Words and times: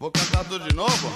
Vou 0.00 0.10
cantar 0.10 0.42
tudo 0.44 0.66
de 0.66 0.74
novo? 0.74 1.12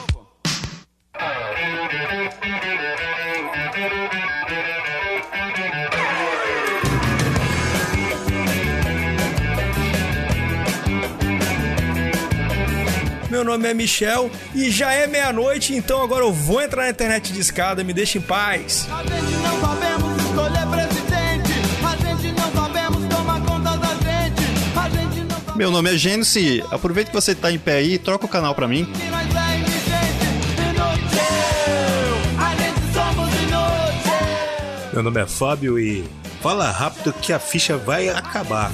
Meu 13.30 13.42
nome 13.42 13.66
é 13.70 13.72
Michel 13.72 14.30
e 14.54 14.70
já 14.70 14.92
é 14.92 15.06
meia-noite, 15.06 15.74
então 15.74 16.02
agora 16.02 16.22
eu 16.22 16.32
vou 16.32 16.60
entrar 16.60 16.82
na 16.82 16.90
internet 16.90 17.32
de 17.32 17.40
escada, 17.40 17.82
me 17.82 17.94
deixa 17.94 18.18
em 18.18 18.20
paz. 18.20 18.86
A 18.90 19.02
Meu 25.54 25.70
nome 25.70 25.94
é 25.94 25.96
Gênesis. 25.96 26.64
Aproveita 26.70 27.10
que 27.10 27.16
você 27.16 27.34
tá 27.34 27.50
em 27.50 27.58
pé 27.58 27.74
aí 27.74 27.94
e 27.94 27.98
troca 27.98 28.26
o 28.26 28.28
canal 28.28 28.54
pra 28.54 28.66
mim. 28.66 28.86
Meu 34.92 35.02
nome 35.02 35.20
é 35.20 35.26
Fábio 35.26 35.78
e 35.78 36.04
fala 36.40 36.70
rápido 36.70 37.12
que 37.12 37.32
a 37.32 37.38
ficha 37.38 37.76
vai 37.76 38.08
acabar. 38.08 38.70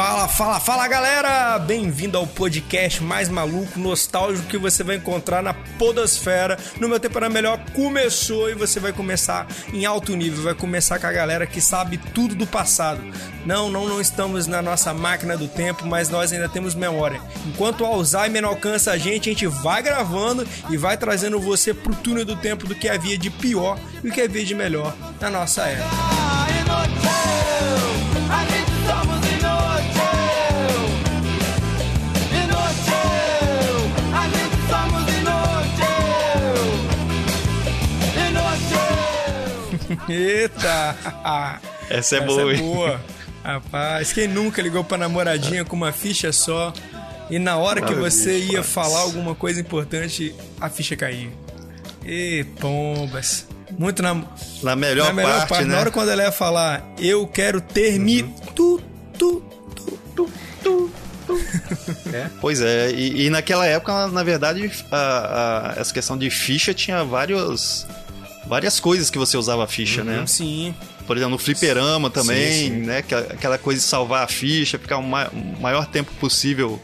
Fala, 0.00 0.26
fala, 0.26 0.58
fala 0.58 0.88
galera! 0.88 1.58
Bem-vindo 1.58 2.16
ao 2.16 2.26
podcast 2.26 3.02
mais 3.02 3.28
maluco, 3.28 3.78
nostálgico 3.78 4.48
que 4.48 4.56
você 4.56 4.82
vai 4.82 4.96
encontrar 4.96 5.42
na 5.42 5.52
Podosfera. 5.52 6.58
No 6.80 6.88
meu 6.88 6.98
tempo 6.98 7.18
era 7.18 7.28
melhor, 7.28 7.60
começou 7.74 8.48
e 8.48 8.54
você 8.54 8.80
vai 8.80 8.94
começar 8.94 9.46
em 9.74 9.84
alto 9.84 10.16
nível, 10.16 10.42
vai 10.42 10.54
começar 10.54 10.98
com 10.98 11.06
a 11.06 11.12
galera 11.12 11.46
que 11.46 11.60
sabe 11.60 11.98
tudo 11.98 12.34
do 12.34 12.46
passado. 12.46 13.02
Não, 13.44 13.68
não, 13.70 13.86
não 13.86 14.00
estamos 14.00 14.46
na 14.46 14.62
nossa 14.62 14.94
máquina 14.94 15.36
do 15.36 15.46
tempo, 15.46 15.86
mas 15.86 16.08
nós 16.08 16.32
ainda 16.32 16.48
temos 16.48 16.74
memória. 16.74 17.20
Enquanto 17.46 17.82
o 17.82 17.86
Alzheimer 17.86 18.40
não 18.40 18.48
alcança 18.48 18.92
a 18.92 18.96
gente, 18.96 19.28
a 19.28 19.32
gente 19.34 19.46
vai 19.46 19.82
gravando 19.82 20.48
e 20.70 20.78
vai 20.78 20.96
trazendo 20.96 21.38
você 21.38 21.74
pro 21.74 21.94
túnel 21.94 22.24
do 22.24 22.36
tempo 22.36 22.66
do 22.66 22.74
que 22.74 22.88
havia 22.88 23.18
de 23.18 23.28
pior 23.28 23.78
e 24.02 24.08
o 24.08 24.12
que 24.12 24.22
havia 24.22 24.46
de 24.46 24.54
melhor 24.54 24.96
na 25.20 25.28
nossa 25.28 25.66
era. 25.66 25.84
Eita! 40.10 40.96
Essa 41.88 42.16
é 42.16 42.20
boa, 42.20 42.52
hein? 42.54 42.58
boa. 42.60 43.00
Rapaz, 43.42 44.12
quem 44.12 44.28
nunca 44.28 44.60
ligou 44.60 44.84
pra 44.84 44.98
namoradinha 44.98 45.64
com 45.64 45.74
uma 45.74 45.92
ficha 45.92 46.30
só 46.32 46.72
e 47.30 47.38
na 47.38 47.56
hora 47.56 47.80
que 47.80 47.94
você 47.94 48.38
ia 48.38 48.62
falar 48.62 49.00
alguma 49.00 49.34
coisa 49.34 49.60
importante, 49.60 50.34
a 50.60 50.68
ficha 50.68 50.94
caía. 50.96 51.30
E 52.04 52.44
pombas. 52.60 53.46
Muito 53.78 54.02
na, 54.02 54.14
Na 54.62 54.74
melhor, 54.76 55.06
na 55.06 55.12
melhor 55.12 55.36
parte, 55.38 55.48
parte, 55.48 55.64
né? 55.64 55.74
na 55.74 55.80
hora 55.80 55.90
quando 55.90 56.10
ela 56.10 56.22
ia 56.24 56.32
falar, 56.32 56.84
eu 56.98 57.26
quero 57.26 57.60
ter 57.60 57.98
me 57.98 58.22
tu, 58.54 58.80
tu, 59.16 59.42
tu, 59.74 59.98
tu, 60.16 60.30
tu. 60.62 60.90
Pois 62.40 62.60
é, 62.60 62.90
e, 62.90 63.26
e 63.26 63.30
naquela 63.30 63.64
época, 63.64 64.08
na 64.08 64.22
verdade, 64.24 64.70
a- 64.90 65.74
a- 65.76 65.80
essa 65.80 65.94
questão 65.94 66.18
de 66.18 66.28
ficha 66.28 66.74
tinha 66.74 67.04
vários, 67.04 67.86
várias 68.50 68.78
coisas 68.80 69.08
que 69.08 69.16
você 69.16 69.36
usava 69.36 69.64
a 69.64 69.66
ficha, 69.66 70.02
né? 70.04 70.24
Sim. 70.26 70.74
Por 71.06 71.16
exemplo, 71.16 71.30
no 71.32 71.38
fliperama 71.38 72.10
também, 72.10 72.52
Sim, 72.52 72.64
sim. 72.68 72.70
né? 72.82 72.98
Aquela- 72.98 73.56
coisa 73.58 73.80
de 73.80 73.86
salvar 73.86 74.24
a 74.24 74.28
ficha, 74.28 74.78
ficar 74.78 74.98
o 74.98 75.02
maior 75.60 75.86
tempo 75.86 76.10
possível 76.20 76.78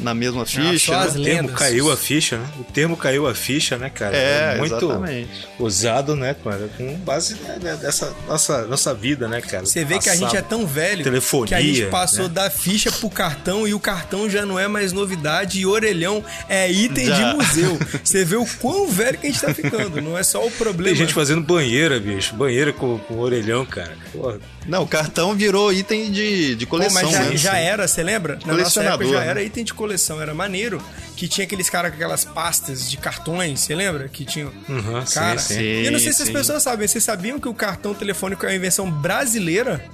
na 0.00 0.14
mesma 0.14 0.44
ficha. 0.44 0.92
só 0.92 0.94
as 1.00 1.14
né? 1.14 1.20
O 1.20 1.24
termo 1.24 1.48
caiu 1.50 1.90
a 1.90 1.96
ficha, 1.96 2.38
né? 2.38 2.48
O 2.58 2.64
termo 2.64 2.96
caiu 2.96 3.26
a 3.26 3.34
ficha, 3.34 3.78
né, 3.78 3.90
cara? 3.90 4.16
É, 4.16 4.56
muito 4.58 4.74
exatamente. 4.74 5.48
usado, 5.58 6.16
né, 6.16 6.34
cara? 6.42 6.68
Com 6.76 6.94
base 6.98 7.34
né, 7.34 7.58
né, 7.60 7.76
dessa 7.76 8.14
nossa, 8.26 8.66
nossa 8.66 8.94
vida, 8.94 9.28
né, 9.28 9.40
cara? 9.40 9.64
Você 9.64 9.84
vê 9.84 9.98
que 9.98 10.08
a 10.08 10.16
gente 10.16 10.36
é 10.36 10.42
tão 10.42 10.66
velho 10.66 11.04
Telefonia, 11.04 11.48
que 11.48 11.54
a 11.54 11.60
gente 11.60 11.86
passou 11.86 12.28
né? 12.28 12.34
da 12.34 12.50
ficha 12.50 12.90
pro 12.92 13.10
cartão 13.10 13.66
e 13.66 13.74
o 13.74 13.80
cartão 13.80 14.28
já 14.28 14.44
não 14.44 14.58
é 14.58 14.68
mais 14.68 14.92
novidade 14.92 15.60
e 15.60 15.66
orelhão 15.66 16.24
é 16.48 16.70
item 16.70 17.06
Já. 17.06 17.16
de 17.16 17.36
museu. 17.36 17.78
Você 18.02 18.24
vê 18.24 18.36
o 18.36 18.46
quão 18.60 18.88
velho 18.88 19.18
que 19.18 19.26
a 19.26 19.30
gente 19.30 19.40
tá 19.40 19.54
ficando. 19.54 20.00
Não 20.00 20.18
é 20.18 20.22
só 20.22 20.44
o 20.44 20.50
problema. 20.50 20.88
Tem 20.88 21.06
gente 21.06 21.14
fazendo 21.14 21.42
banheira, 21.42 21.98
bicho. 22.00 22.34
Banheira 22.34 22.72
com, 22.72 22.98
com 22.98 23.18
orelhão, 23.18 23.64
cara. 23.64 23.96
Porra. 24.12 24.38
Não, 24.66 24.82
o 24.82 24.86
cartão 24.86 25.34
virou 25.34 25.72
item 25.72 26.10
de, 26.10 26.54
de 26.54 26.66
Pô, 26.66 26.72
coleção, 26.72 27.02
mas 27.02 27.10
já, 27.10 27.20
né? 27.20 27.36
já 27.36 27.56
era, 27.58 27.86
você 27.86 28.02
lembra? 28.02 28.38
Na 28.44 28.54
nossa 28.54 28.82
época 28.82 29.06
já 29.06 29.20
né? 29.20 29.26
era 29.26 29.42
item 29.42 29.64
de 29.64 29.74
coleção, 29.74 30.20
era 30.20 30.34
maneiro. 30.34 30.82
Que 31.16 31.28
tinha 31.28 31.44
aqueles 31.44 31.70
caras 31.70 31.90
com 31.90 31.96
aquelas 31.96 32.24
pastas 32.24 32.90
de 32.90 32.96
cartões, 32.96 33.60
você 33.60 33.74
lembra? 33.74 34.08
Que 34.08 34.24
tinham. 34.24 34.50
Uhum, 34.68 35.06
sim, 35.06 35.14
Cara, 35.14 35.38
sim. 35.38 35.62
eu 35.62 35.92
não 35.92 35.98
sei 35.98 36.12
se 36.12 36.22
as 36.22 36.28
sim. 36.28 36.34
pessoas 36.34 36.62
sabem, 36.62 36.88
vocês 36.88 37.04
sabiam 37.04 37.38
que 37.38 37.48
o 37.48 37.54
cartão 37.54 37.94
telefônico 37.94 38.44
é 38.46 38.48
uma 38.48 38.54
invenção 38.56 38.90
brasileira 38.90 39.84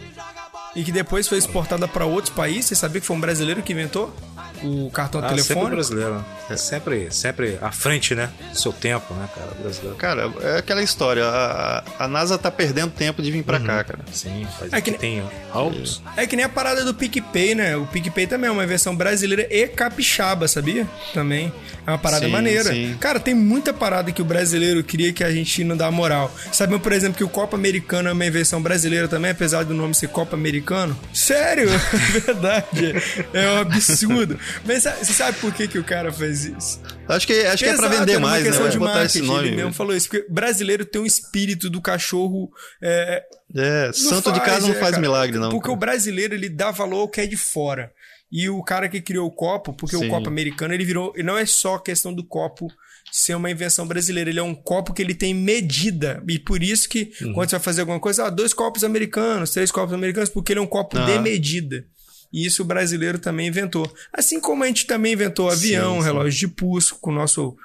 e 0.75 0.85
que 0.85 0.93
depois 0.93 1.29
foi 1.29 1.39
exportada 1.39 1.87
para 1.89 2.05
outros 2.05 2.33
países? 2.33 2.67
Você 2.67 2.75
sabia 2.77 3.01
que 3.01 3.07
foi 3.07 3.17
um 3.17 3.21
brasileiro 3.21 3.63
que 3.63 3.73
inventou 3.73 4.15
o 4.63 4.91
cartão 4.91 5.21
Ah, 5.21 5.29
sempre 5.29 5.43
telefônico? 5.45 5.75
brasileiro. 5.77 6.25
É 6.49 6.57
sempre, 6.57 7.11
sempre 7.11 7.59
à 7.61 7.71
frente, 7.71 8.15
né? 8.15 8.29
Do 8.53 8.59
seu 8.59 8.73
tempo, 8.73 9.15
né, 9.15 9.29
cara? 9.35 9.51
Brasileiro. 9.61 9.97
Cara, 9.97 10.31
é 10.43 10.59
aquela 10.59 10.83
história. 10.83 11.25
A, 11.25 11.83
a 11.99 12.09
NASA 12.09 12.37
tá 12.37 12.51
perdendo 12.51 12.91
tempo 12.91 13.23
de 13.23 13.31
vir 13.31 13.39
Uhum. 13.39 13.45
pra 13.45 13.61
cá, 13.61 13.85
cara. 13.85 14.01
Sim, 14.13 14.47
faz 14.59 14.73
É 14.73 14.81
que 14.81 14.91
que 14.93 14.99
tem 14.99 15.23
altos. 15.53 16.03
É 16.17 16.27
que 16.27 16.35
nem 16.37 16.45
a 16.45 16.49
parada 16.49 16.85
do 16.85 16.93
PicPay, 16.93 17.55
né? 17.55 17.77
O 17.77 17.87
PicPay 17.87 18.27
também 18.27 18.49
é 18.49 18.53
uma 18.53 18.67
versão 18.67 18.95
brasileira 18.97 19.47
e 19.51 19.67
capixaba, 19.69 20.47
sabia? 20.49 20.87
Também. 21.15 21.53
É 21.87 21.91
uma 21.91 21.99
parada 21.99 22.27
Sim, 22.27 22.33
maneira. 22.33 22.71
sim. 22.71 22.97
Cara, 23.01 23.19
tem 23.19 23.35
muita 23.35 23.73
parada 23.73 24.13
que 24.13 24.21
o 24.21 24.25
brasileiro 24.25 24.83
queria 24.85 25.13
que 25.13 25.25
a 25.25 25.31
gente 25.33 25.65
não 25.65 25.77
dá 25.77 25.91
moral. 25.91 26.31
Sabiam, 26.53 26.79
por 26.79 26.93
exemplo, 26.93 27.17
que 27.17 27.25
o 27.25 27.29
Copa 27.29 27.57
Americano 27.57 28.09
é 28.09 28.13
uma 28.13 28.27
invenção 28.27 28.61
brasileira 28.61 29.09
também, 29.09 29.31
apesar 29.31 29.65
do 29.65 29.73
nome 29.73 29.95
ser 29.95 30.09
Copa 30.09 30.37
Americano? 30.37 30.99
Sério? 31.15 31.69
É 32.11 32.21
verdade. 32.21 32.95
É 33.33 33.49
um 33.53 33.59
absurdo. 33.59 34.39
Mas 34.65 34.85
você 34.85 35.13
sabe 35.13 35.39
por 35.39 35.53
que, 35.53 35.67
que 35.69 35.79
o 35.79 35.85
cara 35.85 36.13
fez 36.13 36.45
isso? 36.45 36.81
Acho 37.09 37.27
que, 37.27 37.33
acho 37.47 37.65
que 37.65 37.71
é 37.71 37.77
pra 37.77 37.89
vender 37.89 38.19
mais, 38.19 38.45
né? 38.45 38.69
de 38.69 38.79
botar 38.79 39.05
esse 39.05 39.21
nome. 39.23 39.49
Ele 39.49 39.57
mesmo 39.57 39.73
falou 39.73 39.95
isso, 39.95 40.09
porque 40.09 40.27
brasileiro 40.31 40.85
tem 40.85 41.01
um 41.01 41.07
espírito 41.07 41.69
do 41.69 41.81
cachorro 41.81 42.51
é, 42.83 43.23
É, 43.55 43.91
santo 43.93 44.31
de 44.33 44.39
faz, 44.39 44.51
casa 44.53 44.67
não 44.69 44.75
é, 44.75 44.79
faz 44.79 44.91
cara. 44.93 45.01
milagre, 45.01 45.39
não. 45.39 45.49
Porque 45.51 45.65
cara. 45.69 45.73
o 45.75 45.77
brasileiro, 45.77 46.35
ele 46.35 46.49
dá 46.49 46.71
valor 46.71 47.01
ao 47.01 47.09
que 47.09 47.21
é 47.21 47.27
de 47.27 47.37
fora. 47.37 47.93
E 48.33 48.49
o 48.49 48.63
cara 48.63 48.89
que 48.89 49.01
criou 49.01 49.27
o 49.27 49.31
copo, 49.33 49.73
porque 49.73 49.97
Sim. 49.97 50.07
o 50.07 50.09
copo 50.09 50.29
americano, 50.29 50.73
ele 50.73 50.85
virou. 50.85 51.13
E 51.17 51.23
não 51.23 51.37
é 51.37 51.45
só 51.45 51.79
questão 51.79 52.15
do 52.15 52.23
copo 52.25 52.69
ser 53.11 53.35
uma 53.35 53.51
invenção 53.51 53.85
brasileira. 53.89 54.31
Ele 54.31 54.39
é 54.39 54.43
um 54.43 54.55
copo 54.55 54.93
que 54.95 55.03
ele 55.03 55.15
tem 55.17 55.35
medida. 55.35 56.23
E 56.29 56.39
por 56.39 56.63
isso 56.63 56.89
que, 56.89 57.11
Uhum. 57.23 57.33
quando 57.33 57.51
você 57.51 57.57
vai 57.57 57.65
fazer 57.65 57.81
alguma 57.81 57.99
coisa, 57.99 58.27
ah, 58.27 58.31
dois 58.31 58.55
copos 58.55 58.85
americanos, 58.85 59.51
três 59.51 59.73
copos 59.73 59.93
americanos, 59.93 60.31
porque 60.31 60.53
ele 60.53 60.61
é 60.61 60.63
um 60.63 60.67
copo 60.69 60.97
de 60.97 61.11
Aham. 61.11 61.23
medida. 61.23 61.85
E 62.33 62.47
isso 62.47 62.63
o 62.63 62.65
brasileiro 62.65 63.19
também 63.19 63.49
inventou. 63.49 63.93
Assim 64.13 64.41
como 64.41 64.63
a 64.65 64.67
gente 64.67 64.87
também 64.87 65.13
inventou 65.15 65.51
avião, 65.51 65.99
sim. 65.99 66.05
relógio 66.05 66.39
de 66.39 66.49
pulso, 66.49 66.97
com 67.01 67.11
o 67.11 67.15
nosso 67.15 67.57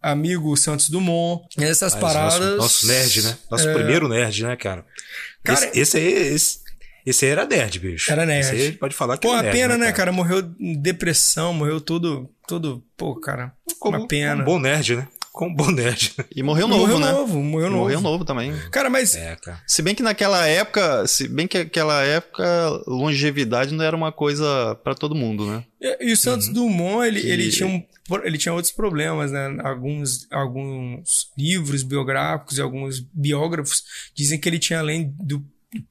amigo 0.00 0.56
Santos 0.56 0.88
Dumont. 0.88 1.44
Essas 1.58 1.92
Mas 1.94 2.02
paradas. 2.02 2.38
Nosso, 2.38 2.56
nosso 2.56 2.86
nerd, 2.86 3.22
né? 3.22 3.38
Nosso 3.50 3.68
É. 3.68 3.74
primeiro 3.74 4.08
nerd, 4.08 4.42
né, 4.44 4.56
cara? 4.56 4.84
Cara, 5.42 5.66
esse, 5.66 5.80
esse 5.80 5.96
aí, 5.96 6.12
esse, 6.34 6.58
esse 7.04 7.24
aí 7.24 7.30
era 7.32 7.46
nerd, 7.46 7.78
bicho. 7.78 8.12
Era 8.12 8.24
nerd. 8.26 8.46
Esse 8.46 8.54
aí 8.54 8.72
pode 8.72 8.94
falar 8.94 9.16
que 9.16 9.26
Pô, 9.26 9.34
é 9.34 9.38
a 9.38 9.42
nerd, 9.42 9.56
pena, 9.56 9.76
né, 9.78 9.92
cara? 9.92 10.12
Morreu 10.12 10.38
em 10.58 10.80
depressão, 10.80 11.52
morreu 11.52 11.80
todo. 11.80 12.28
todo 12.46 12.82
pô, 12.96 13.14
cara. 13.16 13.52
Como 13.78 13.98
uma 13.98 14.06
pena. 14.08 14.42
Um 14.42 14.44
bom 14.44 14.58
nerd, 14.58 14.96
né? 14.96 15.08
Um 15.40 15.54
bom 15.54 15.70
nerd. 15.70 16.14
E 16.36 16.42
morreu 16.42 16.68
novo, 16.68 16.80
morreu 16.82 16.98
né? 16.98 17.10
novo, 17.12 17.42
morreu 17.42 17.70
novo. 17.70 17.82
Morreu 17.84 18.00
novo 18.02 18.24
também. 18.24 18.52
Cara, 18.70 18.90
mas. 18.90 19.14
É, 19.14 19.34
cara. 19.36 19.62
Se 19.66 19.80
bem 19.80 19.94
que 19.94 20.02
naquela 20.02 20.46
época, 20.46 21.06
se 21.06 21.26
bem 21.26 21.46
que 21.48 21.56
aquela 21.58 22.02
época 22.02 22.44
longevidade 22.86 23.72
não 23.72 23.82
era 23.84 23.96
uma 23.96 24.12
coisa 24.12 24.74
pra 24.84 24.94
todo 24.94 25.14
mundo, 25.14 25.46
né? 25.46 25.64
E, 25.80 26.10
e 26.10 26.12
o 26.12 26.16
Santos 26.16 26.48
Uhum. 26.48 26.52
Dumont, 26.54 27.06
ele, 27.06 27.20
ele, 27.20 27.44
E- 27.44 27.50
tinha 27.50 27.66
um, 27.66 27.82
ele 28.24 28.36
tinha 28.36 28.52
outros 28.52 28.72
problemas, 28.72 29.32
né? 29.32 29.56
Alguns, 29.64 30.26
alguns 30.30 31.28
livros 31.36 31.82
biográficos 31.82 32.58
e 32.58 32.60
alguns 32.60 33.00
biógrafos 33.00 33.82
dizem 34.14 34.38
que 34.38 34.48
ele 34.48 34.58
tinha, 34.58 34.80
além 34.80 35.14
do 35.18 35.42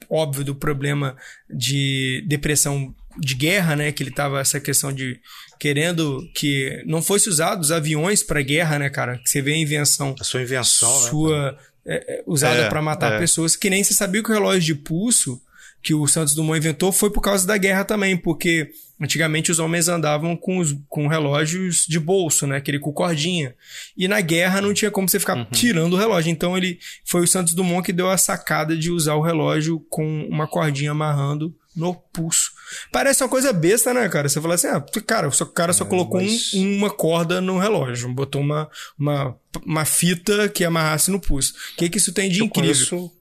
óbvio, 0.07 0.43
do 0.45 0.53
problema 0.53 1.15
de 1.49 2.23
depressão 2.27 2.93
de 3.17 3.35
guerra, 3.35 3.75
né? 3.75 3.91
Que 3.91 4.03
ele 4.03 4.11
tava 4.11 4.39
essa 4.39 4.59
questão 4.59 4.91
de 4.91 5.19
querendo 5.59 6.27
que 6.33 6.83
não 6.85 7.01
fosse 7.01 7.29
usado 7.29 7.61
os 7.61 7.71
aviões 7.71 8.23
para 8.23 8.41
guerra, 8.41 8.79
né, 8.79 8.89
cara? 8.89 9.17
Que 9.19 9.29
você 9.29 9.41
vê 9.41 9.53
a 9.53 9.57
invenção 9.57 10.15
A 10.19 10.23
sua 10.23 10.41
invenção, 10.41 11.01
né? 11.01 11.09
sua 11.09 11.57
é, 11.85 12.15
é, 12.15 12.23
usada 12.25 12.61
É, 12.61 12.69
pra 12.69 12.81
matar 12.81 13.13
é. 13.13 13.19
pessoas, 13.19 13.55
que 13.55 13.69
nem 13.69 13.83
você 13.83 13.93
sabia 13.93 14.23
que 14.23 14.29
o 14.29 14.33
relógio 14.33 14.61
de 14.61 14.75
pulso 14.75 15.41
que 15.81 15.93
o 15.93 16.07
Santos 16.07 16.35
Dumont 16.35 16.57
inventou 16.57 16.91
foi 16.91 17.09
por 17.09 17.21
causa 17.21 17.45
da 17.45 17.57
guerra 17.57 17.83
também, 17.83 18.15
porque 18.15 18.69
antigamente 18.99 19.51
os 19.51 19.57
homens 19.57 19.87
andavam 19.87 20.37
com, 20.37 20.59
os, 20.59 20.75
com 20.87 21.07
relógios 21.07 21.87
de 21.87 21.99
bolso, 21.99 22.45
né? 22.45 22.57
Aquele 22.57 22.77
com 22.77 22.93
cordinha. 22.93 23.55
E 23.97 24.07
na 24.07 24.21
guerra 24.21 24.61
não 24.61 24.73
tinha 24.73 24.91
como 24.91 25.09
você 25.09 25.19
ficar 25.19 25.43
tirando 25.51 25.93
o 25.93 25.97
relógio. 25.97 26.31
Então 26.31 26.55
ele 26.55 26.77
foi 27.03 27.21
o 27.21 27.27
Santos 27.27 27.55
Dumont 27.55 27.83
que 27.83 27.91
deu 27.91 28.09
a 28.09 28.17
sacada 28.17 28.77
de 28.77 28.91
usar 28.91 29.15
o 29.15 29.23
relógio 29.23 29.79
com 29.89 30.23
uma 30.29 30.47
cordinha 30.47 30.91
amarrando 30.91 31.55
no 31.75 31.95
pulso. 31.95 32.51
Parece 32.91 33.23
uma 33.23 33.29
coisa 33.29 33.51
besta, 33.53 33.93
né, 33.93 34.07
cara? 34.09 34.27
Você 34.29 34.39
fala 34.41 34.55
assim, 34.55 34.67
ah, 34.67 34.83
cara, 35.05 35.27
o 35.29 35.45
cara 35.47 35.73
só 35.73 35.85
colocou 35.85 36.21
mas- 36.21 36.53
um- 36.53 36.77
uma 36.77 36.89
corda 36.89 37.39
no 37.41 37.57
relógio, 37.59 38.13
botou 38.13 38.41
uma, 38.41 38.69
uma, 38.97 39.35
uma 39.65 39.85
fita 39.85 40.47
que 40.49 40.63
amarrasse 40.63 41.09
no 41.11 41.19
pulso. 41.19 41.53
O 41.73 41.77
que, 41.77 41.89
que 41.89 41.97
isso 41.97 42.13
tem 42.13 42.29
de 42.29 42.39
Eu 42.39 42.45
incrível? 42.45 42.73
conheço, 42.73 43.11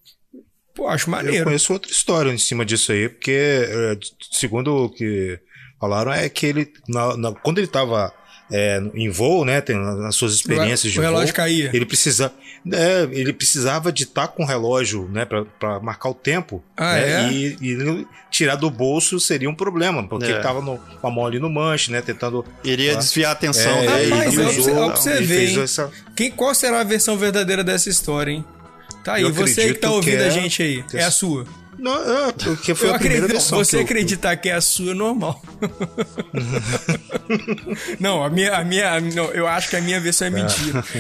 Pô, 0.75 0.87
acho 0.88 1.08
eu 1.08 1.11
maneiro. 1.11 1.44
conheço 1.44 1.73
outra 1.73 1.91
história 1.91 2.31
em 2.32 2.38
cima 2.38 2.64
disso 2.64 2.93
aí, 2.93 3.08
porque, 3.08 3.32
é, 3.32 3.99
segundo 4.31 4.85
o 4.85 4.88
que 4.91 5.38
falaram, 5.81 6.12
é 6.12 6.29
que 6.29 6.47
ele, 6.47 6.73
na- 6.88 7.17
na- 7.17 7.32
quando 7.35 7.58
ele 7.58 7.67
tava 7.67 8.12
é, 8.50 8.82
em 8.94 9.08
voo, 9.11 9.44
né, 9.44 9.61
tem, 9.61 9.76
nas 9.76 10.14
suas 10.17 10.32
experiências 10.35 10.93
O 10.93 10.94
de 10.94 11.00
relógio 11.00 11.26
voo, 11.29 11.35
caía. 11.35 11.70
ele 11.73 11.87
precisa, 11.87 12.32
é, 12.73 13.08
ele 13.12 13.32
precisava 13.32 13.93
de 13.93 14.02
estar 14.05 14.29
com 14.29 14.43
o 14.43 14.47
relógio, 14.47 15.08
né, 15.12 15.25
pra, 15.25 15.44
pra 15.44 15.81
marcar 15.81 16.08
o 16.11 16.14
tempo, 16.14 16.62
Ah, 16.76 16.94
né, 16.94 17.29
é? 17.29 17.32
e, 17.32 17.56
e 17.61 17.69
ele 17.70 18.06
tirar 18.31 18.56
do 18.56 18.70
bolso 18.70 19.19
seria 19.20 19.49
um 19.49 19.55
problema, 19.55 20.06
porque 20.06 20.26
É. 20.26 20.31
ele 20.31 20.41
tava 20.41 20.61
no, 20.61 20.79
com 20.79 21.06
a 21.06 21.11
mão 21.11 21.26
ali 21.26 21.38
no 21.38 21.49
manche, 21.50 21.91
né, 21.91 22.00
tentando... 22.02 22.44
Iria 22.64 22.94
Ah. 22.94 22.97
desviar 22.97 23.31
a 23.31 23.32
atenção 23.32 23.73
É, 23.79 23.87
dele. 23.99 24.11
Rapaz, 24.11 24.35
também. 24.35 24.47
ó, 24.47 24.52
pra 24.52 24.62
você- 24.62 24.70
ó, 24.73 24.87
pra 24.88 24.97
você 24.97 25.11
ele 25.12 25.26
ver, 25.26 25.35
fez 25.37 25.50
hein? 25.56 25.62
essa- 25.62 25.91
Quem, 26.17 26.31
qual 26.31 26.55
será 26.55 26.81
a 26.81 26.85
versão 26.85 27.17
verdadeira 27.17 27.62
dessa 27.64 27.88
história, 27.88 28.32
hein? 28.32 28.44
Tá 29.05 29.14
aí, 29.14 29.23
Eu 29.23 29.32
você 29.32 29.73
que 29.73 29.79
tá 29.79 29.91
ouvindo 29.91 30.19
que 30.19 30.23
a 30.23 30.26
é- 30.26 30.31
gente 30.31 30.62
aí, 30.62 30.85
é 30.93 30.99
é- 30.99 31.05
a 31.05 31.11
sua. 31.11 31.47
Não, 31.80 32.28
é, 32.28 32.32
porque 32.32 32.74
foi 32.74 32.88
Eu 32.90 32.94
a 32.94 32.98
primeira 32.98 33.24
acredito, 33.24 33.40
versão 33.40 33.58
você 33.58 33.70
que 33.70 33.76
eu- 33.76 33.80
acreditar 33.84 34.36
que 34.36 34.48
é 34.50 34.54
a 34.54 34.60
sua 34.60 34.90
é 34.92 34.94
normal. 34.94 35.42
não, 37.98 38.22
a 38.22 38.30
minha, 38.30 38.56
a 38.56 38.64
minha, 38.64 39.00
não, 39.00 39.26
eu 39.32 39.46
acho 39.46 39.70
que 39.70 39.76
a 39.76 39.80
minha 39.80 40.00
versão 40.00 40.26
é 40.26 40.30
mentira. 40.30 40.84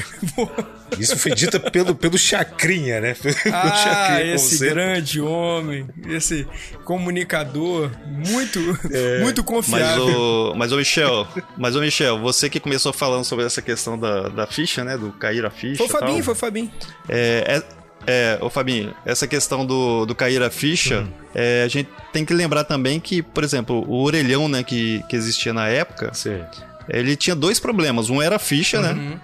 Isso 0.98 1.16
foi 1.16 1.32
dita 1.34 1.60
pelo, 1.60 1.94
pelo 1.94 2.18
Chacrinha, 2.18 3.00
né? 3.00 3.14
Pelo 3.22 3.36
ah, 3.54 3.74
Chacrinha, 3.76 4.34
esse 4.34 4.58
grande 4.58 5.20
homem, 5.20 5.86
esse 6.08 6.46
comunicador, 6.84 7.90
muito, 8.06 8.58
É, 8.90 9.20
muito 9.20 9.40
Mas 9.42 9.46
confiável. 9.46 10.04
o, 10.04 10.54
mas 10.56 10.72
o 10.72 10.76
Michel, 10.76 11.28
mas 11.56 11.76
o 11.76 11.80
Michel, 11.80 12.18
você 12.18 12.50
que 12.50 12.58
começou 12.58 12.92
falando 12.92 13.24
sobre 13.24 13.46
essa 13.46 13.62
questão 13.62 13.96
da, 13.96 14.28
da 14.30 14.46
ficha, 14.48 14.82
né, 14.82 14.98
do 14.98 15.12
cair 15.12 15.44
a 15.46 15.50
ficha 15.50 15.76
Foi 15.76 15.86
o 15.86 15.90
tal. 15.90 16.00
Fabinho, 16.00 16.24
foi 16.24 16.34
o 16.34 16.36
Fabinho. 16.36 16.70
É, 17.08 17.44
é, 17.46 17.62
é, 18.06 18.38
ô 18.40 18.48
Fabinho, 18.48 18.94
essa 19.04 19.26
questão 19.26 19.64
do, 19.64 20.06
do 20.06 20.14
cair 20.14 20.42
a 20.42 20.50
ficha, 20.50 21.06
é, 21.34 21.62
a 21.64 21.68
gente 21.68 21.88
tem 22.12 22.24
que 22.24 22.32
lembrar 22.32 22.64
também 22.64 22.98
que, 22.98 23.22
por 23.22 23.44
exemplo, 23.44 23.84
o 23.88 24.02
orelhão, 24.02 24.48
né, 24.48 24.62
que, 24.62 25.02
que 25.08 25.16
existia 25.16 25.52
na 25.52 25.68
época, 25.68 26.12
Sim. 26.14 26.40
ele 26.88 27.16
tinha 27.16 27.36
dois 27.36 27.60
problemas. 27.60 28.10
Um 28.10 28.20
era 28.20 28.36
a 28.36 28.38
ficha, 28.38 28.80
né? 28.80 29.20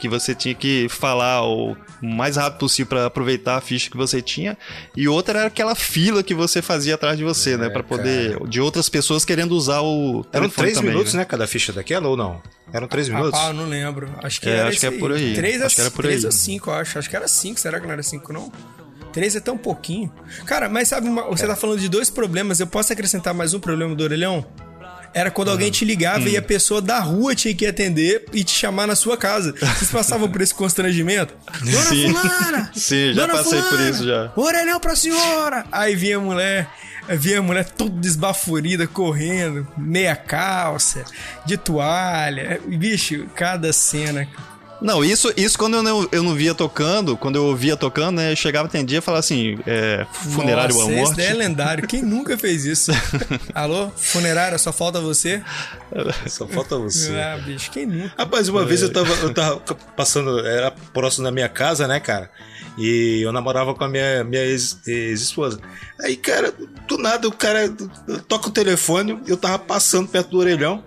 Que 0.00 0.08
você 0.08 0.34
tinha 0.34 0.54
que 0.54 0.88
falar 0.88 1.44
o 1.46 1.76
mais 2.02 2.36
rápido 2.36 2.58
possível 2.60 2.88
pra 2.88 3.06
aproveitar 3.06 3.56
a 3.56 3.60
ficha 3.60 3.90
que 3.90 3.96
você 3.96 4.22
tinha. 4.22 4.56
E 4.96 5.06
outra 5.06 5.40
era 5.40 5.48
aquela 5.48 5.74
fila 5.74 6.22
que 6.22 6.34
você 6.34 6.62
fazia 6.62 6.94
atrás 6.94 7.18
de 7.18 7.22
você, 7.24 7.56
né? 7.56 7.68
Pra 7.68 7.82
poder. 7.82 8.38
De 8.48 8.60
outras 8.60 8.88
pessoas 8.88 9.24
querendo 9.24 9.52
usar 9.52 9.82
o. 9.82 10.24
Eram 10.32 10.48
três 10.48 10.74
também, 10.78 10.90
minutos, 10.92 11.12
né? 11.12 11.20
né? 11.20 11.24
Cada 11.26 11.46
ficha 11.46 11.72
daquela 11.72 12.08
ou 12.08 12.16
não? 12.16 12.40
Eram 12.72 12.88
três 12.88 13.08
minutos? 13.08 13.32
Rapaz, 13.32 13.48
eu 13.48 13.62
não 13.62 13.68
lembro. 13.68 14.08
Acho 14.22 14.40
que 14.40 14.48
É, 14.48 14.52
era 14.56 14.68
acho 14.70 14.80
que 14.80 14.86
é 14.86 14.90
por 14.92 15.12
aí. 15.12 15.34
Três 15.34 15.60
a, 15.60 15.66
Acho 15.66 15.74
que 15.74 15.80
era 15.82 15.90
por 15.90 16.02
três 16.04 16.24
aí. 16.24 16.28
a 16.28 16.32
cinco, 16.32 16.70
acho. 16.70 16.98
Acho 16.98 17.10
que 17.10 17.16
era 17.16 17.28
cinco. 17.28 17.60
Será 17.60 17.78
que 17.78 17.86
não 17.86 17.92
era 17.92 18.02
cinco, 18.02 18.32
não? 18.32 18.50
Três 19.12 19.34
é 19.36 19.40
tão 19.40 19.58
pouquinho. 19.58 20.10
Cara, 20.46 20.68
mas 20.68 20.88
sabe, 20.88 21.08
uma- 21.08 21.24
você 21.24 21.46
tá 21.46 21.56
falando 21.56 21.80
de 21.80 21.88
dois 21.88 22.08
problemas. 22.08 22.60
Eu 22.60 22.66
posso 22.66 22.92
acrescentar 22.92 23.34
mais 23.34 23.52
um 23.52 23.60
problema 23.60 23.94
do 23.94 24.02
orelhão? 24.04 24.46
Era 25.12 25.30
quando 25.30 25.50
alguém 25.50 25.70
te 25.70 25.84
ligava 25.84 26.20
Hum. 26.24 26.28
e 26.28 26.36
a 26.36 26.42
pessoa 26.42 26.80
da 26.80 27.00
rua 27.00 27.34
tinha 27.34 27.54
que 27.54 27.66
atender 27.66 28.24
e 28.32 28.44
te 28.44 28.52
chamar 28.52 28.86
na 28.86 28.94
sua 28.94 29.16
casa. 29.16 29.52
Vocês 29.58 29.90
passavam 29.90 30.28
por 30.30 30.40
esse 30.40 30.54
constrangimento? 30.54 31.34
Dona 31.60 31.82
Sim. 31.84 32.14
Fulana! 32.14 32.70
Sim, 32.74 33.12
já 33.14 33.26
passei 33.28 33.60
por 33.60 33.68
Fulana, 33.70 33.90
isso 33.90 34.04
já. 34.06 34.32
Orelhão 34.36 34.78
pra 34.80 34.94
senhora! 34.94 35.64
Aí 35.72 35.96
vinha 35.96 36.16
a 36.16 36.20
mulher, 36.20 36.68
vinha 37.08 37.40
a 37.40 37.42
mulher 37.42 37.64
toda 37.64 37.90
desbaforida, 38.00 38.86
correndo, 38.86 39.66
meia 39.76 40.14
calça, 40.14 41.04
de 41.44 41.56
toalha. 41.56 42.60
Bicho, 42.68 43.26
cada 43.34 43.72
cena. 43.72 44.28
Não, 44.80 45.04
isso, 45.04 45.32
isso 45.36 45.58
quando 45.58 45.74
eu 45.74 45.82
não, 45.82 46.08
eu 46.10 46.22
não 46.22 46.34
via 46.34 46.54
tocando, 46.54 47.16
quando 47.16 47.36
eu 47.36 47.44
ouvia 47.44 47.76
tocando, 47.76 48.16
né? 48.16 48.32
Eu 48.32 48.36
chegava, 48.36 48.66
atendia 48.66 48.98
e 48.98 49.00
falava 49.02 49.20
assim: 49.20 49.58
é, 49.66 50.06
funerário 50.10 50.74
Nossa, 50.74 50.90
esse 50.90 51.00
morte. 51.00 51.16
daí 51.18 51.26
é 51.26 51.34
lendário. 51.34 51.86
Quem 51.86 52.02
nunca 52.02 52.38
fez 52.38 52.64
isso? 52.64 52.90
Alô? 53.54 53.90
Funerária, 53.96 54.56
só 54.56 54.72
falta 54.72 55.00
você? 55.00 55.42
Só 56.26 56.46
falta 56.46 56.78
você. 56.78 57.12
Ah, 57.14 57.38
bicho, 57.44 57.70
quem 57.70 57.84
nunca? 57.84 58.14
Rapaz, 58.16 58.48
uma 58.48 58.64
vez 58.64 58.80
eu 58.82 58.90
tava, 58.92 59.12
eu 59.22 59.34
tava 59.34 59.60
passando, 59.96 60.46
era 60.46 60.70
próximo 60.70 61.24
da 61.24 61.30
minha 61.30 61.48
casa, 61.48 61.86
né, 61.86 62.00
cara? 62.00 62.30
E 62.78 63.20
eu 63.22 63.32
namorava 63.32 63.74
com 63.74 63.84
a 63.84 63.88
minha, 63.88 64.24
minha 64.24 64.42
ex- 64.44 64.78
ex-esposa. 64.86 65.60
Aí, 66.00 66.16
cara, 66.16 66.54
do 66.88 66.96
nada 66.96 67.28
o 67.28 67.32
cara 67.32 67.70
toca 68.28 68.48
o 68.48 68.52
telefone, 68.52 69.20
eu 69.26 69.36
tava 69.36 69.58
passando 69.58 70.08
perto 70.08 70.30
do 70.30 70.38
orelhão. 70.38 70.82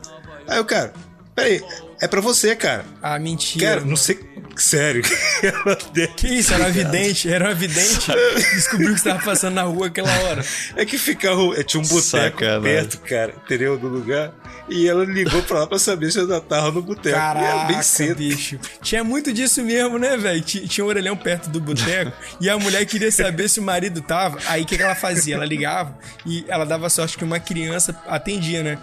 Aí 0.48 0.60
o 0.60 0.66
cara, 0.66 0.94
peraí, 1.36 1.62
é 2.04 2.08
pra 2.08 2.20
você, 2.22 2.56
cara. 2.56 2.86
Ah, 3.02 3.18
mentira. 3.18 3.66
Cara, 3.66 3.82
não 3.86 3.96
sei. 3.96 4.20
Sério. 4.56 5.02
Que 6.16 6.28
isso? 6.28 6.54
Era 6.54 6.64
uma 6.66 6.72
vidente? 6.72 7.30
Era 7.32 7.46
uma 7.50 7.54
vidente? 7.54 8.12
Descobriu 8.54 8.94
que 8.94 9.00
você 9.00 9.10
tava 9.10 9.24
passando 9.24 9.56
na 9.56 9.64
rua 9.64 9.88
aquela 9.88 10.12
hora. 10.24 10.44
É 10.76 10.86
que 10.86 10.98
ficava. 10.98 11.42
é, 11.60 11.64
Tinha 11.64 11.82
um 11.82 11.86
boteco 11.88 12.40
perto, 12.62 12.98
cara, 13.00 13.34
entendeu? 13.46 13.78
Do 13.78 13.88
lugar. 13.88 14.32
E 14.70 14.88
ela 14.88 15.04
ligou 15.04 15.42
pra 15.44 15.60
lá 15.60 15.68
pra 15.68 15.78
saber 15.78 16.10
se 16.12 16.18
eu 16.18 16.24
ainda 16.24 16.40
tava 16.40 16.72
no 16.72 16.82
boteco. 16.82 17.10
E 17.10 17.20
era 17.20 17.34
Caraca, 17.34 17.74
bem 17.74 17.82
cedo. 17.82 18.16
bicho. 18.18 18.58
Tinha 18.82 19.04
muito 19.04 19.34
disso 19.34 19.62
mesmo, 19.62 20.00
né, 20.00 20.16
velho? 20.16 20.42
Ti- 20.42 20.68
Tinha 20.68 20.86
um 20.86 20.88
orelhão 20.88 21.18
perto 21.18 21.50
do 21.50 21.60
boteco 21.60 22.14
e 22.40 22.50
a 22.50 22.58
mulher 22.58 22.86
queria 22.86 23.12
saber 23.12 23.50
se 23.50 23.60
o 23.60 23.64
marido 23.64 24.02
tava. 24.02 24.38
Aí 24.48 24.64
o 24.64 24.66
que, 24.66 24.78
que 24.78 24.84
ela 24.84 24.96
fazia? 24.96 25.36
Ela 25.36 25.46
ligava 25.46 25.98
e 26.26 26.46
ela 26.48 26.66
dava 26.66 26.90
sorte 26.90 27.18
que 27.18 27.24
uma 27.26 27.40
criança 27.40 27.94
atendia, 28.08 28.64
né? 28.64 28.78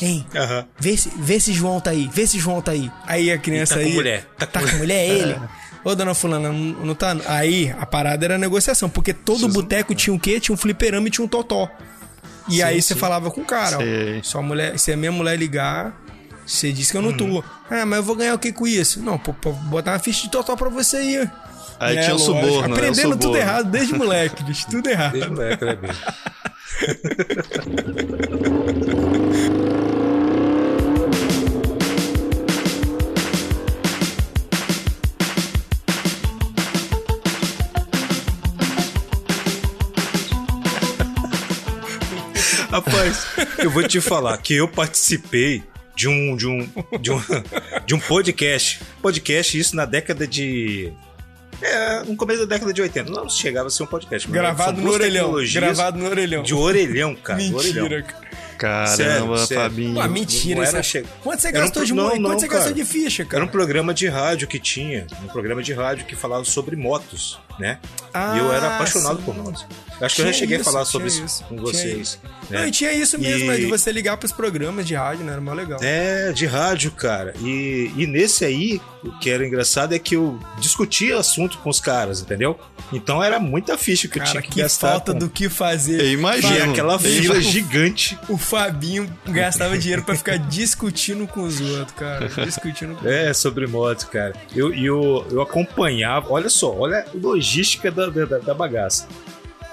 Hein? 0.00 0.26
Aham. 0.34 0.66
Vê 0.78 0.96
se, 0.96 1.12
vê 1.18 1.38
se 1.38 1.52
João 1.52 1.78
tá 1.80 1.90
aí, 1.90 2.08
vê 2.12 2.26
se 2.26 2.38
João 2.38 2.62
tá 2.62 2.72
aí. 2.72 2.90
Aí 3.06 3.30
a 3.30 3.36
criança 3.38 3.74
Tá 3.74 3.80
com 3.80 3.86
aí. 3.86 3.94
mulher, 3.94 4.24
tá 4.38 4.46
Tá, 4.46 4.60
com 4.60 4.66
com 4.68 4.76
mulher, 4.78 5.07
é 5.07 5.07
ele. 5.08 5.36
Ô, 5.84 5.94
dona 5.94 6.14
Fulana, 6.14 6.50
não, 6.52 6.94
tá. 6.94 7.16
Aí 7.26 7.74
a 7.78 7.86
parada 7.86 8.24
era 8.24 8.36
negociação, 8.38 8.88
porque 8.88 9.12
todo 9.14 9.48
boteco 9.48 9.94
tinha 9.94 10.14
o 10.14 10.18
quê? 10.20 10.40
Tinha 10.40 10.54
um 10.54 10.56
fliperama 10.56 11.06
e 11.06 11.10
tinha 11.10 11.24
um 11.24 11.28
totó. 11.28 11.68
E 12.48 12.62
aí 12.62 12.80
você 12.82 12.94
falava 12.94 13.30
com 13.30 13.42
o 13.42 13.44
cara, 13.44 13.78
ó. 13.78 13.82
Sua 14.22 14.42
mulher, 14.42 14.78
se 14.78 14.92
a 14.92 14.96
minha 14.96 15.12
mulher 15.12 15.36
ligar, 15.38 15.94
você 16.46 16.72
disse 16.72 16.92
que 16.92 16.98
eu 16.98 17.02
não 17.02 17.10
Uhum. 17.10 17.16
tô. 17.40 17.44
Ah, 17.70 17.84
mas 17.86 17.98
eu 17.98 18.02
vou 18.02 18.16
ganhar 18.16 18.34
o 18.34 18.38
que 18.38 18.52
com 18.52 18.66
isso? 18.66 19.00
Não, 19.02 19.18
pô, 19.18 19.32
pô, 19.34 19.52
botar 19.52 19.92
uma 19.92 19.98
ficha 19.98 20.22
de 20.22 20.30
totó 20.30 20.56
pra 20.56 20.68
você 20.68 20.96
aí. 20.96 21.30
Aí 21.80 21.96
É, 21.96 22.00
tinha 22.02 22.16
o 22.16 22.18
lógico. 22.18 22.34
suborno, 22.40 22.62
né? 22.62 22.68
O 22.68 22.72
Aprendendo 22.72 23.10
tudo 23.10 23.22
suborno. 23.22 23.36
errado 23.38 23.70
desde 23.70 23.94
moleque, 23.94 24.42
bicho. 24.42 24.66
Tudo 24.68 24.88
errado. 24.88 25.12
Desde 25.12 25.30
moleque, 25.30 25.64
né, 25.64 25.76
bicho? 25.76 26.02
Rapaz, 42.70 43.26
eu 43.58 43.70
vou 43.70 43.86
te 43.86 44.00
falar 44.00 44.36
que 44.38 44.54
eu 44.54 44.68
participei 44.68 45.62
de 45.96 46.06
um 46.08 46.36
de 46.36 46.46
um 46.46 46.58
de 47.00 47.10
um, 47.10 47.20
de 47.86 47.94
um 47.94 47.98
podcast, 47.98 48.80
podcast 49.02 49.58
isso 49.58 49.74
na 49.74 49.84
década 49.84 50.26
de 50.26 50.92
é, 51.60 52.04
no 52.04 52.14
começo 52.14 52.40
da 52.46 52.54
década 52.54 52.72
de 52.72 52.82
80. 52.82 53.10
Não 53.10 53.28
chegava 53.28 53.66
a 53.66 53.70
ser 53.70 53.82
um 53.82 53.86
podcast, 53.86 54.28
Gravado 54.28 54.80
no 54.80 54.92
orelhão. 54.92 55.34
Gravado 55.52 55.98
no 55.98 56.08
orelhão. 56.08 56.42
de 56.42 56.54
orelhão, 56.54 57.14
cara, 57.16 57.42
do 57.42 57.56
orelhão. 57.56 57.82
Mentira, 57.84 58.02
cara. 58.02 58.28
Caramba, 58.58 58.96
Sério, 58.96 59.36
sério. 59.38 59.62
Fabinho. 59.62 60.08
Mentira. 60.10 60.66
era 60.66 60.78
é- 60.78 60.82
che- 60.82 61.04
Quanto 61.22 61.40
você 61.40 61.48
Era 61.48 61.58
um 61.58 61.60
gastou 61.62 61.84
de 61.84 61.94
não, 61.94 62.04
moeda? 62.04 62.18
não, 62.20 62.30
Quanto 62.30 62.40
você 62.40 62.48
gastou 62.48 62.72
cara. 62.72 62.74
de 62.74 62.84
ficha, 62.84 63.24
cara? 63.24 63.36
Era 63.38 63.44
um 63.44 63.48
programa 63.48 63.94
de 63.94 64.08
rádio 64.08 64.48
que 64.48 64.58
tinha, 64.58 65.06
um 65.22 65.28
programa 65.28 65.62
de 65.62 65.72
rádio 65.72 66.04
que 66.06 66.16
falava 66.16 66.44
sobre 66.44 66.74
motos, 66.76 67.38
né? 67.58 67.78
Ah, 68.12 68.34
e 68.36 68.38
eu 68.40 68.52
era 68.52 68.74
apaixonado 68.76 69.18
sim. 69.18 69.22
por 69.22 69.36
motos. 69.36 69.64
Eu 70.00 70.06
Acho 70.06 70.14
que 70.16 70.22
eu 70.22 70.26
já 70.26 70.32
cheguei 70.32 70.58
isso, 70.58 70.68
a 70.68 70.72
falar 70.72 70.84
sobre 70.84 71.08
isso, 71.08 71.24
isso, 71.24 71.44
com 71.44 71.56
tinha 71.56 71.62
vocês. 71.62 71.98
isso. 72.08 72.20
né? 72.50 72.60
Não, 72.60 72.66
e 72.68 72.70
tinha 72.70 72.92
isso 72.92 73.18
mesmo, 73.18 73.44
E- 73.44 73.48
né? 73.48 73.56
De 73.56 73.66
você 73.66 73.90
ligar 73.92 74.16
pros 74.16 74.30
programas 74.32 74.86
de 74.86 74.94
rádio, 74.94 75.24
né? 75.24 75.32
Era 75.32 75.40
mó 75.40 75.52
legal. 75.52 75.78
É, 75.82 76.32
de 76.32 76.46
rádio, 76.46 76.90
cara. 76.92 77.34
E, 77.40 77.90
e 77.96 78.06
nesse 78.06 78.44
aí, 78.44 78.80
o 79.04 79.10
que 79.18 79.28
era 79.28 79.44
engraçado 79.46 79.94
é 79.94 79.98
que 79.98 80.14
eu 80.16 80.38
discutia 80.58 81.18
assunto 81.18 81.58
com 81.58 81.68
os 81.70 81.80
caras, 81.80 82.20
entendeu? 82.20 82.58
Então 82.92 83.22
era 83.22 83.38
muita 83.40 83.76
ficha 83.76 84.08
que 84.08 84.18
eu 84.18 84.22
Cara, 84.22 84.30
tinha 84.30 84.42
que, 84.42 84.50
que 84.50 84.62
gastar. 84.62 84.90
falta 84.92 85.12
com- 85.12 85.18
do 85.18 85.28
que 85.28 85.48
fazer. 85.48 86.00
Eu 86.00 86.12
imagino. 86.12 86.54
E 86.56 86.62
aquela 86.62 86.94
Eu 86.94 86.98
fila 87.00 87.40
gigante. 87.40 88.18
O 88.28 88.38
Fabinho 88.48 89.08
gastava 89.26 89.76
dinheiro 89.78 90.02
pra 90.02 90.14
ficar 90.14 90.36
discutindo 90.38 91.26
com 91.26 91.42
os 91.42 91.60
outros, 91.60 91.92
cara. 91.92 92.28
Discutindo 92.44 92.94
com 92.96 93.08
É, 93.08 93.32
sobre 93.34 93.66
moto, 93.66 94.06
cara. 94.08 94.34
Eu, 94.54 94.72
eu, 94.74 95.26
eu 95.30 95.42
acompanhava, 95.42 96.26
olha 96.32 96.48
só, 96.48 96.74
olha 96.74 96.98
a 97.00 97.04
logística 97.14 97.90
da, 97.90 98.06
da, 98.08 98.38
da 98.38 98.54
bagaça. 98.54 99.06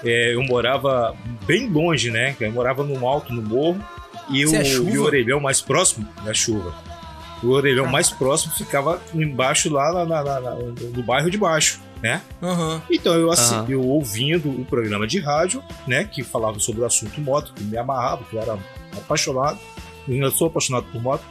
é, 0.04 0.34
eu 0.34 0.42
morava 0.44 1.16
bem 1.46 1.68
longe, 1.68 2.10
né? 2.10 2.36
Eu 2.38 2.52
morava 2.52 2.84
no 2.84 3.06
alto, 3.06 3.32
no 3.32 3.42
morro, 3.42 3.82
e 4.28 4.44
o, 4.44 4.48
Isso 4.48 4.56
é 4.56 4.92
e 4.92 4.98
o 4.98 5.02
orelhão 5.04 5.40
mais 5.40 5.60
próximo 5.60 6.06
da 6.24 6.34
chuva. 6.34 6.74
O 7.42 7.48
orelhão 7.50 7.86
mais 7.86 8.10
próximo 8.10 8.52
ficava 8.54 9.00
embaixo 9.14 9.70
lá 9.72 9.92
na- 9.92 10.04
na- 10.22 10.40
na- 10.40 10.54
no 10.54 11.02
bairro 11.02 11.30
de 11.30 11.36
baixo, 11.38 11.80
né? 12.02 12.20
Aham. 12.42 12.82
Então 12.90 13.14
eu, 13.14 13.30
assi- 13.30 13.54
Aham. 13.54 13.66
eu 13.68 13.82
ouvindo 13.82 14.48
o 14.50 14.64
programa 14.64 15.06
de 15.06 15.18
rádio, 15.18 15.62
né, 15.86 16.04
que 16.04 16.22
falava 16.22 16.58
sobre 16.58 16.82
o 16.82 16.84
assunto 16.84 17.20
moto, 17.20 17.52
que 17.54 17.62
me 17.64 17.76
amarrava, 17.76 18.24
que 18.24 18.36
eu 18.36 18.40
era 18.42 18.58
apaixonado, 18.96 19.58
eu 20.06 20.14
ainda 20.14 20.30
sou 20.30 20.46
apaixonado 20.48 20.86
por 20.92 21.00
moto. 21.02 21.24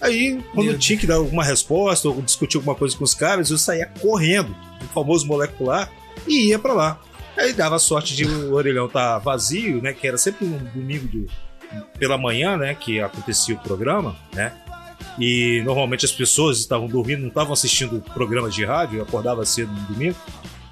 Aí, 0.00 0.40
quando 0.54 0.66
Meu 0.66 0.74
eu 0.74 0.78
tinha 0.78 0.98
que 0.98 1.06
dar 1.06 1.16
alguma 1.16 1.44
resposta 1.44 2.08
ou 2.08 2.22
discutir 2.22 2.56
alguma 2.56 2.74
coisa 2.74 2.96
com 2.96 3.04
os 3.04 3.14
caras, 3.14 3.50
eu 3.50 3.58
saía 3.58 3.86
correndo, 4.00 4.54
o 4.82 4.84
famoso 4.94 5.26
molecular, 5.26 5.90
e 6.26 6.48
ia 6.48 6.58
pra 6.58 6.72
lá. 6.72 7.00
Aí 7.36 7.52
dava 7.52 7.78
sorte 7.78 8.14
de 8.14 8.24
o 8.24 8.52
orelhão 8.54 8.86
estar 8.86 9.18
vazio, 9.18 9.80
né, 9.82 9.92
que 9.92 10.06
era 10.06 10.16
sempre 10.18 10.46
um 10.46 10.58
domingo 10.58 11.08
de- 11.08 11.26
pela 11.98 12.18
manhã, 12.18 12.56
né, 12.56 12.74
que 12.74 13.00
acontecia 13.00 13.54
o 13.54 13.58
programa, 13.58 14.16
né? 14.34 14.52
E 15.18 15.62
normalmente 15.64 16.04
as 16.04 16.12
pessoas 16.12 16.58
estavam 16.58 16.86
dormindo, 16.86 17.20
não 17.20 17.28
estavam 17.28 17.52
assistindo 17.52 17.96
o 17.96 18.00
programa 18.00 18.48
de 18.48 18.64
rádio, 18.64 18.98
eu 18.98 19.02
acordava 19.02 19.44
cedo 19.44 19.72
no 19.72 19.80
domingo. 19.82 20.16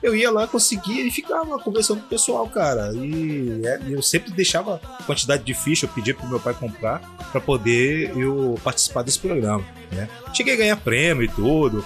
Eu 0.00 0.14
ia 0.14 0.30
lá, 0.30 0.46
conseguia 0.46 1.04
e 1.04 1.10
ficava 1.10 1.58
conversando 1.58 2.00
com 2.00 2.06
o 2.06 2.08
pessoal, 2.08 2.48
cara. 2.48 2.92
E 2.94 3.62
é, 3.64 3.80
eu 3.88 4.00
sempre 4.00 4.30
deixava 4.30 4.80
quantidade 5.04 5.42
de 5.42 5.52
ficha, 5.54 5.86
eu 5.86 5.90
pedia 5.90 6.14
pro 6.14 6.28
meu 6.28 6.38
pai 6.38 6.54
comprar 6.54 7.00
para 7.32 7.40
poder 7.40 8.16
eu 8.16 8.56
participar 8.62 9.02
desse 9.02 9.18
programa, 9.18 9.64
né? 9.90 10.08
Cheguei 10.32 10.54
a 10.54 10.56
ganhar 10.56 10.76
prêmio 10.76 11.24
e 11.24 11.28
tudo, 11.28 11.84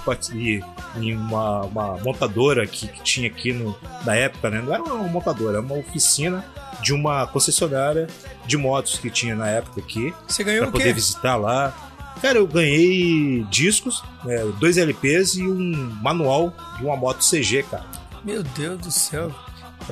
em 1.01 1.17
uma, 1.17 1.63
uma 1.63 1.97
montadora 1.99 2.67
que, 2.67 2.87
que 2.87 3.03
tinha 3.03 3.29
aqui 3.29 3.53
no, 3.53 3.75
na 4.05 4.15
época, 4.15 4.51
né? 4.51 4.61
Não 4.61 4.75
era 4.75 4.83
uma 4.83 5.09
montadora, 5.09 5.59
era 5.59 5.61
uma 5.63 5.77
oficina 5.77 6.45
de 6.83 6.93
uma 6.93 7.27
concessionária 7.27 8.09
de 8.47 8.57
motos 8.57 8.99
que 8.99 9.09
tinha 9.09 9.35
na 9.35 9.49
época 9.49 9.81
aqui 9.81 10.13
Você 10.27 10.43
ganhou 10.43 10.63
pra 10.63 10.71
o 10.71 10.73
quê? 10.73 10.79
poder 10.81 10.93
visitar 10.93 11.37
lá. 11.37 11.92
Cara, 12.21 12.38
eu 12.38 12.47
ganhei 12.47 13.45
discos, 13.50 14.02
né, 14.25 14.45
dois 14.61 14.76
LPs 14.78 15.35
e 15.37 15.42
um 15.42 15.97
manual 16.02 16.54
de 16.78 16.85
uma 16.85 16.97
moto 16.97 17.25
CG, 17.25 17.64
cara. 17.64 17.85
Meu 18.25 18.42
Deus 18.42 18.78
do 18.78 18.90
céu. 18.90 19.33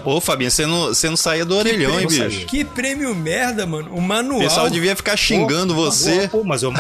Pô, 0.05 0.21
Fabinho, 0.21 0.51
você 0.51 0.65
não, 0.67 0.87
você 0.87 1.09
não 1.11 1.17
saía 1.17 1.45
do 1.45 1.57
orelhão, 1.57 1.99
hein, 1.99 2.07
bicho? 2.07 2.47
Que 2.47 2.65
prêmio 2.65 3.13
merda, 3.15 3.67
mano. 3.67 3.91
O 3.93 3.97
O 3.99 4.01
manual. 4.01 4.41
pessoal 4.41 4.71
devia 4.71 4.95
ficar 4.95 5.17
xingando 5.17 5.75
Pô, 5.75 5.81
você. 5.85 6.29
Pô, 6.29 6.45
mas 6.45 6.63
eu 6.63 6.73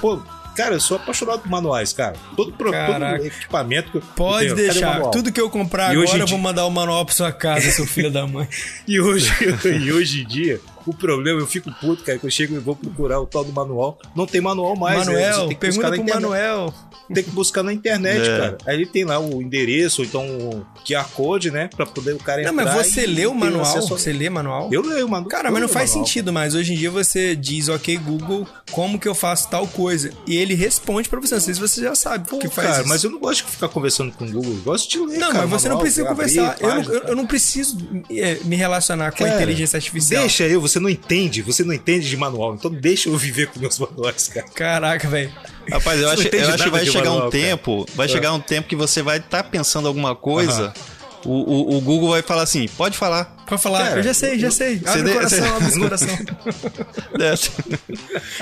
pô. 0.00 0.18
Cara, 0.56 0.76
eu 0.76 0.80
sou 0.80 0.96
apaixonado 0.96 1.40
por 1.40 1.50
manuais, 1.50 1.92
cara. 1.92 2.14
Todo, 2.36 2.52
pro, 2.52 2.70
todo 2.70 3.26
equipamento 3.26 3.90
que 3.90 3.96
eu 3.98 4.02
Pode 4.14 4.46
eu 4.46 4.54
tenho, 4.54 4.68
o 4.68 4.72
deixar. 4.72 5.00
Tudo 5.10 5.32
que 5.32 5.40
eu 5.40 5.50
comprar 5.50 5.92
E 5.92 5.98
agora, 6.00 6.10
eu 6.20 6.26
vou 6.26 6.26
dia- 6.26 6.38
mandar 6.38 6.64
o 6.64 6.70
manual 6.70 7.04
pra 7.04 7.12
sua 7.14 7.32
casa, 7.32 7.70
seu 7.72 7.86
filho 7.86 8.10
da 8.10 8.24
mãe. 8.26 8.48
E 8.86 9.00
hoje, 9.00 9.30
e 9.82 9.92
hoje 9.92 10.22
em 10.22 10.26
dia, 10.26 10.60
o 10.86 10.92
problema, 10.94 11.40
eu 11.40 11.46
fico 11.46 11.70
puto, 11.80 12.02
cara, 12.02 12.18
que 12.18 12.26
eu 12.26 12.30
chego 12.30 12.54
e 12.54 12.58
vou 12.58 12.76
procurar 12.76 13.20
o 13.20 13.26
tal 13.26 13.44
do 13.44 13.52
manual. 13.52 13.98
Não 14.14 14.26
tem 14.26 14.40
manual 14.40 14.76
mais, 14.76 15.06
né? 15.06 15.12
Manuel, 15.14 15.48
tem 15.48 15.56
que 15.56 15.66
buscar 15.66 15.82
pergunta 15.82 15.82
na 15.82 15.90
pro 15.90 16.02
internet. 16.02 16.22
Manuel. 16.22 16.74
Tem 17.12 17.22
que 17.24 17.30
buscar 17.30 17.62
na 17.62 17.72
internet, 17.72 18.20
É. 18.28 18.38
cara. 18.38 18.58
Aí 18.66 18.76
ele 18.76 18.86
tem 18.86 19.04
lá 19.04 19.18
o 19.18 19.42
endereço, 19.42 20.02
ou 20.02 20.06
então 20.06 20.24
o 20.26 20.66
QR 20.86 21.06
Code, 21.14 21.50
né? 21.50 21.68
Pra 21.76 21.84
poder 21.86 22.14
o 22.14 22.18
cara 22.18 22.42
Não, 22.42 22.50
entrar. 22.52 22.74
mas 22.76 22.86
você 22.86 23.02
e 23.02 23.06
lê 23.06 23.26
o 23.26 23.34
manual? 23.34 23.64
Você 23.88 24.12
lê 24.12 24.30
manual? 24.30 24.68
Eu 24.72 24.82
leio, 24.82 25.08
mano. 25.08 25.26
Cara, 25.26 25.48
Eu 25.48 25.52
mas 25.52 25.62
não 25.62 25.68
faz 25.68 25.90
manual. 25.90 26.06
sentido 26.06 26.32
mais. 26.32 26.54
Hoje 26.54 26.72
em 26.72 26.76
dia 26.76 26.90
você 26.90 27.36
diz, 27.36 27.68
ok, 27.68 27.96
Google, 27.98 28.46
como 28.70 28.98
que 28.98 29.06
eu 29.08 29.14
faço 29.14 29.48
tal 29.50 29.66
coisa? 29.66 30.10
E 30.26 30.36
ele 30.36 30.54
responde 30.54 31.08
pra 31.08 31.20
você. 31.20 31.34
Não 31.34 31.40
sei 31.42 31.54
se 31.54 31.60
você 31.60 31.82
já 31.82 31.94
sabe 31.94 32.28
Pô, 32.28 32.38
que 32.38 32.48
faz 32.48 32.68
cara, 32.68 32.80
isso. 32.80 32.88
mas 32.88 33.04
eu 33.04 33.10
não 33.10 33.18
gosto 33.18 33.44
de 33.44 33.50
ficar 33.52 33.68
conversando 33.68 34.12
com 34.12 34.24
o 34.24 34.30
Google. 34.32 34.52
Eu 34.54 34.62
gosto 34.62 34.90
de 34.90 34.98
ler, 34.98 35.18
Não, 35.18 35.32
cara, 35.32 35.46
mas 35.46 35.62
você 35.62 35.68
não 35.68 35.76
manual, 35.76 35.80
precisa 35.82 36.02
abrir 36.10 36.14
conversar. 36.16 36.56
Eu 36.60 36.68
não, 36.68 36.74
página, 36.76 36.94
eu- 36.94 37.00
cara. 37.00 37.12
eu 37.12 37.16
não 37.16 37.26
preciso 37.26 37.78
é, 38.10 38.38
me 38.44 38.56
relacionar 38.56 39.12
com 39.12 39.24
a 39.24 39.26
Cara, 39.26 39.36
inteligência 39.42 39.76
artificial. 39.76 40.20
Deixa 40.22 40.44
eu, 40.46 40.60
você 40.60 40.73
não 40.80 40.88
entende, 40.90 41.42
você 41.42 41.62
não 41.64 41.72
entende 41.72 42.08
de 42.08 42.16
manual, 42.16 42.54
então 42.54 42.70
deixa 42.70 43.08
eu 43.08 43.16
viver 43.16 43.48
com 43.48 43.60
meus 43.60 43.78
manuais, 43.78 44.28
cara. 44.28 44.46
Caraca, 44.54 45.08
velho. 45.08 45.32
Rapaz, 45.70 46.00
eu 46.00 46.08
Você 46.08 46.28
acho, 46.28 46.36
eu 46.36 46.54
acho 46.54 46.64
que 46.64 46.70
vai 46.70 46.84
de 46.84 46.90
chegar 46.90 47.04
manual, 47.10 47.28
um 47.28 47.30
cara. 47.30 47.42
tempo, 47.42 47.86
vai 47.94 48.06
É. 48.06 48.08
chegar 48.08 48.32
um 48.32 48.40
tempo 48.40 48.68
que 48.68 48.76
você 48.76 49.02
vai 49.02 49.18
estar 49.18 49.44
pensando 49.44 49.88
alguma 49.88 50.14
coisa, 50.14 50.74
o, 51.24 51.30
o, 51.30 51.76
o 51.78 51.80
Google 51.80 52.10
vai 52.10 52.22
falar 52.22 52.42
assim, 52.42 52.66
pode 52.76 52.96
falar. 52.98 53.34
Pode 53.46 53.62
falar, 53.62 53.78
Cara, 53.88 54.00
eu 54.00 54.02
já 54.02 54.14
sei, 54.14 54.38
já 54.38 54.50
sei. 54.50 54.80
Abre 54.86 55.02
de- 55.02 55.10
o 55.10 55.14
coração, 55.14 55.38
você- 55.38 55.64
abre 55.64 55.76
o 55.76 55.80
coração. 55.80 56.18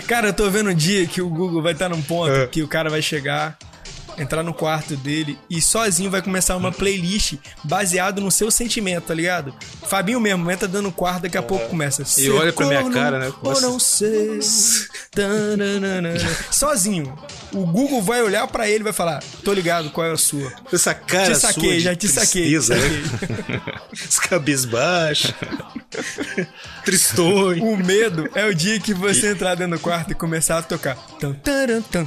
Cara, 0.06 0.28
eu 0.28 0.32
tô 0.32 0.50
vendo 0.50 0.70
um 0.70 0.74
dia 0.74 1.06
que 1.06 1.20
o 1.20 1.28
Google 1.28 1.62
vai 1.62 1.72
estar 1.72 1.88
num 1.88 2.02
ponto 2.02 2.30
É. 2.32 2.46
que 2.46 2.62
o 2.62 2.68
cara 2.68 2.90
vai 2.90 3.02
chegar, 3.02 3.56
entrar 4.18 4.42
no 4.42 4.54
quarto 4.54 4.96
dele 4.96 5.38
e 5.48 5.60
sozinho 5.60 6.10
vai 6.10 6.22
começar 6.22 6.56
uma 6.56 6.72
playlist 6.72 7.34
baseado 7.64 8.20
no 8.20 8.30
seu 8.30 8.50
sentimento, 8.50 9.04
tá 9.04 9.14
ligado? 9.14 9.54
Fabinho 9.86 10.20
mesmo, 10.20 10.50
entra 10.50 10.68
dando 10.68 10.84
no 10.84 10.92
quarto, 10.92 11.22
daqui 11.22 11.38
a 11.38 11.42
pouco 11.42 11.68
começa. 11.68 12.02
E 12.20 12.30
olha 12.30 12.52
pra 12.52 12.66
minha 12.66 12.90
cara, 12.90 13.18
né? 13.18 13.32
Ou 13.42 13.60
não 13.60 13.78
sei. 13.78 14.40
Sozinho. 16.50 17.16
O 17.52 17.66
Google 17.66 18.00
vai 18.00 18.22
olhar 18.22 18.46
pra 18.48 18.68
ele 18.68 18.80
e 18.80 18.84
vai 18.84 18.92
falar: 18.92 19.22
tô 19.44 19.52
ligado, 19.52 19.90
qual 19.90 20.06
é 20.06 20.12
a 20.12 20.16
sua? 20.16 20.52
Essa 20.72 20.94
cara 20.94 21.32
te 21.32 21.38
saquei, 21.38 21.80
já 21.80 21.94
te 21.94 22.08
saquei. 22.08 22.58
tristeza, 22.58 22.74
né? 22.74 23.02
saquei. 23.10 23.60
Os 24.08 24.18
cabisbaixos. 24.18 25.34
Tristões. 26.84 27.60
O 27.62 27.76
medo 27.76 28.28
é 28.34 28.46
o 28.46 28.54
dia 28.54 28.80
que 28.80 28.94
você 28.94 29.30
entrar 29.30 29.54
dentro 29.54 29.76
do 29.76 29.80
quarto 29.80 30.12
e 30.12 30.14
começar 30.14 30.58
a 30.58 30.62
tocar. 30.62 30.96
Taran, 31.42 31.82
tum. 31.82 32.06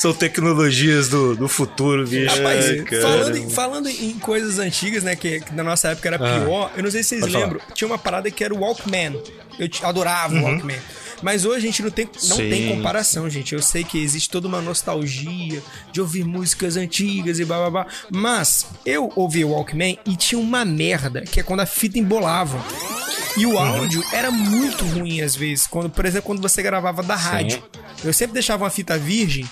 São 0.00 0.14
tecnologias 0.14 1.08
do, 1.10 1.36
do 1.36 1.46
futuro, 1.46 2.06
bicho. 2.06 2.34
Rapaz, 2.34 2.64
Ai, 2.70 2.76
cara. 2.78 3.02
falando, 3.02 3.36
em, 3.36 3.50
falando 3.50 3.88
em 3.90 4.18
coisas 4.18 4.58
antigas, 4.58 5.02
né? 5.04 5.14
Que, 5.14 5.40
que 5.40 5.54
na 5.54 5.62
nossa 5.62 5.88
época 5.88 6.08
era 6.08 6.16
Ah. 6.16 6.40
pior, 6.40 6.72
eu 6.74 6.82
não 6.82 6.90
sei 6.90 7.02
se 7.02 7.10
vocês 7.10 7.20
Pode 7.20 7.32
falar. 7.34 7.44
lembram, 7.44 7.60
tinha 7.74 7.86
uma 7.86 7.98
parada 7.98 8.30
que 8.30 8.42
era 8.42 8.54
o 8.54 8.60
Walkman. 8.60 9.20
Eu 9.58 9.68
adorava 9.82 10.32
Uhum. 10.34 10.40
o 10.40 10.44
Walkman. 10.44 10.78
Mas 11.22 11.44
hoje 11.44 11.58
a 11.58 11.60
gente 11.60 11.82
não 11.82 11.90
tem, 11.90 12.06
não 12.06 12.36
Sim. 12.38 12.48
tem 12.48 12.68
comparação, 12.74 13.28
gente. 13.28 13.52
Eu 13.54 13.60
sei 13.60 13.84
que 13.84 14.02
existe 14.02 14.30
toda 14.30 14.48
uma 14.48 14.62
nostalgia 14.62 15.62
de 15.92 16.00
ouvir 16.00 16.24
músicas 16.24 16.78
antigas 16.78 17.38
e 17.38 17.44
blá 17.44 17.58
blá 17.58 17.70
blá. 17.70 17.86
Mas 18.10 18.68
eu 18.86 19.12
ouvi 19.14 19.44
o 19.44 19.50
Walkman 19.50 19.98
e 20.06 20.16
tinha 20.16 20.38
uma 20.40 20.64
merda, 20.64 21.20
que 21.20 21.40
é 21.40 21.42
quando 21.42 21.60
a 21.60 21.66
fita 21.66 21.98
embolava. 21.98 22.58
E 23.36 23.44
Uhum. 23.44 23.52
o 23.54 23.58
áudio 23.58 24.02
era 24.14 24.30
muito 24.30 24.82
ruim 24.86 25.20
às 25.20 25.36
vezes. 25.36 25.66
Quando, 25.66 25.90
por 25.90 26.06
exemplo, 26.06 26.26
quando 26.26 26.40
você 26.40 26.62
gravava 26.62 27.02
da 27.02 27.14
rádio. 27.16 27.62
Eu 28.02 28.14
sempre 28.14 28.32
deixava 28.32 28.64
uma 28.64 28.70
fita 28.70 28.96
virgem, 28.96 29.46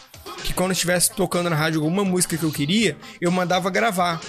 que 0.45 0.52
quando 0.52 0.73
estivesse 0.73 1.12
tocando 1.12 1.49
na 1.50 1.57
rádio 1.57 1.80
alguma 1.80 2.04
música 2.04 2.37
que 2.37 2.42
eu 2.45 2.52
queria, 2.52 2.97
eu 3.21 3.30
mandava 3.30 3.71
gravar. 3.71 4.21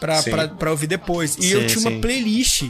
Pra, 0.00 0.22
pra, 0.22 0.46
pra 0.48 0.70
ouvir 0.70 0.86
depois. 0.86 1.36
E 1.40 1.50
eu 1.50 1.62
Sim, 1.62 1.66
tinha 1.66 1.80
sim. 1.80 1.88
uma 1.88 2.00
playlist 2.00 2.62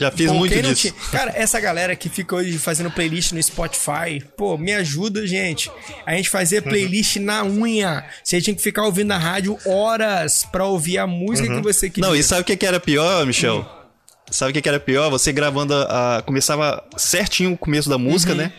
Já 0.00 0.10
fiz 0.10 0.26
Pô, 0.28 0.34
muito 0.34 0.54
disso. 0.62 0.74
tinha- 0.82 0.94
Cara, 1.10 1.32
essa 1.34 1.58
galera 1.60 1.94
que 1.96 2.08
fica 2.08 2.34
hoje 2.36 2.56
fazendo 2.58 2.90
playlist 2.90 3.32
no 3.32 3.42
Spotify, 3.42 4.22
pô, 4.36 4.56
me 4.58 4.72
ajuda, 4.74 5.26
gente. 5.26 5.70
A 6.06 6.14
gente 6.14 6.28
fazia 6.30 6.60
Uhum. 6.60 6.68
playlist 6.68 7.16
na 7.16 7.42
unha. 7.44 8.04
Você 8.24 8.40
tinha 8.40 8.54
que 8.56 8.62
ficar 8.62 8.84
ouvindo 8.84 9.08
na 9.08 9.18
rádio 9.18 9.58
horas 9.66 10.46
pra 10.50 10.64
ouvir 10.66 10.96
a 10.98 11.06
música 11.06 11.48
que 11.54 11.60
você 11.62 11.88
queria. 11.90 12.08
Uhum. 12.08 12.14
Não, 12.14 12.20
e 12.20 12.22
sabe 12.22 12.40
o 12.42 12.44
que, 12.44 12.64
era 12.66 12.78
pior, 12.80 13.24
Michel? 13.26 13.66
Sabe 14.30 14.50
o 14.58 14.60
que, 14.62 14.68
era 14.68 14.80
pior? 14.80 15.08
Você 15.10 15.32
gravando 15.32 15.74
a, 15.74 16.18
a- 16.18 16.22
Começava 16.22 16.82
certinho 16.96 17.52
o 17.52 17.58
começo 17.58 17.88
da 17.88 17.96
música, 17.98 18.32
Uhum. 18.32 18.38
né? 18.38 18.52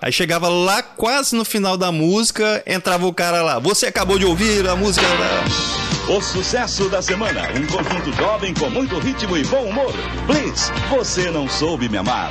Aí 0.00 0.12
chegava 0.12 0.48
lá, 0.48 0.82
quase 0.82 1.34
no 1.34 1.44
final 1.44 1.76
da 1.76 1.90
música, 1.90 2.62
entrava 2.66 3.06
o 3.06 3.14
cara 3.14 3.42
lá. 3.42 3.58
Você 3.58 3.86
acabou 3.86 4.18
de 4.18 4.24
ouvir 4.26 4.68
a 4.68 4.76
música 4.76 5.06
da. 5.06 5.85
O 6.08 6.20
sucesso 6.20 6.88
da 6.88 7.02
semana, 7.02 7.42
um 7.50 7.66
conjunto 7.66 8.12
jovem 8.16 8.54
com 8.54 8.70
muito 8.70 8.96
ritmo 9.00 9.36
e 9.36 9.44
bom 9.46 9.64
humor. 9.64 9.92
Blitz, 10.26 10.70
você 10.88 11.30
não 11.32 11.48
soube 11.48 11.88
me 11.88 11.96
amar. 11.98 12.30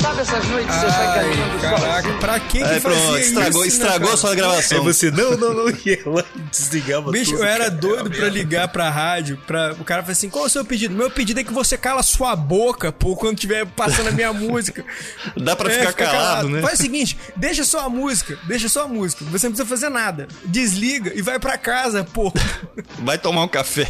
Sabe 0.00 0.20
essas 0.20 0.46
noites 0.46 0.72
que 0.74 0.80
você 0.80 0.90
sai 0.90 1.06
Ai, 1.18 1.30
cantando 1.30 1.60
caraca, 1.60 2.02
sozinho? 2.02 2.18
pra 2.20 2.40
que 2.40 2.58
que 2.58 2.64
Aí 2.64 2.80
fazia 2.80 3.00
pronto, 3.00 3.18
estragou, 3.18 3.64
isso, 3.66 3.78
né, 3.80 3.84
estragou 3.86 4.12
a 4.12 4.16
sua 4.16 4.30
Aí 4.30 4.36
gravação. 4.36 4.84
você, 4.84 5.10
não, 5.10 5.36
não, 5.36 5.52
não, 5.52 5.68
e 5.68 5.74
desligava 6.50 7.10
Bicho, 7.10 7.32
tudo. 7.32 7.42
eu 7.42 7.46
era 7.46 7.64
cara. 7.64 7.70
doido 7.70 8.10
pra 8.10 8.28
ligar 8.28 8.68
pra 8.68 8.88
rádio, 8.88 9.36
pra... 9.46 9.72
o 9.78 9.84
cara 9.84 10.02
falou 10.02 10.12
assim, 10.12 10.30
qual 10.30 10.44
é 10.44 10.46
o 10.46 10.50
seu 10.50 10.64
pedido? 10.64 10.94
Meu 10.94 11.10
pedido 11.10 11.40
é 11.40 11.44
que 11.44 11.52
você 11.52 11.76
cala 11.76 12.02
sua 12.02 12.34
boca, 12.34 12.90
pô, 12.92 13.14
quando 13.16 13.36
tiver 13.36 13.66
passando 13.66 14.08
a 14.08 14.12
minha 14.12 14.32
música. 14.32 14.82
Dá 15.36 15.54
pra 15.54 15.70
É, 15.70 15.78
ficar 15.80 15.90
fica 15.90 16.04
calado, 16.06 16.48
né? 16.48 16.62
Faz 16.62 16.78
o 16.78 16.82
seguinte, 16.82 17.18
deixa 17.36 17.64
só 17.64 17.80
a 17.84 17.88
música, 17.90 18.38
deixa 18.44 18.68
só 18.70 18.84
a 18.84 18.88
música, 18.88 19.22
você 19.26 19.48
não 19.48 19.52
precisa 19.54 19.66
fazer 19.68 19.90
nada. 19.90 20.28
Desliga 20.46 21.12
e 21.14 21.20
vai 21.20 21.38
pra 21.40 21.58
casa, 21.58 22.04
pô. 22.04 22.32
Vai 23.00 23.18
tomar 23.18 23.44
um 23.44 23.48
café. 23.48 23.88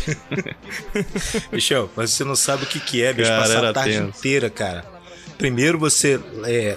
Michel, 1.53 1.91
mas 1.97 2.11
você 2.11 2.25
não 2.25 2.37
sabe 2.37 2.65
o 2.65 2.67
que, 2.67 2.81
que 2.81 3.03
é, 3.03 3.13
bicho, 3.13 3.29
Cara, 3.29 3.43
passar 3.43 3.65
a 3.65 3.73
tarde 3.73 3.99
tenso. 3.99 4.19
inteira, 4.19 4.51
cara. 4.51 4.85
Primeiro 5.37 5.79
você. 5.79 6.21
É, 6.45 6.77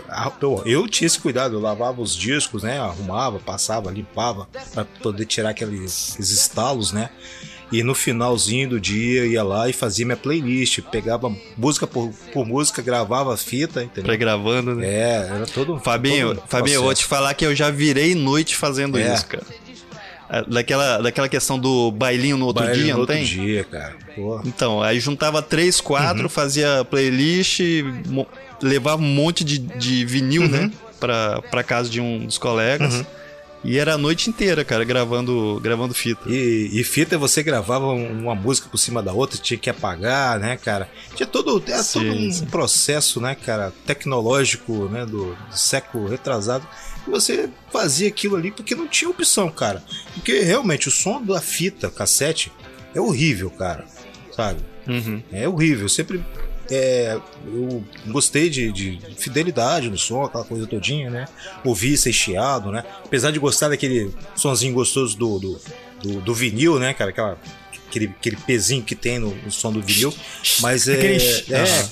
eu, 0.66 0.88
tinha 0.88 1.06
esse 1.06 1.20
cuidado, 1.20 1.56
eu 1.56 1.60
lavava 1.60 2.02
os 2.02 2.16
discos, 2.16 2.64
né? 2.64 2.80
Arrumava, 2.80 3.38
passava, 3.40 3.92
limpava, 3.92 4.48
pra 4.74 4.86
poder 4.86 5.26
tirar 5.26 5.50
aqueles, 5.50 6.12
aqueles 6.14 6.30
estalos, 6.30 6.94
né? 6.94 7.10
E 7.74 7.84
no 7.84 7.94
finalzinho 7.96 8.70
do 8.70 8.80
dia 8.80 9.26
ia 9.26 9.44
lá 9.44 9.68
e 9.68 9.74
fazia 9.74 10.06
minha 10.06 10.16
playlist, 10.16 10.80
pegava 10.92 11.36
música 11.58 11.88
por, 11.88 12.14
por 12.32 12.46
música, 12.46 12.82
gravava 12.82 13.34
a 13.34 13.38
fita, 13.38 13.84
entendeu? 13.84 14.04
Pré-gravando, 14.04 14.76
né? 14.76 14.88
É, 14.88 15.28
era 15.30 15.46
todo. 15.46 15.80
Fabinho, 15.80 16.36
todo 16.36 16.48
Fabinho, 16.48 16.76
eu 16.76 16.84
vou 16.84 16.94
te 16.94 17.04
falar 17.04 17.34
que 17.34 17.46
eu 17.46 17.54
já 17.56 17.70
virei 17.70 18.16
noite 18.16 18.56
fazendo 18.56 18.98
É. 18.98 19.14
isso, 19.14 19.26
cara. 19.26 19.44
É, 20.34 20.42
Daquela, 20.48 20.98
daquela 21.00 21.30
questão 21.30 21.60
do 21.60 21.92
bailinho 21.92 22.38
no 22.38 22.48
outro 22.48 22.64
Baile 22.64 22.80
dia, 22.82 22.88
no 22.88 22.94
não 22.94 23.00
outro 23.02 23.16
tem? 23.16 23.24
dia, 23.24 23.64
cara. 23.64 23.96
Pô. 24.16 24.42
Então, 24.46 24.82
aí 24.82 25.00
juntava 25.00 25.42
três, 25.42 25.80
quatro, 25.80 26.28
fazia 26.28 26.84
playlist, 26.90 27.60
levava 28.62 29.02
um 29.02 29.06
monte 29.06 29.44
de, 29.44 29.58
de 29.60 30.04
vinil, 30.06 30.48
né? 30.50 30.72
Pra, 31.00 31.42
pra 31.52 31.64
casa 31.64 31.90
de 31.90 32.00
um 32.02 32.26
dos 32.26 32.38
colegas. 32.38 33.04
E 33.66 33.78
era 33.78 33.94
a 33.94 33.98
noite 33.98 34.30
inteira, 34.30 34.66
cara, 34.66 34.84
gravando, 34.84 35.58
gravando 35.64 35.94
fita. 35.94 36.22
E, 36.30 36.70
e 36.74 36.84
fita 36.84 37.18
você 37.18 37.42
gravava 37.42 37.88
um- 37.88 38.24
uma 38.24 38.36
música 38.36 38.68
por 38.70 38.78
cima 38.78 39.02
da 39.02 39.14
outra, 39.14 39.38
tinha 39.40 39.58
que 39.58 39.70
apagar, 39.70 40.38
né, 40.40 40.58
cara? 40.58 40.90
Tinha 41.16 41.26
todo, 41.28 41.64
era 41.66 41.82
Sim, 41.82 42.00
todo 42.10 42.20
um 42.20 42.32
sim. 42.32 42.46
processo, 42.48 43.22
né, 43.22 43.36
cara, 43.36 43.72
tecnológico, 43.86 44.90
né, 44.90 45.06
do, 45.06 45.28
do 45.50 45.58
século 45.58 46.08
retrasado. 46.10 46.68
Você 47.08 47.50
fazia 47.72 48.08
aquilo 48.08 48.36
ali 48.36 48.52
porque 48.52 48.76
não 48.76 48.88
tinha 48.88 49.10
opção, 49.10 49.50
cara. 49.50 49.84
Porque 50.14 50.40
realmente 50.42 50.88
o 50.88 50.92
som 50.92 51.22
da 51.22 51.42
fita 51.42 51.90
cassete 51.90 52.52
é 52.96 53.02
horrível, 53.02 53.50
cara. 53.50 53.86
Sabe? 54.36 54.60
Uhum. 54.88 55.22
É 55.32 55.48
horrível. 55.48 55.88
Sempre. 55.90 56.24
é, 56.72 57.20
eu 57.46 57.84
gostei 58.08 58.50
de, 58.50 58.72
de 58.72 59.00
fidelidade 59.18 59.90
no 59.90 59.98
som, 59.98 60.24
aquela 60.24 60.44
coisa 60.46 60.66
todinha, 60.66 61.10
né? 61.10 61.26
Ouvir 61.64 61.98
ser 61.98 62.14
chiado, 62.14 62.72
né? 62.72 62.84
Apesar 63.04 63.32
de 63.32 63.40
gostar 63.40 63.70
daquele 63.70 64.12
sonzinho 64.36 64.74
gostoso 64.74 65.18
do, 65.18 65.40
do, 65.40 65.62
do, 66.02 66.22
do 66.22 66.34
vinil, 66.34 66.80
né, 66.80 66.94
cara? 66.94 67.12
Aquela, 67.12 67.38
aquele, 67.88 68.06
aquele 68.08 68.38
pezinho 68.38 68.82
que 68.84 68.96
tem 68.96 69.20
no, 69.20 69.36
no 69.36 69.52
som 69.52 69.72
do 69.72 69.82
vinil. 69.82 70.14
Mas 70.62 70.88
é. 70.88 70.94
Aquele- 70.94 71.54
é, 71.54 71.90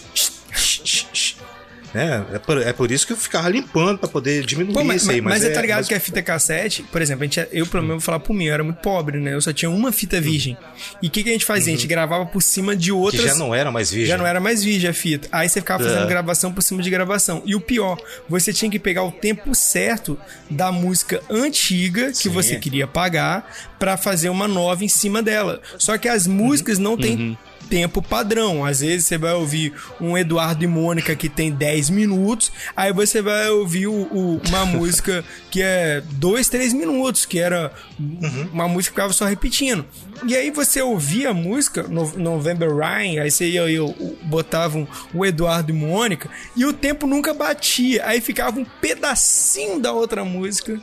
né? 1.94 2.26
É, 2.34 2.40
por, 2.40 2.58
é 2.62 2.74
por 2.74 2.92
isso 2.92 3.06
que 3.06 3.14
eu 3.14 3.18
ficava 3.18 3.50
limpando 3.50 3.98
pra 4.00 4.08
poder 4.10 4.46
diminuir 4.46 4.74
Pô, 4.74 4.84
mas, 4.84 5.02
isso 5.02 5.12
aí. 5.12 5.22
mas, 5.22 5.34
mas 5.34 5.42
Mas, 5.44 5.52
é, 5.52 5.54
tá 5.54 5.62
ligado 5.62 5.78
mas- 5.80 5.88
que 5.88 5.94
a 5.94 6.00
fita 6.00 6.22
cassete, 6.22 6.84
por 6.84 7.02
exemplo, 7.02 7.24
a 7.24 7.26
gente, 7.28 7.48
eu 7.52 7.66
pelo 7.68 7.84
menos 7.84 7.96
vou 7.98 8.06
falar 8.06 8.20
por 8.20 8.34
mim, 8.34 8.46
eu 8.46 8.54
era 8.54 8.64
muito 8.64 8.78
pobre, 8.82 9.20
né? 9.20 9.34
Eu 9.34 9.42
só 9.42 9.52
tinha 9.54 9.70
uma 9.70 9.92
fita 9.92 10.20
virgem. 10.22 10.58
E 11.02 11.08
o 11.08 11.10
que, 11.12 11.24
que 11.24 11.30
a 11.30 11.34
gente 11.34 11.46
fazia? 11.46 11.74
A 11.74 11.76
gente 11.76 11.88
gravava 11.88 12.26
por 12.26 12.42
cima 12.42 12.76
de 12.76 12.86
que 12.86 12.92
outras. 12.92 13.24
já 13.26 13.36
não 13.36 13.54
era 13.54 13.72
mais 13.72 13.92
virgem. 13.92 14.08
Já 14.10 14.18
não 14.18 14.26
era 14.28 14.40
mais 14.40 14.64
virgem 14.64 14.90
a 14.90 14.94
fita. 14.94 15.28
Aí 15.32 15.48
você 15.50 15.60
ficava 15.62 15.84
fazendo 15.84 16.04
É. 16.06 16.08
gravação 16.08 16.52
por 16.54 16.62
cima 16.62 16.82
de 16.82 16.90
gravação. 16.90 17.42
E 17.46 17.56
o 17.56 17.62
pior, 17.62 17.98
você 18.30 18.52
tinha 18.54 18.70
que 18.72 18.80
pegar 18.80 19.04
o 19.04 19.12
tempo 19.12 19.54
certo 19.56 20.18
da 20.50 20.72
música 20.72 21.22
antiga 21.30 22.08
que 22.12 22.18
Sim. 22.18 22.30
você 22.30 22.56
queria 22.58 22.88
pagar 22.88 23.50
pra 23.80 23.98
fazer 23.98 24.30
uma 24.30 24.48
nova 24.48 24.84
em 24.84 24.88
cima 24.88 25.22
dela. 25.22 25.62
Só 25.78 25.98
que 25.98 26.08
as 26.08 26.28
músicas 26.28 26.78
não 26.80 26.96
têm 26.98 27.38
tempo 27.72 28.02
padrão. 28.02 28.66
Às 28.66 28.82
vezes 28.82 29.06
você 29.08 29.18
vai 29.18 29.32
ouvir 29.34 29.74
um 30.00 30.18
Eduardo 30.18 30.62
e 30.64 30.68
Mônica 30.68 31.16
que 31.16 31.30
tem 31.30 31.50
10 31.50 31.90
minutos, 31.90 32.52
aí 32.76 32.92
você 32.92 33.22
vai 33.22 33.50
ouvir 33.50 33.88
o- 33.88 33.94
o- 34.12 34.42
uma 34.50 34.66
música 34.68 35.24
que 35.50 35.62
é 35.62 36.04
2, 36.12 36.50
3 36.50 36.74
minutos, 36.74 37.26
que 37.26 37.40
era 37.40 37.72
uma 38.52 38.68
música 38.68 38.92
que 38.92 38.96
ficava 39.00 39.14
só 39.14 39.26
repetindo. 39.26 39.86
E 40.28 40.36
aí 40.36 40.52
você 40.52 40.82
ouvia 40.82 41.30
a 41.30 41.34
música, 41.34 41.84
no, 41.84 42.12
November 42.18 42.76
Rain, 42.76 43.20
aí 43.20 43.32
você 43.32 43.48
ia, 43.50 43.70
ia 43.72 43.82
botava 44.24 44.78
um, 44.78 44.86
o 45.14 45.26
Eduardo 45.26 45.72
e 45.72 45.74
Mônica, 45.74 46.30
e 46.56 46.66
o 46.66 46.74
tempo 46.74 47.08
nunca 47.08 47.34
batia. 47.34 48.06
Aí 48.06 48.20
ficava 48.20 48.60
um 48.60 48.66
pedacinho 48.66 49.80
da 49.80 49.94
outra 49.94 50.26
música 50.26 50.80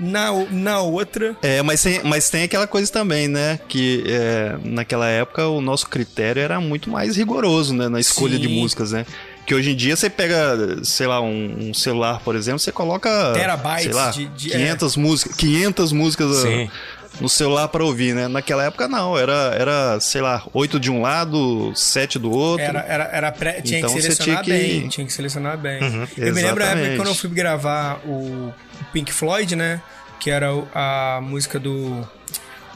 na, 0.00 0.30
na 0.50 0.80
outra. 0.80 1.36
É, 1.42 1.62
mas 1.62 1.82
tem, 1.82 2.00
mas 2.02 2.30
tem 2.30 2.42
aquela 2.44 2.66
coisa 2.66 2.90
também, 2.90 3.28
né? 3.28 3.60
Que 3.68 4.02
é, 4.06 4.56
naquela 4.64 5.06
época 5.08 5.46
o 5.46 5.60
nosso 5.60 5.88
critério 5.88 6.40
era 6.42 6.60
muito 6.60 6.88
mais 6.90 7.16
rigoroso, 7.16 7.74
né? 7.74 7.88
Na 7.88 8.00
escolha 8.00 8.38
de 8.38 8.48
Sim. 8.48 8.60
músicas, 8.60 8.92
né? 8.92 9.04
Que 9.46 9.54
hoje 9.54 9.70
em 9.72 9.76
dia 9.76 9.96
você 9.96 10.08
pega, 10.08 10.78
sei 10.84 11.06
lá, 11.06 11.20
um, 11.20 11.70
um 11.70 11.74
celular, 11.74 12.20
por 12.24 12.36
exemplo, 12.36 12.58
você 12.60 12.70
coloca. 12.72 13.32
Terabytes 13.34 13.84
sei 13.84 13.92
lá, 13.92 14.10
de- 14.10 14.26
de- 14.26 14.50
500 14.50 14.96
músicas. 14.96 15.36
500 15.36 15.92
músicas 15.92 16.30
ah, 16.38 16.42
Sim. 16.42 16.70
No 17.18 17.28
celular 17.28 17.68
pra 17.68 17.82
ouvir, 17.84 18.14
né? 18.14 18.28
Naquela 18.28 18.64
época 18.64 18.86
não, 18.86 19.16
era, 19.16 19.54
era 19.58 19.98
sei 20.00 20.20
lá, 20.20 20.46
8 20.52 20.78
de 20.78 20.90
um 20.90 21.00
lado, 21.00 21.72
7 21.74 22.18
do 22.18 22.30
outro. 22.30 22.64
Era, 22.64 22.80
era, 22.80 23.04
era 23.12 23.32
pré- 23.32 23.60
tinha 23.62 23.78
Então 23.78 23.92
que 23.94 23.96
você 24.00 24.12
selecionar 24.12 24.44
tinha 24.44 24.58
que- 24.58 24.62
bem. 24.68 24.88
Tinha 24.88 25.06
que 25.06 25.12
selecionar 25.12 25.58
bem. 25.58 25.80
eu 26.16 26.34
me 26.34 26.42
lembro 26.42 26.62
a 26.62 26.66
época 26.68 26.96
quando 26.96 27.08
eu 27.08 27.14
fui 27.14 27.30
gravar 27.30 28.00
o 28.06 28.52
Pink 28.92 29.12
Floyd, 29.12 29.56
né? 29.56 29.82
Que 30.20 30.30
era 30.30 30.48
a 30.74 31.20
música 31.22 31.58
do 31.58 32.06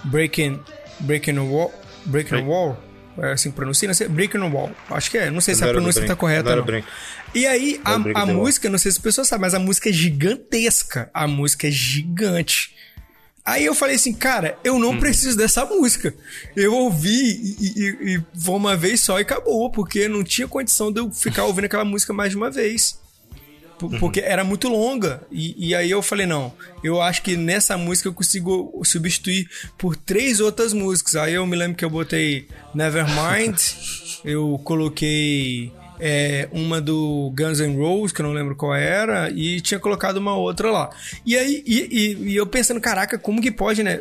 Breaking, 0.05 0.61
Breaking 1.01 1.35
the 1.35 1.41
Wall. 1.41 1.73
Breaking 2.07 2.31
the 2.31 2.37
Break- 2.43 2.49
Wall. 2.51 2.79
É 3.17 3.33
assim 3.33 3.51
que 3.51 3.57
pronuncia, 3.57 3.87
não 3.87 3.95
sei. 3.95 4.09
Breaking 4.09 4.41
the 4.41 4.49
Wall. 4.49 4.71
Acho 4.91 5.11
que 5.11 5.19
é. 5.19 5.31
Não 5.31 5.41
sei 5.41 5.55
se 5.55 5.63
a 5.63 5.69
pronúncia 5.69 6.01
Break- 6.01 6.09
tá 6.15 6.17
correta 6.17 6.57
não. 6.57 6.65
E 7.35 7.47
aí, 7.47 7.81
a, 7.85 7.95
a 8.23 8.27
música, 8.27 8.69
não 8.69 8.79
sei 8.79 8.91
se 8.93 8.99
as 8.99 9.03
pessoas 9.03 9.29
sabem, 9.29 9.43
mas 9.43 9.55
a 9.55 9.59
música 9.59 9.89
é 9.89 9.93
gigantesca. 9.93 11.11
A 11.15 11.27
música 11.27 11.69
é 11.69 11.71
gigante. 11.71 12.74
Aí 13.45 13.65
eu 13.67 13.75
falei 13.75 13.97
assim, 13.97 14.15
cara, 14.15 14.59
eu 14.65 14.77
Hum. 14.77 14.79
não 14.79 14.99
preciso 14.99 15.37
dessa 15.37 15.65
música. 15.67 16.15
Eu 16.57 16.75
ouvi 16.75 17.11
e, 17.61 17.73
e, 17.77 18.15
e 18.15 18.23
foi 18.41 18.55
uma 18.55 18.75
vez 18.77 19.03
só 19.03 19.19
e 19.19 19.23
acabou, 19.23 19.71
porque 19.71 20.09
não 20.09 20.25
tinha 20.25 20.49
condição 20.49 20.91
de 20.91 21.01
eu 21.01 21.13
ficar 21.13 21.45
ouvindo 21.45 21.67
aquela 21.67 21.85
música 21.85 22.13
mais 22.13 22.31
de 22.31 22.37
uma 22.37 22.51
vez. 22.51 22.99
Uhum. 23.83 23.99
Porque 23.99 24.21
era 24.21 24.45
muito 24.45 24.69
longa. 24.69 25.23
E, 25.31 25.69
e 25.69 25.75
aí 25.75 25.91
eu 25.91 26.01
falei, 26.01 26.27
não, 26.27 26.55
eu 26.83 27.03
acho 27.03 27.23
que 27.23 27.37
nessa 27.37 27.77
música 27.77 28.09
eu 28.09 28.15
consigo 28.15 28.81
substituir 28.85 29.47
por 29.77 29.95
três 29.95 30.41
outras 30.41 30.73
músicas. 30.73 31.17
Aí 31.17 31.35
eu 31.35 31.47
me 31.47 31.57
lembro 31.57 31.77
que 31.77 31.85
eu 31.85 31.91
botei 31.91 32.49
Nevermind, 32.75 33.59
eu 34.25 34.59
coloquei 34.65 35.71
é, 36.01 36.49
uma 36.53 36.81
do 36.81 37.33
Guns 37.37 37.61
N' 37.61 37.77
Roses, 37.77 38.13
que 38.13 38.21
eu 38.21 38.27
não 38.27 38.33
lembro 38.33 38.55
qual 38.57 38.75
era, 38.75 39.31
e 39.31 39.61
tinha 39.61 39.79
colocado 39.81 40.17
uma 40.19 40.35
outra 40.37 40.71
lá. 40.71 40.91
E 41.25 41.37
aí, 41.37 41.63
e, 41.67 41.79
e- 41.91 42.29
e 42.33 42.37
eu 42.37 42.47
pensando, 42.47 42.81
caraca, 42.81 43.19
como 43.19 43.41
que 43.41 43.51
pode, 43.51 43.83
né? 43.83 44.01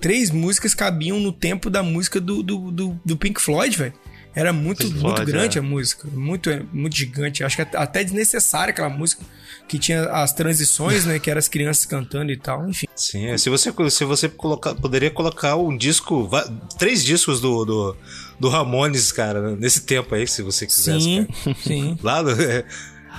Três 0.00 0.30
músicas 0.30 0.74
cabiam 0.74 1.18
no 1.18 1.32
tempo 1.32 1.68
da 1.68 1.82
música 1.82 2.20
do, 2.20 2.42
do, 2.42 2.70
do, 2.70 3.00
do 3.04 3.16
Pink 3.16 3.40
Floyd, 3.40 3.76
velho. 3.76 3.92
Era 4.34 4.52
muito, 4.52 4.84
Pink 4.84 4.92
muito 4.94 5.16
Floyd, 5.16 5.32
grande 5.32 5.58
é. 5.58 5.60
a 5.60 5.64
música, 5.64 6.06
muito, 6.12 6.50
muito 6.72 6.96
gigante. 6.96 7.42
Acho 7.42 7.56
que 7.56 7.62
até- 7.76 8.04
desnecessária 8.04 8.70
aquela 8.70 8.88
música, 8.88 9.24
que 9.66 9.78
tinha 9.78 10.02
as 10.04 10.32
transições, 10.32 11.04
né? 11.04 11.18
Que 11.18 11.28
eram 11.30 11.40
as 11.40 11.48
crianças 11.48 11.84
cantando 11.86 12.30
e 12.30 12.36
tal, 12.36 12.68
enfim. 12.68 12.86
Sim, 12.94 13.26
é, 13.26 13.36
se 13.38 13.50
você, 13.50 13.72
se 13.90 14.04
você 14.04 14.28
colocar, 14.28 14.74
poderia 14.76 15.10
colocar 15.10 15.56
um 15.56 15.76
disco, 15.76 16.30
três 16.78 17.04
discos 17.04 17.40
do, 17.40 17.64
do, 17.64 17.96
do 18.38 18.48
Ramones, 18.48 19.10
cara, 19.12 19.56
nesse 19.56 19.80
tempo 19.82 20.14
aí, 20.14 20.26
se 20.26 20.42
você 20.42 20.66
quisesse. 20.66 21.00
Sim, 21.00 21.26
cara. 21.44 21.56
sim. 21.64 21.98
Lá 22.02 22.22
do, 22.22 22.30
é, 22.42 22.64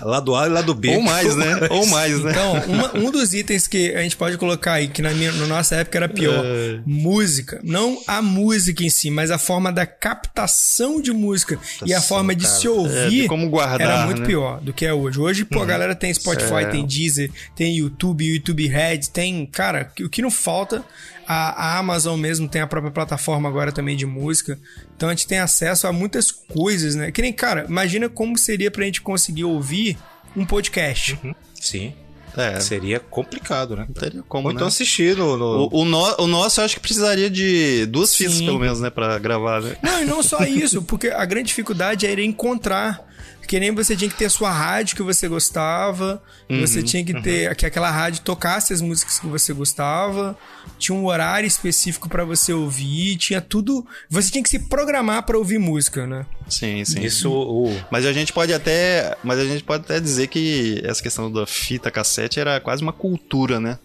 lá 0.01 0.19
do 0.21 0.33
A 0.33 0.45
e 0.45 0.49
lá 0.49 0.61
do 0.61 0.73
B. 0.73 0.95
Ou 0.95 1.01
mais, 1.01 1.35
né? 1.35 1.59
Ou 1.71 1.85
mais, 1.87 2.23
né? 2.23 2.31
Então, 2.31 2.53
uma- 2.73 2.97
um 2.97 3.11
dos 3.11 3.33
itens 3.33 3.67
que 3.67 3.93
a 3.93 4.01
gente 4.01 4.15
pode 4.15 4.37
colocar 4.37 4.73
aí, 4.73 4.87
que 4.87 5.01
na, 5.01 5.11
minha, 5.11 5.29
na 5.33 5.45
nossa 5.45 5.75
época 5.75 5.97
era 5.97 6.07
pior, 6.07 6.41
É. 6.45 6.79
música. 6.85 7.59
Não 7.65 7.99
a 8.07 8.21
música 8.21 8.81
em 8.81 8.89
si, 8.89 9.09
mas 9.11 9.29
a 9.29 9.37
forma 9.37 9.73
da 9.73 9.85
captação 9.85 11.01
de 11.01 11.11
música 11.11 11.59
e 11.85 11.93
a 11.93 11.99
forma 12.01 12.33
de 12.33 12.47
se 12.47 12.67
ouvir 12.67 12.97
É, 12.97 13.09
de 13.23 13.27
como 13.27 13.49
guardar, 13.49 13.81
era 13.81 14.05
muito 14.05 14.21
né? 14.21 14.27
pior 14.27 14.61
do 14.61 14.71
que 14.71 14.85
é 14.85 14.93
hoje. 14.93 15.19
Hoje, 15.19 15.43
pô, 15.43 15.61
a 15.61 15.65
galera 15.65 15.93
tem 15.95 16.13
Spotify, 16.13 16.63
É. 16.63 16.65
tem 16.67 16.85
Deezer, 16.85 17.29
tem 17.55 17.75
YouTube, 17.77 18.25
YouTube 18.25 18.67
Red, 18.67 18.99
tem, 19.11 19.45
cara, 19.45 19.91
o 19.99 20.07
que 20.07 20.21
não 20.21 20.31
falta, 20.31 20.83
a, 21.31 21.75
a 21.75 21.77
Amazon 21.77 22.19
mesmo 22.19 22.49
tem 22.49 22.59
a 22.59 22.65
própria 22.67 22.91
plataforma 22.91 23.47
agora 23.47 23.71
também 23.71 23.95
de 23.95 24.05
música. 24.05 24.59
Então 24.95 25.07
a 25.07 25.11
gente 25.13 25.27
tem 25.27 25.37
acesso 25.37 25.85
a 25.85 25.93
muitas 25.93 26.31
coisas, 26.31 26.95
né? 26.95 27.11
Que 27.11 27.21
nem, 27.21 27.31
cara, 27.31 27.65
imagina 27.69 28.09
como 28.09 28.35
seria 28.35 28.71
pra 28.71 28.83
gente 28.83 28.99
conseguir 29.01 29.43
ouvir 29.43 29.95
um 30.35 30.43
podcast. 30.45 31.19
Sim, 31.53 31.93
É, 32.35 32.59
seria 32.59 32.99
complicado, 32.99 33.75
né? 33.75 33.85
não 33.87 33.93
teria 33.93 34.23
como, 34.23 34.47
Ou 34.47 34.53
então 34.53 34.65
né? 34.65 34.69
assistir 34.69 35.15
no... 35.17 35.37
no- 35.37 35.69
O, 35.71 35.81
o, 35.81 35.85
no- 35.85 36.15
o 36.23 36.27
nosso 36.27 36.61
eu 36.61 36.65
acho 36.65 36.75
que 36.75 36.79
precisaria 36.81 37.29
de 37.29 37.85
duas 37.87 38.15
fitas, 38.15 38.39
pelo 38.41 38.57
menos, 38.59 38.79
né? 38.79 38.89
Pra 38.89 39.17
gravar, 39.19 39.61
né? 39.61 39.75
Não, 39.83 40.01
e 40.01 40.05
não 40.05 40.23
só 40.23 40.43
isso, 40.45 40.81
porque 40.81 41.09
a 41.09 41.25
grande 41.25 41.47
dificuldade 41.49 42.05
era 42.07 42.21
encontrar. 42.23 43.07
Que 43.49 43.59
nem 43.59 43.73
você 43.73 43.95
tinha 43.95 44.07
que 44.07 44.15
ter 44.15 44.25
a 44.25 44.29
sua 44.29 44.51
rádio 44.51 44.95
que 44.95 45.01
você 45.01 45.27
gostava, 45.27 46.21
você 46.47 46.83
tinha 46.83 47.03
que 47.03 47.19
ter 47.19 47.55
que 47.55 47.65
aquela 47.65 47.89
rádio 47.89 48.21
tocasse 48.21 48.71
as 48.71 48.79
músicas 48.79 49.17
que 49.17 49.25
você 49.25 49.51
gostava, 49.53 50.37
tinha 50.77 50.95
um 50.95 51.03
horário 51.03 51.47
específico 51.47 52.07
pra 52.07 52.23
você 52.23 52.53
ouvir, 52.53 53.17
tinha 53.17 53.41
tudo. 53.41 53.83
Você 54.07 54.29
tinha 54.29 54.43
que 54.43 54.49
se 54.49 54.59
programar 54.59 55.23
pra 55.23 55.35
ouvir 55.35 55.57
música, 55.57 56.05
né? 56.05 56.27
Sim, 56.47 56.85
sim. 56.85 57.01
Isso, 57.01 57.31
o, 57.31 57.75
Mas 57.89 58.05
a 58.05 58.13
gente 58.13 58.31
pode 58.31 58.53
até. 58.53 59.17
Mas 59.23 59.39
a 59.39 59.45
gente 59.45 59.63
pode 59.63 59.83
até 59.83 59.99
dizer 59.99 60.27
que 60.27 60.79
essa 60.85 61.01
questão 61.01 61.31
da 61.31 61.47
fita 61.47 61.89
cassete 61.89 62.39
era 62.39 62.59
quase 62.59 62.83
uma 62.83 62.93
cultura, 62.93 63.59
né? 63.59 63.79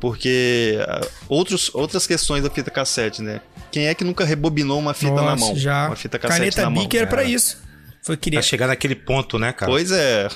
Porque 0.00 0.78
ah, 0.88 1.06
outros, 1.28 1.70
outras 1.74 2.06
questões 2.06 2.42
da 2.42 2.48
fita 2.48 2.70
cassete, 2.70 3.20
né? 3.20 3.42
Quem 3.70 3.88
é 3.88 3.94
que 3.94 4.04
nunca 4.04 4.24
rebobinou 4.24 4.78
uma 4.78 4.94
fita 4.94 5.20
na 5.20 5.36
mão? 5.36 5.54
já. 5.54 5.88
Uma 5.88 5.96
fita 5.96 6.18
cassete 6.18 6.38
Caneta 6.40 6.62
na 6.62 6.70
mão. 6.70 6.82
Bic 6.82 6.96
era 6.96 7.06
pra 7.06 7.24
É. 7.24 7.28
isso. 7.28 7.65
Foi 8.06 8.16
pra 8.16 8.22
queria. 8.22 8.42
chegar 8.42 8.66
naquele 8.68 8.94
ponto, 8.94 9.38
né, 9.38 9.52
cara? 9.52 9.70
Pois 9.70 9.90
é. 9.90 10.28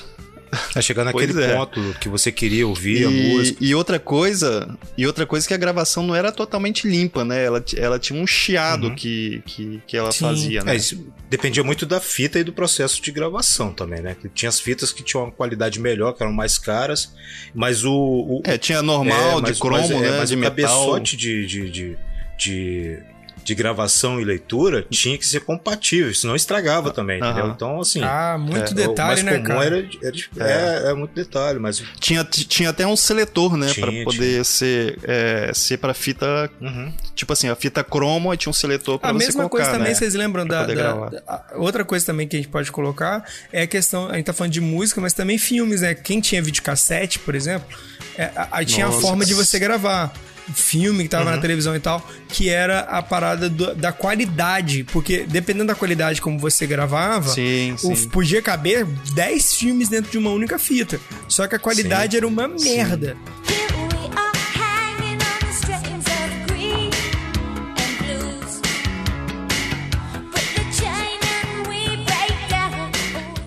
Tá 0.74 0.80
chegando 0.82 1.06
naquele 1.12 1.40
é. 1.44 1.54
ponto 1.54 1.80
que 2.00 2.08
você 2.08 2.32
queria 2.32 2.66
ouvir 2.66 3.06
a 3.06 3.08
E, 3.08 3.28
música. 3.28 3.58
e 3.64 3.72
outra 3.72 4.00
coisa, 4.00 4.76
e 4.98 5.06
outra 5.06 5.24
coisa 5.24 5.46
que 5.46 5.54
a 5.54 5.56
gravação 5.56 6.02
não 6.04 6.12
era 6.12 6.32
totalmente 6.32 6.88
limpa, 6.88 7.24
né? 7.24 7.44
Ela, 7.44 7.64
ela 7.76 8.00
tinha 8.00 8.20
um 8.20 8.26
chiado 8.26 8.92
que, 8.96 9.40
que, 9.46 9.80
que 9.86 9.96
ela 9.96 10.10
Sim. 10.10 10.24
fazia, 10.24 10.64
né? 10.64 10.72
É, 10.72 10.76
isso 10.76 11.06
dependia 11.28 11.62
muito 11.62 11.86
da 11.86 12.00
fita 12.00 12.36
e 12.40 12.42
do 12.42 12.52
processo 12.52 13.00
de 13.00 13.12
gravação 13.12 13.72
também, 13.72 14.00
né? 14.02 14.16
Que 14.20 14.28
Tinha 14.28 14.48
as 14.48 14.58
fitas 14.58 14.90
que 14.90 15.04
tinham 15.04 15.22
uma 15.22 15.30
qualidade 15.30 15.78
melhor, 15.78 16.14
que 16.14 16.22
eram 16.24 16.32
mais 16.32 16.58
caras, 16.58 17.12
mas 17.54 17.84
o. 17.84 17.92
o 17.94 18.42
É, 18.44 18.58
tinha 18.58 18.82
normal, 18.82 19.34
é, 19.34 19.34
de 19.36 19.42
mas- 19.42 19.58
cromo, 19.60 19.82
mas, 19.82 19.90
é, 19.92 20.10
né? 20.10 20.18
mas 20.18 20.28
de 20.30 20.34
o 20.34 20.38
metal. 20.38 20.50
cabeçote 20.56 21.16
de, 21.16 21.46
de, 21.46 21.70
de, 21.70 21.98
de, 22.36 22.98
de 23.44 23.54
gravação 23.54 24.20
e 24.20 24.24
leitura 24.24 24.84
tinha 24.90 25.16
que 25.18 25.26
ser 25.26 25.40
compatível, 25.40 26.14
senão 26.14 26.36
estragava 26.36 26.90
também, 26.90 27.20
Aham. 27.20 27.30
entendeu? 27.32 27.50
Então, 27.52 27.80
assim. 27.80 28.02
Ah, 28.02 28.36
muito 28.38 28.72
é, 28.72 28.74
detalhe, 28.74 28.92
o 28.92 29.06
mais 29.06 29.22
né, 29.22 29.32
comum 29.38 29.44
cara? 29.44 29.64
Era, 29.66 29.88
era- 30.36 30.86
é, 30.88 30.90
é 30.90 30.94
muito 30.94 31.14
detalhe, 31.14 31.58
mas. 31.58 31.82
Tinha, 31.98 32.24
tinha 32.24 32.70
até 32.70 32.86
um 32.86 32.96
seletor, 32.96 33.56
né? 33.56 33.68
Tinha, 33.68 33.86
pra 33.86 34.04
poder 34.04 34.44
ser, 34.44 34.98
é, 35.04 35.50
ser 35.54 35.78
pra 35.78 35.94
fita. 35.94 36.50
Uhum. 36.60 36.92
Tipo 37.14 37.32
assim, 37.32 37.48
a 37.48 37.54
fita 37.56 37.82
cromo 37.84 38.32
e 38.32 38.36
tinha 38.36 38.50
um 38.50 38.54
seletor 38.54 38.98
pra 38.98 39.10
A 39.10 39.12
você 39.12 39.18
mesma 39.26 39.34
colocar, 39.48 39.56
coisa 39.56 39.70
também, 39.70 39.88
né? 39.88 39.94
vocês 39.94 40.14
lembram 40.14 40.46
da, 40.46 40.64
da- 40.66 40.74
da- 40.74 41.22
a- 41.28 41.44
outra 41.56 41.84
coisa 41.84 42.04
também 42.06 42.26
que 42.28 42.36
a 42.36 42.38
gente 42.38 42.48
pode 42.48 42.70
colocar 42.72 43.24
é 43.52 43.62
a 43.62 43.66
questão, 43.66 44.08
a 44.08 44.14
gente 44.16 44.26
tá 44.26 44.32
falando 44.32 44.52
de 44.52 44.60
música, 44.60 45.00
mas 45.00 45.12
também 45.12 45.36
filmes, 45.38 45.80
né? 45.82 45.94
Quem 45.94 46.20
tinha 46.20 46.42
videocassete, 46.42 47.18
por 47.18 47.34
exemplo, 47.34 47.68
é, 48.16 48.24
a- 48.36 48.48
aí 48.52 48.64
tinha 48.66 48.86
a 48.86 48.88
Nossa. 48.88 49.00
forma 49.00 49.24
de 49.24 49.34
você 49.34 49.58
gravar. 49.58 50.12
Filme 50.54 51.04
que 51.04 51.08
tava 51.08 51.24
Uhum. 51.30 51.36
na 51.36 51.38
televisão 51.42 51.74
e 51.76 51.80
tal, 51.80 52.06
que 52.28 52.48
era 52.48 52.80
a 52.80 53.02
parada 53.02 53.48
do- 53.48 53.74
da 53.74 53.92
qualidade, 53.92 54.84
porque 54.84 55.24
dependendo 55.28 55.66
da 55.66 55.74
qualidade 55.74 56.20
como 56.20 56.38
você 56.38 56.66
gravava, 56.66 57.28
Sim, 57.30 57.74
o- 57.82 57.96
sim. 57.96 58.08
podia 58.08 58.40
caber 58.42 58.84
10 59.14 59.54
filmes 59.54 59.88
dentro 59.88 60.10
de 60.10 60.18
uma 60.18 60.30
única 60.30 60.58
fita. 60.58 60.98
Só 61.28 61.46
que 61.46 61.54
a 61.54 61.58
qualidade 61.58 62.16
era 62.16 62.26
uma 62.26 62.48
merda. 62.48 63.16
Here 63.48 63.59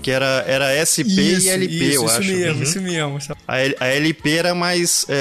Que 0.04 0.12
era, 0.12 0.44
era 0.48 0.66
SP 0.86 1.08
e 1.10 1.50
LP, 1.50 1.84
eu 1.96 2.06
isso 2.06 2.16
acho. 2.18 2.32
mesmo, 2.32 2.58
Uhum. 2.58 2.64
isso 2.64 2.82
mesmo. 2.82 3.20
A, 3.48 3.60
L- 3.60 3.76
a 3.80 3.88
LP 3.88 4.30
era 4.38 4.54
mais. 4.54 5.06
é, 5.10 5.14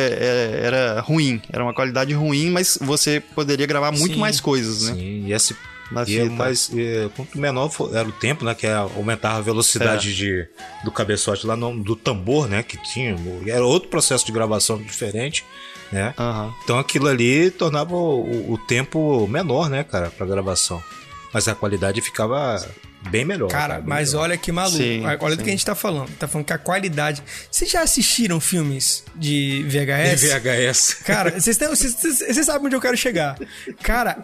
é, 0.63 0.67
era 0.67 1.01
ruim. 1.01 1.41
Era 1.53 1.63
uma 1.63 1.73
qualidade 1.73 2.13
ruim, 2.13 2.51
mas 2.51 2.77
você 2.81 3.21
poderia 3.35 3.65
gravar 3.67 3.93
muito 3.93 4.15
Sim. 4.15 4.21
mais 4.21 4.41
coisas, 4.41 4.83
né? 4.89 4.95
Sim, 4.95 5.25
e 5.27 5.33
esse. 5.33 5.57
Na 5.91 6.05
E 6.09 6.19
é 6.21 6.25
mais, 6.25 6.71
é, 6.75 7.11
quanto 7.15 7.39
menor 7.39 7.69
for- 7.69 7.95
era 7.95 8.09
o 8.09 8.13
tempo, 8.13 8.47
né? 8.47 8.55
Que 8.55 8.67
aumentava 8.67 9.37
a 9.39 9.41
velocidade 9.43 10.09
É. 10.11 10.13
de, 10.15 10.49
do 10.85 10.91
cabeçote 10.91 11.47
lá 11.47 11.55
no, 11.55 11.83
do 11.85 11.95
tambor, 11.95 12.49
né? 12.49 12.63
Que 12.63 12.79
tinha. 12.83 13.15
Era 13.47 13.65
outro 13.67 13.91
processo 13.91 14.25
de 14.25 14.33
gravação 14.33 14.79
diferente, 14.83 15.45
né? 15.93 16.15
Aham. 16.19 16.51
Então 16.65 16.79
aquilo 16.79 17.09
ali 17.09 17.51
tornava 17.51 17.95
o, 17.95 18.53
o 18.55 18.57
tempo 18.57 19.27
menor, 19.29 19.69
né, 19.69 19.85
cara, 19.85 20.09
pra 20.11 20.25
gravação. 20.27 20.83
Mas 21.31 21.47
a 21.47 21.55
qualidade 21.55 22.01
ficava 22.01 22.67
bem 23.11 23.25
melhor. 23.25 23.49
Cara, 23.51 23.75
bem 23.77 23.85
mas 23.87 24.11
melhor. 24.11 24.23
olha 24.25 24.37
que 24.37 24.51
maluco. 24.53 24.77
Sim, 24.77 25.05
olha 25.05 25.19
do 25.19 25.41
sim. 25.41 25.45
que 25.45 25.49
a 25.51 25.53
gente 25.53 25.65
tá 25.67 25.75
falando. 25.75 26.11
Tá 26.19 26.27
falando 26.29 26.47
que 26.47 26.53
a 26.53 26.59
qualidade. 26.59 27.23
Vocês 27.51 27.71
já 27.71 27.83
assistiram 27.83 28.41
filmes 28.41 29.05
de 29.15 29.65
VHS? 29.69 30.23
VHS. 30.23 30.95
Cara, 31.05 31.31
vocês, 31.41 31.57
têm- 31.57 31.69
vocês, 31.69 32.47
sabem 32.47 32.67
onde 32.67 32.77
eu 32.77 32.81
quero 32.81 32.97
chegar. 32.97 33.39
Cara, 33.83 34.19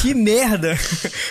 que 0.00 0.14
merda! 0.14 0.78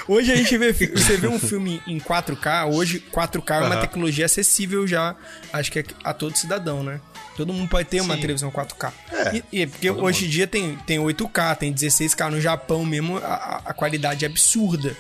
Hoje 0.08 0.32
a 0.32 0.36
gente 0.36 0.58
vê, 0.58 0.74
você 0.74 1.16
vê 1.18 1.28
um 1.28 1.40
filme 1.40 1.82
em 1.88 1.98
4K, 2.00 2.68
hoje 2.72 3.02
4K 3.12 3.62
é 3.62 3.66
uma 3.66 3.78
tecnologia 3.78 4.26
acessível 4.26 4.86
já, 4.86 5.16
acho 5.54 5.72
que 5.72 5.80
é 5.80 5.84
a 6.04 6.14
todo 6.14 6.38
cidadão, 6.38 6.84
né? 6.84 7.00
Todo 7.38 7.54
mundo 7.54 7.70
pode 7.70 7.88
ter 7.88 8.02
uma 8.02 8.18
televisão 8.18 8.52
4K. 8.52 8.92
É, 9.10 9.36
e, 9.54 9.62
e 9.62 9.68
porque 9.68 9.90
hoje 9.90 10.26
em 10.26 10.30
dia 10.30 10.46
tem, 10.46 10.76
tem 10.86 11.00
8K, 11.00 11.56
tem 11.56 11.74
16K 11.74 12.30
no 12.30 12.42
Japão 12.42 12.84
mesmo, 12.86 13.18
a, 13.20 13.22
a- 13.26 13.62
a 13.68 13.74
qualidade 13.74 14.26
é 14.26 14.28
absurda. 14.28 14.96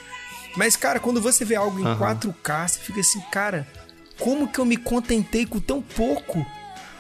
Mas, 0.56 0.76
cara, 0.76 1.00
quando 1.00 1.22
você 1.22 1.46
vê 1.46 1.56
algo 1.56 1.80
em 1.80 1.84
4K, 1.84 2.68
você 2.68 2.80
fica 2.80 3.00
assim, 3.00 3.22
cara, 3.32 3.68
como 4.20 4.48
que 4.48 4.60
eu 4.60 4.66
me 4.66 4.78
contentei 4.78 5.46
com 5.46 5.60
tão 5.60 5.82
pouco? 5.82 6.46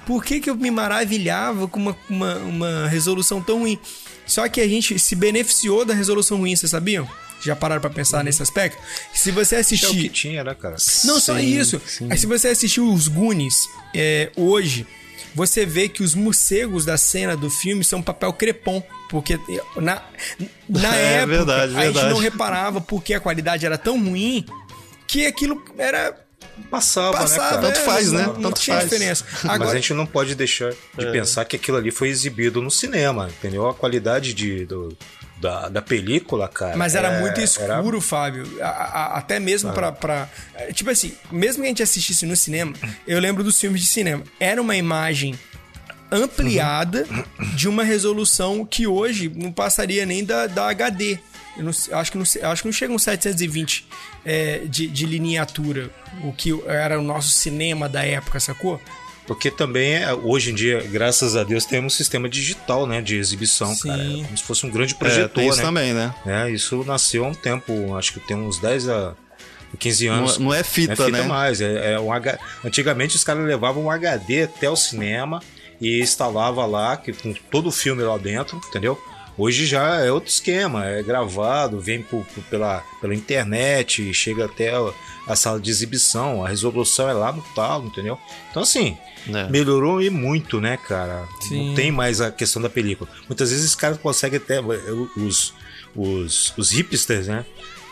Por 0.05 0.23
que, 0.23 0.39
que 0.39 0.49
eu 0.49 0.55
me 0.55 0.71
maravilhava 0.71 1.67
com 1.67 1.79
uma, 1.79 1.97
uma, 2.09 2.35
uma 2.37 2.87
resolução 2.87 3.41
tão 3.41 3.59
ruim? 3.59 3.77
Só 4.25 4.47
que 4.49 4.59
a 4.61 4.67
gente 4.67 4.97
se 4.97 5.15
beneficiou 5.15 5.85
da 5.85 5.93
resolução 5.93 6.37
ruim, 6.37 6.55
vocês 6.55 6.69
sabiam? 6.71 7.07
Já 7.43 7.55
pararam 7.55 7.81
pra 7.81 7.89
pensar 7.89 8.23
nesse 8.23 8.41
aspecto? 8.41 8.81
Se 9.13 9.31
você 9.31 9.55
Uhum. 9.55 9.61
É 9.61 9.63
o 9.63 9.67
que 9.67 9.73
assistir. 9.75 10.09
tinha, 10.09 10.43
né, 10.43 10.53
cara? 10.55 10.75
Não 11.05 11.19
só 11.19 11.37
Sim, 11.37 11.59
isso. 11.59 11.81
sim. 11.85 12.07
Aí 12.09 12.17
se 12.17 12.25
você 12.27 12.49
assistiu 12.49 12.91
os 12.91 13.07
Goonies 13.07 13.67
é, 13.95 14.31
hoje, 14.35 14.85
você 15.35 15.65
vê 15.65 15.87
que 15.89 16.03
os 16.03 16.13
morcegos 16.15 16.85
da 16.85 16.97
cena 16.97 17.35
do 17.37 17.49
filme 17.49 17.83
são 17.83 18.01
papel 18.01 18.31
crepom. 18.33 18.83
Porque 19.09 19.37
na, 19.75 20.01
na 20.69 20.95
É 20.95 21.13
época 21.15 21.27
verdade, 21.27 21.75
a 21.75 21.83
gente 21.85 21.93
verdade. 21.93 22.09
não 22.13 22.17
reparava 22.19 22.79
porque 22.81 23.13
a 23.13 23.19
qualidade 23.19 23.65
era 23.65 23.77
tão 23.77 24.01
ruim 24.03 24.45
que 25.07 25.25
aquilo 25.25 25.63
era. 25.77 26.17
Passava, 26.69 27.17
Passava, 27.17 27.43
né, 27.43 27.61
cara? 27.61 27.61
Tanto 27.73 27.85
faz, 27.85 28.11
né? 28.11 28.21
Não, 28.23 28.33
não 28.33 28.41
Tanto 28.51 28.61
tinha 28.61 28.77
faz. 28.77 28.89
diferença. 28.89 29.25
Mas 29.43 29.45
Agora, 29.55 29.71
a 29.71 29.75
gente 29.75 29.93
não 29.93 30.05
pode 30.05 30.35
deixar 30.35 30.71
de 30.97 31.05
É. 31.07 31.11
pensar 31.11 31.43
que 31.45 31.55
aquilo 31.55 31.77
ali 31.77 31.91
foi 31.91 32.09
exibido 32.09 32.61
no 32.61 32.69
cinema, 32.69 33.27
entendeu? 33.29 33.67
A 33.67 33.73
qualidade 33.73 34.33
de, 34.33 34.65
do- 34.65 34.95
da, 35.41 35.67
da 35.69 35.81
película, 35.81 36.47
cara. 36.47 36.77
Mas 36.77 36.93
era 36.95 37.09
é- 37.09 37.19
muito 37.19 37.33
era- 37.33 37.43
escuro, 37.43 37.99
Fábio. 37.99 38.45
A- 38.61 38.65
a- 38.67 39.17
até 39.17 39.39
mesmo 39.39 39.73
pra, 39.73 39.91
pra. 39.91 40.29
Tipo 40.73 40.91
assim, 40.91 41.13
mesmo 41.31 41.61
que 41.63 41.65
a 41.65 41.69
gente 41.69 41.83
assistisse 41.83 42.25
no 42.25 42.35
cinema, 42.35 42.73
eu 43.07 43.19
lembro 43.19 43.43
dos 43.43 43.59
filmes 43.59 43.81
de 43.81 43.87
cinema. 43.87 44.23
Era 44.39 44.61
uma 44.61 44.75
imagem 44.75 45.37
ampliada 46.11 47.05
de 47.55 47.67
uma 47.67 47.83
resolução 47.83 48.65
que 48.65 48.85
hoje 48.85 49.31
não 49.33 49.51
passaria 49.51 50.05
nem 50.05 50.23
da, 50.23 50.47
da 50.47 50.67
HD. 50.69 51.17
Eu 51.57 51.63
não 51.65 51.71
acho, 51.99 52.11
que 52.11 52.17
não, 52.17 52.23
acho 52.51 52.61
que 52.61 52.67
não 52.67 52.73
chega 52.73 52.93
uns 52.93 53.03
720 53.03 53.85
é, 54.23 54.59
de, 54.65 54.87
de 54.87 55.05
lineatura, 55.05 55.89
o 56.23 56.31
que 56.31 56.49
era 56.65 56.97
o 56.97 57.03
nosso 57.03 57.29
cinema 57.31 57.89
da 57.89 58.05
época, 58.05 58.39
sacou? 58.39 58.79
Porque 59.33 59.49
também, 59.49 59.93
é, 59.95 60.13
hoje 60.13 60.51
em 60.51 60.53
dia, 60.53 60.85
graças 60.91 61.37
a 61.37 61.43
Deus, 61.45 61.63
temos 61.63 61.93
um 61.93 61.95
sistema 61.95 62.27
digital, 62.27 62.85
né? 62.85 63.01
De 63.01 63.15
exibição, 63.15 63.73
Sim. 63.73 63.87
cara. 63.87 64.03
É 64.03 64.07
como 64.25 64.37
se 64.37 64.43
fosse 64.43 64.65
um 64.65 64.69
grande 64.69 64.93
É, 64.93 64.97
projetor, 64.97 65.29
tem 65.29 65.47
isso 65.47 65.57
né? 65.59 65.63
também, 65.63 65.93
né? 65.93 66.13
É, 66.25 66.49
isso 66.51 66.83
nasceu 66.83 67.23
há 67.23 67.29
um 67.29 67.33
tempo, 67.33 67.95
acho 67.95 68.11
que 68.11 68.19
tem 68.19 68.35
uns 68.35 68.59
10 68.59 68.89
a 68.89 69.13
15 69.79 70.07
anos. 70.07 70.37
Não, 70.37 70.47
não 70.47 70.53
é 70.53 70.63
fita, 70.63 70.95
Não 70.97 71.03
é 71.03 71.07
fita 71.07 71.21
né? 71.21 71.27
mais. 71.29 71.61
É, 71.61 71.93
é 71.93 71.99
um 71.99 72.11
H... 72.11 72.37
Antigamente 72.65 73.15
os 73.15 73.23
caras 73.23 73.45
levavam 73.45 73.85
um 73.85 73.89
HD 73.89 74.43
até 74.43 74.69
o 74.69 74.75
cinema 74.75 75.41
e 75.79 76.01
instalava 76.01 76.65
lá, 76.65 76.97
que, 76.97 77.13
com 77.13 77.33
todo 77.49 77.67
o 77.69 77.71
filme 77.71 78.03
lá 78.03 78.17
dentro, 78.17 78.61
entendeu? 78.67 79.01
Hoje 79.37 79.65
já 79.65 80.01
é 80.01 80.11
outro 80.11 80.29
esquema, 80.29 80.85
é 80.85 81.01
gravado, 81.01 81.79
vem 81.79 82.01
por- 82.01 82.25
por- 82.25 82.43
pela, 82.49 82.83
pela 82.99 83.15
internet, 83.15 84.13
chega 84.13 84.43
até 84.43 84.73
a, 85.27 85.35
sala 85.35 85.59
de 85.59 85.69
exibição, 85.69 86.43
a 86.45 86.49
resolução 86.49 87.09
é 87.09 87.13
lá 87.13 87.31
no 87.31 87.41
talo, 87.55 87.87
entendeu? 87.87 88.17
Então 88.49 88.63
assim, 88.63 88.97
É. 89.27 89.49
melhorou 89.49 90.01
e 90.01 90.09
muito, 90.09 90.59
né, 90.59 90.77
cara? 90.77 91.27
Sim. 91.41 91.69
Não 91.69 91.75
tem 91.75 91.91
mais 91.91 92.21
a 92.21 92.31
questão 92.31 92.61
da 92.61 92.69
película. 92.69 93.09
Muitas 93.27 93.51
vezes 93.51 93.65
os 93.65 93.75
caras 93.75 93.97
conseguem 93.97 94.37
até 94.37 94.59
os, 94.59 95.53
os, 95.95 96.53
os 96.57 96.71
hipsters, 96.71 97.27
né? 97.27 97.45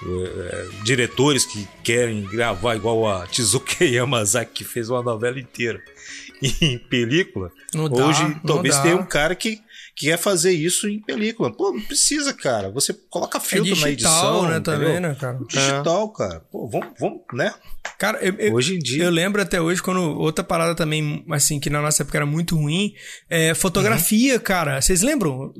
eh, 0.05 0.67
diretores 0.83 1.45
que 1.45 1.67
querem 1.83 2.23
gravar 2.23 2.75
igual 2.75 3.07
a 3.07 3.27
Tizuka 3.27 3.83
Yamazaki 3.83 4.53
que 4.53 4.63
fez 4.63 4.89
uma 4.89 5.01
novela 5.03 5.39
inteira 5.39 5.81
em 6.61 6.77
película. 6.77 7.51
Dá, 7.73 8.05
Hoje 8.05 8.35
talvez 8.45 8.77
tenha 8.79 8.95
um 8.95 9.05
cara 9.05 9.35
que 9.35 9.61
quer 9.99 10.17
fazer 10.17 10.53
isso 10.53 10.87
em 10.87 10.97
película. 11.01 11.51
Pô, 11.51 11.73
não 11.73 11.81
precisa, 11.81 12.33
cara. 12.33 12.71
Você 12.71 12.93
coloca 13.09 13.37
filtro 13.39 13.75
na 13.81 13.89
É 13.89 13.91
digital, 13.95 14.23
edição, 14.23 14.49
né, 14.49 14.57
entendeu? 14.57 14.79
também, 14.87 14.99
né, 15.01 15.15
cara? 15.19 15.39
Digital, 15.47 16.09
cara. 16.13 16.39
Pô, 16.49 16.69
vamos, 16.69 16.87
vamos, 16.97 17.19
né? 17.33 17.53
Cara, 17.97 18.17
eu, 18.19 18.33
eu- 18.35 18.53
Hoje 18.53 18.75
em 18.75 18.79
dia- 18.79 19.03
Eu 19.03 19.11
lembro 19.11 19.41
até 19.41 19.59
hoje 19.61 19.81
quando 19.81 19.99
outra 20.01 20.41
parada 20.43 20.73
também, 20.73 21.25
assim, 21.31 21.59
que 21.59 21.69
na 21.69 21.81
nossa 21.81 22.03
época 22.03 22.17
era 22.17 22.25
muito 22.25 22.55
ruim, 22.55 22.93
é 23.29 23.53
fotografia, 23.53 24.39
cara. 24.39 24.81
Vocês 24.81 25.01
lembram? 25.01 25.53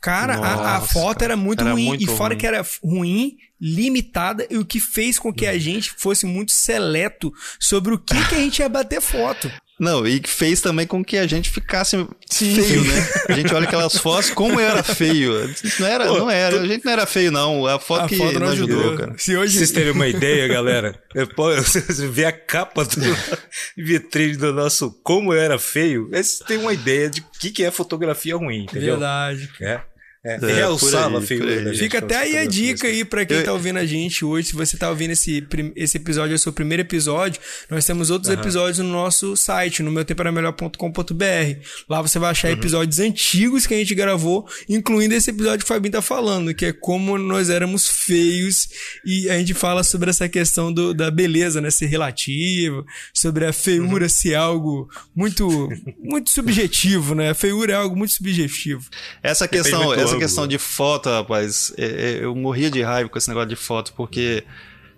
Cara, 0.00 0.34
a, 0.36 0.76
a 0.76 0.78
Nossa, 0.80 0.92
foto 0.92 1.18
cara. 1.18 1.32
era 1.32 1.36
muito 1.36 1.60
Era 1.62 1.72
ruim. 1.72 1.84
muito 1.86 2.04
e 2.04 2.06
fora 2.06 2.34
ruim. 2.34 2.38
que 2.38 2.46
era 2.46 2.64
ruim, 2.84 3.36
limitada, 3.60 4.46
e 4.48 4.56
o 4.56 4.64
que 4.64 4.78
fez 4.78 5.18
com 5.18 5.32
que 5.32 5.46
a 5.46 5.58
gente 5.58 5.90
fosse 5.96 6.26
muito 6.26 6.52
seleto 6.52 7.32
sobre 7.58 7.92
o 7.92 7.98
que, 7.98 8.14
que 8.28 8.34
a 8.36 8.38
gente 8.38 8.60
ia 8.60 8.68
bater 8.68 9.00
foto. 9.00 9.50
Não, 9.80 10.06
e 10.06 10.20
que 10.20 10.28
fez 10.28 10.60
também 10.60 10.86
com 10.86 11.02
que 11.02 11.16
a 11.16 11.26
gente 11.26 11.48
ficasse 11.48 11.96
feio, 12.30 12.84
né? 12.84 13.08
A 13.30 13.32
gente 13.32 13.54
olha 13.54 13.64
aquelas 13.66 13.96
fotos, 13.96 14.28
como 14.28 14.60
eu 14.60 14.68
era 14.68 14.82
feio. 14.82 15.32
Não 15.78 15.86
era, 15.86 16.04
não 16.04 16.30
era. 16.30 16.60
A 16.60 16.66
gente 16.66 16.84
não 16.84 16.92
era 16.92 17.06
feio, 17.06 17.32
não. 17.32 17.66
A 17.66 17.78
foto 17.80 18.04
A 18.04 18.08
que 18.08 18.16
foto 18.18 18.38
não 18.38 18.48
ajudou, 18.48 18.94
cara. 18.98 19.14
Se 19.16 19.34
hoje. 19.34 19.56
vocês 19.56 19.70
terem 19.72 19.92
uma 19.92 20.06
ideia, 20.06 20.46
galera, 20.46 21.02
eu 21.14 21.26
po- 21.26 21.54
você 21.56 21.80
vê 22.08 22.26
a 22.26 22.32
capa 22.32 22.84
do 22.84 23.00
vitrine 23.76 24.36
do 24.36 24.52
nosso 24.52 24.90
Como 25.02 25.32
Eu 25.32 25.40
Era 25.40 25.58
Feio, 25.58 26.10
aí 26.12 26.22
vocês 26.22 26.40
têm 26.46 26.58
uma 26.58 26.74
ideia 26.74 27.08
de 27.08 27.20
o 27.22 27.24
que, 27.40 27.50
que 27.50 27.64
é 27.64 27.70
fotografia 27.70 28.36
ruim, 28.36 28.64
entendeu? 28.64 28.98
Verdade. 28.98 29.48
É. 29.62 29.80
É, 30.22 30.38
por 30.38 30.50
realçava 30.50 31.16
aí, 31.18 31.24
a 31.24 31.26
figura 31.26 31.74
Fica 31.74 31.98
com 31.98 32.04
até 32.04 32.16
aí 32.18 32.36
a 32.36 32.44
dica 32.44 32.86
aí 32.86 33.06
pra 33.06 33.24
quem 33.24 33.38
Eu- 33.38 33.44
tá 33.44 33.52
ouvindo 33.54 33.78
a 33.78 33.86
gente 33.86 34.22
hoje. 34.22 34.48
Se 34.48 34.54
você 34.54 34.76
tá 34.76 34.90
ouvindo 34.90 35.12
esse, 35.12 35.42
esse 35.74 35.96
episódio, 35.96 36.32
é 36.34 36.36
o 36.36 36.38
seu 36.38 36.52
primeiro 36.52 36.82
episódio, 36.82 37.40
nós 37.70 37.86
temos 37.86 38.10
outros 38.10 38.30
episódios 38.30 38.78
no 38.78 38.84
nosso 38.92 39.34
site, 39.34 39.82
no 39.82 39.90
meutemporamelhor.com.br. 39.90 41.60
Lá 41.88 42.02
você 42.02 42.18
vai 42.18 42.30
achar 42.30 42.48
Uhum. 42.48 42.54
episódios 42.54 43.00
antigos 43.00 43.66
que 43.66 43.74
a 43.74 43.78
gente 43.78 43.94
gravou, 43.94 44.46
incluindo 44.68 45.14
esse 45.14 45.30
episódio 45.30 45.60
que 45.60 45.64
o 45.64 45.68
Fabinho 45.68 45.92
tá 45.92 46.02
falando, 46.02 46.52
que 46.54 46.66
é 46.66 46.72
como 46.72 47.16
nós 47.18 47.48
éramos 47.50 47.88
feios. 47.88 48.68
E 49.06 49.28
a 49.30 49.38
gente 49.38 49.54
fala 49.54 49.82
sobre 49.82 50.10
essa 50.10 50.28
questão 50.28 50.72
do- 50.72 50.92
da 50.92 51.10
beleza, 51.10 51.60
né? 51.60 51.70
Ser 51.70 51.86
relativo, 51.86 52.84
sobre 53.14 53.46
a 53.46 53.52
feiura 53.52 54.04
Uhum. 54.04 54.08
ser 54.10 54.34
algo 54.34 54.88
muito, 55.14 55.68
muito 55.98 56.30
subjetivo, 56.30 57.14
né? 57.14 57.30
A 57.30 57.34
feiura 57.34 57.72
é 57.72 57.76
algo 57.76 57.96
muito 57.96 58.12
subjetivo. 58.12 58.84
Essa 59.22 59.48
questão, 59.48 59.94
essa 60.10 60.18
questão 60.18 60.46
de 60.46 60.58
foto, 60.58 61.08
rapaz, 61.08 61.72
é- 61.76 61.84
é, 62.20 62.24
eu 62.24 62.34
morria 62.34 62.70
de 62.70 62.82
raiva 62.82 63.08
com 63.08 63.18
esse 63.18 63.28
negócio 63.28 63.48
de 63.48 63.56
foto, 63.56 63.92
porque 63.96 64.44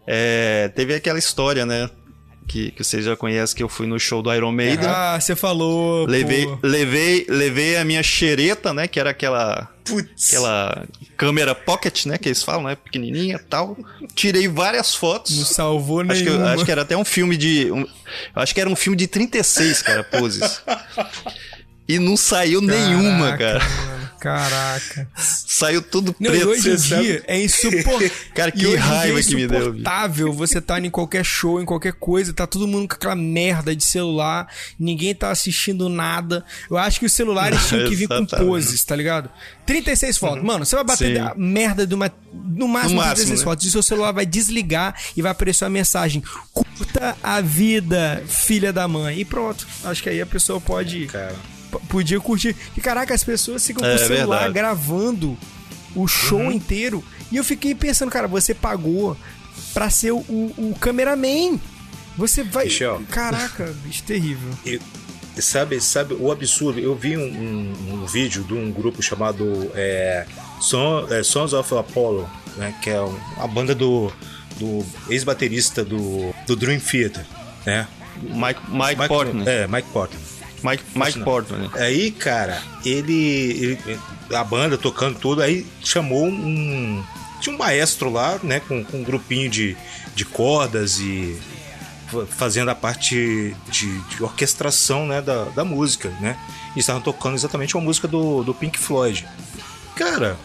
é, 0.07 0.69
teve 0.75 0.95
aquela 0.95 1.19
história, 1.19 1.65
né? 1.67 1.89
Que, 2.49 2.73
que 2.73 2.83
vocês 2.83 3.05
já 3.05 3.17
conhecem, 3.17 3.57
que 3.57 3.63
eu 3.63 3.69
fui 3.69 3.87
no 3.87 3.99
show 4.01 4.21
do 4.21 4.35
Iron 4.35 4.51
Maiden. 4.51 4.85
Ah, 4.89 5.17
você 5.19 5.37
falou. 5.37 6.05
Levei, 6.07 6.45
pô. 6.45 6.59
levei, 6.63 7.25
levei 7.29 7.77
a 7.77 7.85
minha 7.85 8.03
xereta, 8.03 8.75
né? 8.75 8.89
Que 8.89 8.99
era 8.99 9.11
aquela, 9.11 9.69
Putz. 9.85 10.29
aquela 10.29 10.85
câmera 11.17 11.55
pocket, 11.55 12.05
né? 12.07 12.19
Que 12.19 12.29
eles 12.29 12.43
falam, 12.43 12.65
né? 12.65 12.75
Pequenininha 12.75 13.37
e 13.37 13.39
tal. 13.49 13.79
Tirei 14.17 14.49
várias 14.49 14.93
fotos. 14.93 15.39
Não 15.39 15.45
salvou 15.45 16.01
Acho 16.01 16.25
que, 16.25 16.29
nenhuma. 16.31 16.51
acho 16.53 16.65
que 16.65 16.73
era 16.73 16.83
até 16.83 16.97
um 16.97 17.05
filme 17.05 17.37
de. 17.37 17.71
um- 17.71 17.87
acho 18.35 18.53
que 18.53 18.61
era 18.61 18.69
um 18.69 18.77
filme 18.77 18.97
de 18.99 19.07
36, 19.07 19.81
cara, 19.81 20.03
poses. 20.03 20.63
E 21.89 21.99
não 21.99 22.17
saiu 22.17 22.61
nenhuma, 22.61 23.37
Caraca, 23.37 23.61
cara. 23.61 23.87
mano, 23.87 24.02
Caraca. 24.23 25.09
Saiu 25.17 25.83
tudo 25.83 26.15
Não, 26.21 26.31
e 26.33 26.37
preto. 26.39 26.49
hoje 26.51 26.71
em 26.71 26.79
sabe? 26.79 27.03
dia 27.03 27.25
é 27.27 27.43
insuportável. 27.43 28.11
Cara, 28.35 28.53
que 28.53 28.77
raiva 28.77 29.21
que 29.23 29.35
me 29.35 29.47
deu, 29.49 29.59
bicho. 29.59 29.71
insuportável 29.71 30.33
você 30.33 30.61
tá 30.61 30.79
em 30.79 30.89
qualquer 30.89 31.25
show, 31.25 31.61
em 31.61 31.65
qualquer 31.65 31.93
coisa, 31.95 32.33
tá 32.33 32.47
todo 32.47 32.69
mundo 32.69 32.87
com 32.89 32.95
aquela 32.95 33.17
merda 33.17 33.75
de 33.75 33.85
celular, 33.85 34.47
ninguém 34.79 35.13
tá 35.13 35.31
assistindo 35.31 35.89
nada. 35.89 36.45
Eu 36.71 36.79
acho 36.79 37.01
que 37.01 37.07
os 37.07 37.13
celulares 37.13 37.67
tinham 37.69 37.89
que 37.89 37.97
vir 37.97 38.07
com 38.07 38.25
poses, 38.47 38.85
tá 38.85 38.95
ligado? 38.95 39.29
36 39.67 40.17
fotos. 40.19 40.45
Mano, 40.45 40.65
você 40.65 40.77
vai 40.77 40.85
bater 40.85 41.17
Sim. 41.17 41.21
a 41.21 41.35
merda 41.35 41.85
de 41.87 41.95
uma. 41.95 42.13
No 42.33 42.69
máximo, 42.69 42.95
No 42.95 42.97
máximo, 43.07 43.15
36 43.27 43.39
né? 43.41 43.45
fotos. 43.45 43.67
E 43.67 43.71
seu 43.73 43.83
celular 43.83 44.13
vai 44.13 44.25
desligar 44.25 44.95
e 45.17 45.23
vai 45.23 45.33
aparecer 45.33 45.65
uma 45.65 45.71
mensagem: 45.71 46.23
curta 46.53 47.17
a 47.23 47.41
vida, 47.41 48.23
filha 48.29 48.73
da 48.73 48.87
mãe. 48.87 49.19
E 49.21 49.25
pronto. 49.25 49.67
Acho 49.85 50.03
que 50.03 50.09
aí 50.09 50.21
a 50.21 50.27
pessoa 50.27 50.61
pode 50.61 51.07
Cara. 51.07 51.35
Podia 51.81 52.21
curtir. 52.21 52.55
E 52.77 52.81
caraca, 52.81 53.15
as 53.15 53.25
pessoas 53.25 53.67
ficam 53.67 53.83
com 53.83 53.89
É, 53.89 53.95
o 53.95 53.99
celular 53.99 54.37
verdade. 54.39 54.53
gravando 54.55 55.37
o 55.95 56.07
show 56.07 56.41
Uhum. 56.41 56.53
inteiro. 56.53 57.05
E 57.31 57.37
eu 57.37 57.45
fiquei 57.45 57.75
pensando, 57.75 58.11
cara, 58.11 58.27
você 58.29 58.55
pagou 58.55 59.17
pra 59.75 59.89
ser 59.91 60.13
o, 60.13 60.19
o, 60.19 60.55
o 60.73 60.77
cameraman. 60.81 61.59
Você 62.17 62.43
vai. 62.43 62.65
Michel. 62.65 63.03
Caraca, 63.11 63.75
bicho, 63.85 64.03
terrível. 64.03 64.51
Sabe, 65.39 65.81
sabe 65.81 66.13
o 66.15 66.31
absurdo? 66.31 66.79
Eu 66.79 66.95
vi 66.95 67.17
um, 67.17 67.23
um- 67.23 67.95
um 68.03 68.07
vídeo 68.07 68.45
de 68.45 68.53
um 68.53 68.71
grupo 68.71 69.01
chamado 69.03 69.71
é, 69.75 70.27
Son- 70.61 71.07
é, 71.11 71.23
Sons 71.23 71.55
of 71.55 71.75
Apollo, 71.75 72.29
né, 72.59 72.75
que 72.83 72.91
é 72.91 72.99
a 73.39 73.47
banda 73.47 73.75
do, 73.75 74.13
do 74.59 74.85
ex-baterista 75.09 75.83
do, 75.83 76.35
do 76.47 76.55
Dream 76.55 76.79
Theater, 76.81 77.25
né? 77.65 77.89
Mike, 78.21 78.61
Mike, 78.71 78.97
Mike- 78.97 79.09
Portman. 79.09 79.45
É, 79.49 79.67
Mike 79.67 79.89
Portman. 79.91 80.22
Mike, 80.63 80.85
Mike. 80.95 81.21
Portman. 81.21 81.59
né? 81.61 81.71
Aí, 81.75 82.11
cara, 82.11 82.63
ele, 82.85 83.79
ele- 83.87 83.99
A 84.35 84.45
banda 84.45 84.79
tocando 84.79 85.19
tudo, 85.19 85.43
aí 85.43 85.67
chamou 85.85 86.27
um. 86.27 87.03
Tinha 87.41 87.55
um 87.55 87.59
maestro 87.59 88.09
lá, 88.11 88.39
né? 88.43 88.61
Com, 88.61 88.85
com 88.85 88.99
um 88.99 89.03
grupinho 89.05 89.51
de, 89.51 89.77
de 90.15 90.25
cordas 90.25 90.99
e. 91.01 91.37
fa- 92.09 92.27
Fazendo 92.27 92.71
a 92.71 92.75
parte 92.75 93.55
de, 93.71 93.99
de 94.01 94.23
orquestração 94.23 95.07
né, 95.07 95.21
da, 95.21 95.45
da 95.47 95.65
música, 95.65 96.09
né? 96.21 96.37
E 96.77 96.81
estavam 96.81 97.03
tocando 97.03 97.35
exatamente 97.35 97.77
uma 97.77 97.83
música 97.85 98.07
do, 98.09 98.43
do 98.45 98.55
Pink 98.55 98.79
Floyd. 98.79 99.27
Cara, 99.97 100.39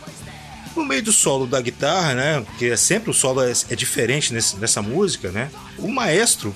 no 0.75 0.83
meio 0.83 1.01
do 1.03 1.11
solo 1.13 1.45
da 1.47 1.61
guitarra, 1.61 2.13
né? 2.15 2.41
Porque 2.41 2.65
é 2.65 2.75
sempre 2.77 3.09
o 3.09 3.13
solo 3.13 3.41
é, 3.41 3.51
é 3.69 3.75
diferente 3.75 4.33
nesse- 4.33 4.57
nessa 4.57 4.81
música, 4.81 5.29
né? 5.31 5.49
O 5.77 5.87
maestro 5.87 6.53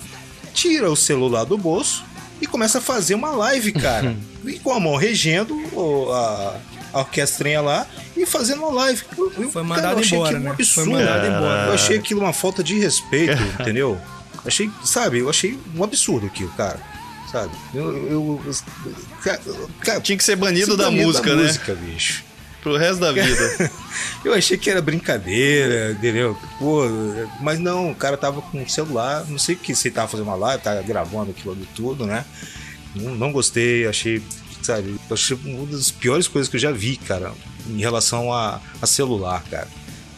tira 0.54 0.92
o 0.92 0.96
celular 0.96 1.46
do 1.46 1.58
bolso 1.58 2.04
e 2.42 2.48
começa 2.48 2.80
a 2.80 2.82
fazer 2.82 3.16
uma 3.16 3.30
live, 3.32 3.72
cara. 3.74 4.16
e 4.46 4.60
com 4.60 4.74
a 4.74 4.80
mão 4.80 4.96
regendo 4.96 5.56
o- 5.74 6.12
a, 6.12 6.56
a 6.94 7.00
orquestrinha 7.00 7.62
lá 7.62 7.86
e 8.18 8.26
fazendo 8.26 8.64
uma 8.64 8.74
live. 8.74 9.04
Eu- 9.18 9.32
Foi 9.32 9.44
cara, 9.52 9.64
mandado 9.64 10.00
achei 10.00 10.18
embora, 10.18 10.40
né? 10.40 10.40
um 10.40 10.54
Foi 10.56 10.64
absurdo. 10.64 10.92
mandado 10.92 11.28
embora. 11.28 11.68
Eu 11.68 11.74
achei 11.74 11.98
aquilo 11.98 12.22
uma 12.22 12.34
falta 12.34 12.64
de 12.64 12.78
respeito, 12.80 13.42
entendeu? 13.62 14.00
Achei, 14.46 14.70
sabe, 14.84 15.20
eu 15.20 15.30
achei 15.30 15.58
um 15.76 15.84
absurdo 15.84 16.26
aquilo, 16.26 16.50
cara. 16.58 16.80
Sabe? 17.32 17.52
Eu. 17.74 17.96
eu, 18.08 18.42
eu- 18.46 18.56
cara, 19.24 19.40
cara, 19.80 20.02
Tinha 20.02 20.18
que 20.18 20.24
ser 20.24 20.36
banido 20.36 20.76
da 20.76 20.86
banido 20.86 21.06
música, 21.06 21.34
né? 21.36 21.44
música, 21.44 21.76
bicho. 21.76 22.24
Pro 22.62 22.78
resto 22.78 23.00
da 23.00 23.12
vida. 23.12 23.72
Eu 24.24 24.34
achei 24.34 24.58
que 24.58 24.70
era 24.70 24.82
brincadeira, 24.82 25.94
entendeu? 25.94 26.38
Pô, 26.60 26.84
mas 27.40 27.60
não, 27.60 27.92
o 27.92 27.96
cara 27.96 28.16
tava 28.16 28.42
com 28.42 28.62
o 28.62 28.70
celular, 28.70 29.26
não 29.28 29.40
sei 29.40 29.56
o 29.56 29.58
que, 29.58 29.74
se 29.74 29.88
ele 29.88 29.96
tava 29.96 30.08
fazendo 30.08 30.28
uma 30.28 30.36
live, 30.36 30.62
tava 30.64 30.82
gravando 30.84 31.32
aquilo 31.32 31.54
ali 31.54 31.68
tudo, 31.76 32.06
né? 32.06 32.24
Não, 32.96 33.16
não 33.16 33.32
gostei, 33.32 33.88
achei, 33.88 34.22
sabe, 34.62 34.96
achei 35.10 35.38
uma 35.44 35.66
das 35.66 35.90
piores 35.90 36.28
coisas 36.28 36.48
que 36.50 36.56
eu 36.58 36.60
já 36.62 36.72
vi, 36.72 36.98
cara, 36.98 37.34
em 37.68 37.80
relação 37.80 38.32
a, 38.32 38.62
a 38.82 38.86
celular, 38.86 39.44
cara. 39.50 39.68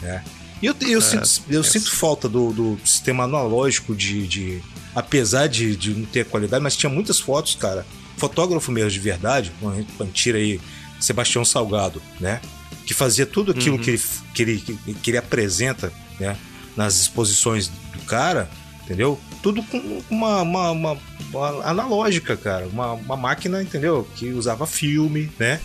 Né? 0.01 0.21
E 0.61 0.65
eu, 0.65 0.75
eu, 0.81 1.01
sinto, 1.01 1.29
eu 1.49 1.63
sinto 1.63 1.91
falta 1.91 2.27
do, 2.27 2.51
do 2.51 2.79
sistema 2.85 3.23
analógico 3.23 3.95
de. 3.95 4.27
de- 4.27 4.63
apesar 4.95 5.47
de, 5.47 5.75
de 5.75 5.91
não 5.93 6.05
ter 6.05 6.25
qualidade, 6.25 6.61
mas 6.61 6.75
tinha 6.75 6.89
muitas 6.89 7.19
fotos, 7.19 7.55
cara. 7.55 7.85
Fotógrafo 8.17 8.71
mesmo 8.71 8.91
de 8.91 8.99
verdade, 8.99 9.51
quando 9.97 10.11
tira 10.11 10.37
aí 10.37 10.61
Sebastião 11.03 11.43
Salgado, 11.43 12.01
né? 12.19 12.39
Que 12.85 12.93
fazia 12.93 13.25
tudo 13.25 13.51
aquilo 13.51 13.77
que, 13.79 13.91
ele, 13.91 14.01
que, 14.33 14.41
ele, 14.41 14.63
que 15.01 15.11
ele 15.11 15.17
apresenta, 15.17 15.91
né? 16.19 16.35
Nas 16.75 16.99
exposições 16.99 17.67
do 17.67 17.99
cara, 18.05 18.49
entendeu? 18.83 19.19
Tudo 19.41 19.61
com 19.63 20.01
uma, 20.09 20.41
uma, 20.41 20.71
uma- 20.71 20.97
uma 21.33 21.63
analógica, 21.67 22.35
cara. 22.37 22.67
Uma, 22.67 22.93
uma 22.93 23.17
máquina, 23.17 23.61
entendeu? 23.61 24.07
Que 24.15 24.29
usava 24.31 24.65
filme, 24.67 25.29
né? 25.39 25.59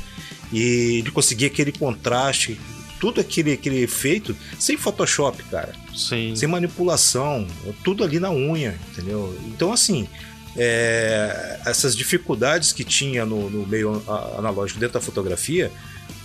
E 0.52 0.98
ele 1.00 1.10
conseguia 1.10 1.48
aquele 1.48 1.72
contraste, 1.72 2.58
tudo 3.00 3.20
aquele, 3.20 3.52
aquele 3.52 3.82
efeito 3.82 4.34
sem 4.58 4.76
Photoshop, 4.76 5.42
cara 5.44 5.72
Sim. 5.94 6.34
sem 6.34 6.48
manipulação, 6.48 7.46
tudo 7.84 8.02
ali 8.02 8.18
na 8.18 8.30
unha, 8.30 8.78
entendeu? 8.90 9.38
Então, 9.46 9.72
assim, 9.72 10.08
é, 10.56 11.58
essas 11.66 11.96
dificuldades 11.96 12.72
que 12.72 12.84
tinha 12.84 13.24
no, 13.24 13.48
no 13.50 13.66
meio 13.66 14.02
analógico 14.36 14.78
dentro 14.80 14.94
da 14.94 15.00
fotografia 15.00 15.70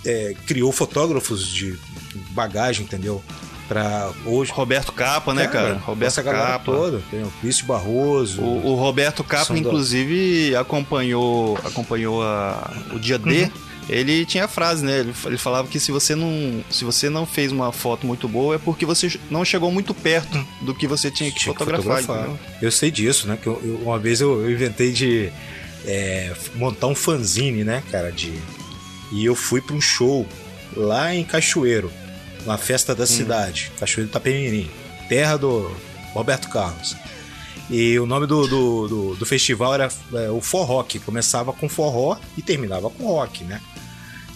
é, 0.04 0.34
criou 0.46 0.70
fotógrafos 0.72 1.46
de 1.48 1.76
bagagem, 2.30 2.84
entendeu? 2.84 3.22
Para 3.66 4.10
hoje. 4.26 4.52
Roberto 4.52 4.92
Capa, 4.92 5.32
né, 5.32 5.46
cara? 5.46 5.74
Roberto 5.78 6.08
essa 6.12 6.22
Capa. 6.22 6.64
toda, 6.64 6.98
entendeu? 6.98 7.32
Crício 7.40 7.64
Barroso. 7.64 8.42
O, 8.42 8.72
o 8.72 8.74
Roberto 8.74 9.24
Capa, 9.24 9.54
da- 9.54 9.58
inclusive, 9.58 10.54
acompanhou, 10.54 11.56
acompanhou 11.64 12.22
a- 12.22 12.70
o 12.92 12.98
dia 12.98 13.18
D. 13.18 13.44
Uhum. 13.44 13.50
Ele 13.88 14.24
tinha 14.24 14.44
a 14.46 14.48
frase, 14.48 14.84
né? 14.84 15.00
Ele, 15.00 15.12
ele 15.26 15.36
falava 15.36 15.68
que 15.68 15.78
se 15.78 15.92
você 15.92 16.14
não, 16.14 16.64
se 16.70 16.84
você 16.84 17.10
não 17.10 17.26
fez 17.26 17.52
uma 17.52 17.70
foto 17.70 18.06
muito 18.06 18.26
boa 18.26 18.54
é 18.54 18.58
porque 18.58 18.86
você 18.86 19.18
não 19.30 19.44
chegou 19.44 19.70
muito 19.70 19.92
perto 19.92 20.42
do 20.62 20.74
que 20.74 20.86
você 20.86 21.10
tinha 21.10 21.30
que 21.30 21.38
Tinha 21.38 21.52
que 21.52 21.58
fotografar. 21.58 21.98
fotografar. 22.00 22.30
entendeu? 22.30 22.38
Eu 22.62 22.72
sei 22.72 22.90
disso, 22.90 23.26
né? 23.28 23.38
Que 23.40 23.46
eu- 23.46 23.60
eu- 23.62 23.80
uma 23.82 23.98
vez 23.98 24.20
eu, 24.22 24.40
eu 24.42 24.50
inventei 24.50 24.90
de 24.92 25.30
é, 25.86 26.32
montar 26.54 26.86
um 26.86 26.94
fanzine, 26.94 27.62
né, 27.62 27.82
cara? 27.90 28.10
De, 28.10 28.32
e 29.12 29.22
eu 29.24 29.34
fui 29.34 29.60
para 29.60 29.76
um 29.76 29.80
show 29.82 30.26
lá 30.74 31.14
em 31.14 31.22
Cachoeiro, 31.22 31.92
na 32.46 32.56
festa 32.56 32.94
da 32.94 33.06
cidade, 33.06 33.70
Cachoeiro 33.78 34.08
do 34.08 34.12
Itapemirim, 34.12 34.70
terra 35.10 35.36
do 35.36 35.70
Roberto 36.14 36.48
Carlos. 36.48 36.96
E 37.70 37.98
o 37.98 38.06
nome 38.06 38.26
do, 38.26 38.46
do, 38.46 38.88
do- 38.88 39.14
do 39.16 39.26
festival 39.26 39.74
era 39.74 39.88
é, 40.14 40.30
o 40.30 40.40
Forró, 40.40 40.82
que 40.82 40.98
começava 40.98 41.52
com 41.52 41.68
forró 41.68 42.16
e 42.36 42.42
terminava 42.42 42.88
com 42.90 43.04
rock, 43.06 43.44
né? 43.44 43.60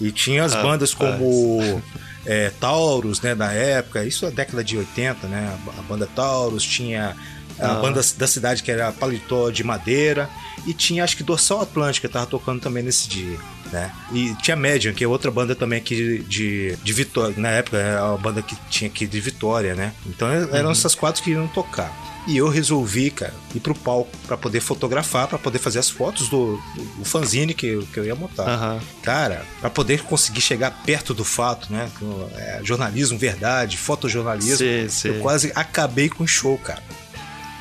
E 0.01 0.11
tinha 0.13 0.45
as 0.45 0.53
Rapaz. 0.55 0.71
bandas 0.73 0.95
como 0.95 1.83
é, 2.27 2.51
Taurus, 2.61 3.21
né, 3.21 3.35
da 3.35 3.53
época, 3.53 4.05
isso 4.05 4.25
é 4.27 4.31
década 4.31 4.63
de 4.63 4.77
80, 4.77 5.27
né? 5.27 5.57
A 5.79 5.83
banda 5.83 6.07
Taurus, 6.15 6.63
tinha 6.65 7.17
a 7.59 7.73
Ah. 7.73 7.75
banda 7.81 8.01
da 8.17 8.27
cidade 8.29 8.63
que 8.63 8.71
era 8.71 8.93
Paletó 8.93 9.51
de 9.51 9.65
Madeira, 9.65 10.31
e 10.67 10.73
tinha 10.73 11.03
acho 11.03 11.17
que 11.17 11.25
Dorsal 11.25 11.63
Atlântica, 11.63 12.09
tava 12.09 12.27
tocando 12.27 12.61
também 12.61 12.83
nesse 12.85 13.09
dia. 13.09 13.37
Né? 13.73 13.91
E 14.13 14.35
tinha 14.37 14.57
Medium, 14.57 14.95
que 14.95 15.05
é 15.05 15.09
outra 15.09 15.31
banda 15.31 15.55
também 15.55 15.79
aqui 15.81 15.95
de, 15.95 16.19
de, 16.23 16.77
de 16.77 16.93
Vitória. 16.93 17.35
Na 17.37 17.51
época 17.51 17.77
era 17.77 18.15
a 18.15 18.17
banda 18.17 18.41
que 18.41 18.57
tinha 18.71 18.89
aqui 18.89 19.07
de 19.07 19.21
Vitória, 19.21 19.75
né? 19.75 19.93
Então 20.07 20.27
eram 20.31 20.71
essas 20.71 20.95
quatro 20.95 21.23
que 21.23 21.33
iam 21.33 21.47
tocar. 21.49 21.93
E 22.29 22.37
eu 22.37 22.49
resolvi, 22.51 23.11
cara, 23.11 23.33
ir 23.55 23.61
pro 23.61 23.75
palco 23.75 24.11
pra 24.27 24.37
poder 24.37 24.61
fotografar, 24.61 25.27
pra 25.27 25.39
poder 25.39 25.59
fazer 25.59 25.79
as 25.79 25.89
fotos 25.89 26.29
do, 26.29 26.61
do, 26.77 26.83
do 26.99 27.05
fanzine 27.05 27.55
que, 27.55 27.67
eu- 27.67 27.87
que 27.91 27.99
eu 27.99 28.05
ia 28.05 28.15
montar. 28.15 28.43
Aham. 28.47 28.81
Cara, 29.03 29.45
pra 29.61 29.71
poder 29.71 30.03
conseguir 30.03 30.43
chegar 30.43 30.71
perto 30.85 31.15
do 31.15 31.25
fato, 31.25 31.73
né? 31.73 31.91
É, 32.37 32.61
jornalismo 32.63 33.19
verdade, 33.19 33.79
fotojornalismo. 33.79 34.59
Sei, 34.59 34.89
sei. 34.91 35.13
Eu 35.13 35.21
quase 35.21 35.51
acabei 35.55 36.11
com 36.11 36.23
o 36.25 36.29
show, 36.29 36.59
cara. 36.59 36.83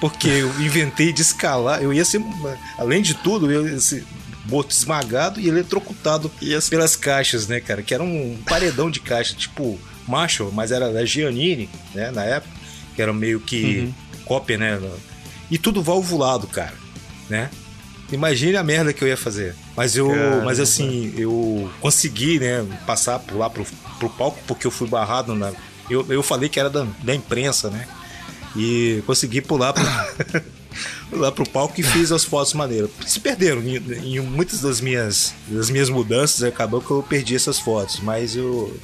Porque 0.02 0.28
eu 0.28 0.50
inventei 0.60 1.14
de 1.14 1.22
escalar. 1.22 1.82
Eu 1.82 1.94
ia 1.94 2.04
ser, 2.06 2.22
além 2.78 3.02
de 3.02 3.14
tudo, 3.14 3.50
eu 3.52 3.68
ia 3.68 3.80
ser 3.80 4.04
boto 4.46 4.74
esmagado 4.74 5.40
e 5.40 5.48
eletrocutado 5.48 6.30
pelas 6.70 6.96
caixas, 6.96 7.48
né, 7.48 7.60
cara? 7.60 7.82
Que 7.82 7.94
era 7.94 8.04
um 8.04 8.38
paredão 8.46 8.90
de 8.92 9.00
caixa, 9.00 9.34
tipo 9.34 9.80
Marshall, 10.08 10.52
mas 10.52 10.72
era 10.72 10.92
da 10.92 11.04
Giannini, 11.06 11.70
né, 11.94 12.12
na 12.12 12.24
época, 12.24 12.54
que 12.98 13.02
era 13.04 13.14
meio 13.14 13.40
que 13.40 13.94
cópia, 14.26 14.58
né? 14.58 14.82
E 15.52 15.58
tudo 15.60 15.84
valvulado, 15.84 16.48
cara, 16.48 16.74
né? 17.30 17.52
Imagine 18.12 18.58
a 18.58 18.64
merda 18.64 18.92
que 18.92 19.04
eu 19.04 19.08
ia 19.08 19.16
fazer. 19.16 19.54
Mas 19.76 19.96
eu, 19.96 20.10
Caramba. 20.10 20.46
mas 20.46 20.60
assim, 20.60 21.14
eu 21.16 21.70
consegui, 21.80 22.40
né, 22.40 22.66
passar 22.88 23.20
por 23.20 23.38
lá 23.38 23.52
pro, 23.52 23.64
pro 24.00 24.10
palco 24.10 24.40
porque 24.48 24.66
eu 24.66 24.72
fui 24.72 24.88
barrado 24.88 25.36
na 25.36 25.54
eu, 25.88 26.06
eu 26.10 26.24
falei 26.24 26.50
que 26.50 26.60
era 26.60 26.72
da, 26.72 26.88
da 27.04 27.14
imprensa, 27.14 27.70
né? 27.70 27.88
E 28.56 29.04
consegui 29.06 29.42
pular 29.42 29.74
pra, 29.74 30.16
lá 31.12 31.32
pro 31.32 31.48
palco 31.48 31.80
e 31.80 31.84
fiz 31.84 32.12
as 32.12 32.24
fotos 32.24 32.54
maneiras. 32.54 32.90
Se 33.06 33.20
perderam 33.20 33.62
em, 33.62 33.78
em 33.78 34.20
muitas 34.22 34.62
das 34.62 34.82
minhas, 34.82 35.36
das 35.48 35.70
minhas 35.70 35.90
mudanças, 35.90 36.44
acabou 36.44 36.82
que 36.82 36.90
eu 36.90 37.04
perdi 37.04 37.36
essas 37.36 37.60
fotos, 37.60 38.00
mas 38.02 38.36
eu 38.36 38.76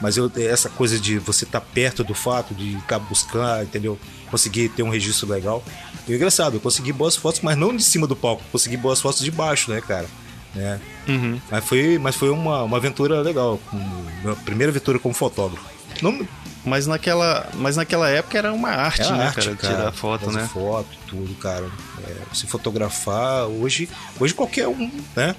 mas 0.00 0.16
eu 0.16 0.30
essa 0.36 0.68
coisa 0.68 0.98
de 0.98 1.18
você 1.18 1.44
estar 1.44 1.60
perto 1.60 2.04
do 2.04 2.14
fato 2.14 2.54
de 2.54 2.76
ficar 2.76 2.98
buscar, 2.98 3.64
entendeu? 3.64 3.98
Conseguir 4.30 4.68
ter 4.70 4.82
um 4.82 4.90
registro 4.90 5.28
legal. 5.28 5.62
E 6.06 6.12
o 6.12 6.14
engraçado, 6.14 6.54
eu 6.56 6.60
consegui 6.60 6.92
boas 6.92 7.16
fotos, 7.16 7.40
mas 7.42 7.56
não 7.56 7.74
de 7.74 7.82
cima 7.82 8.06
do 8.06 8.16
palco, 8.16 8.42
consegui 8.50 8.76
boas 8.76 9.00
fotos 9.00 9.20
de 9.20 9.30
baixo, 9.30 9.70
né, 9.70 9.80
cara? 9.80 10.06
Né? 10.54 10.80
Uhum. 11.06 11.40
Mas 11.50 11.64
foi, 11.64 11.98
mas 11.98 12.16
foi 12.16 12.30
uma, 12.30 12.62
uma 12.62 12.76
aventura 12.76 13.20
legal, 13.20 13.60
minha 14.22 14.34
primeira 14.36 14.70
aventura 14.70 14.98
como 14.98 15.14
fotógrafo. 15.14 15.66
Não, 16.02 16.26
Mas 16.64 16.86
naquela, 16.86 17.48
mas 17.54 17.76
naquela 17.76 18.08
época 18.08 18.38
era 18.38 18.52
uma 18.52 18.68
arte, 18.68 19.02
é 19.02 19.12
né, 19.12 19.26
arte, 19.26 19.50
cara? 19.56 19.56
Tirar 19.56 19.92
foto, 19.92 20.30
né? 20.30 20.48
foto, 20.52 20.88
tudo, 21.06 21.34
cara. 21.36 21.68
É, 22.06 22.34
se 22.34 22.46
fotografar, 22.46 23.46
hoje, 23.46 23.88
hoje 24.18 24.34
qualquer 24.34 24.68
um, 24.68 24.90
né? 25.16 25.34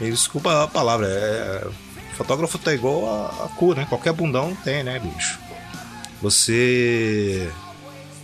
Desculpa 0.00 0.64
a 0.64 0.68
palavra, 0.68 1.06
é, 1.08 1.66
fotógrafo 2.16 2.58
tá 2.58 2.72
igual 2.74 3.06
a, 3.08 3.44
a 3.44 3.48
cu, 3.48 3.74
né? 3.74 3.86
Qualquer 3.88 4.12
bundão 4.12 4.54
tem, 4.64 4.82
né, 4.82 4.98
bicho? 4.98 5.38
Você 6.22 7.48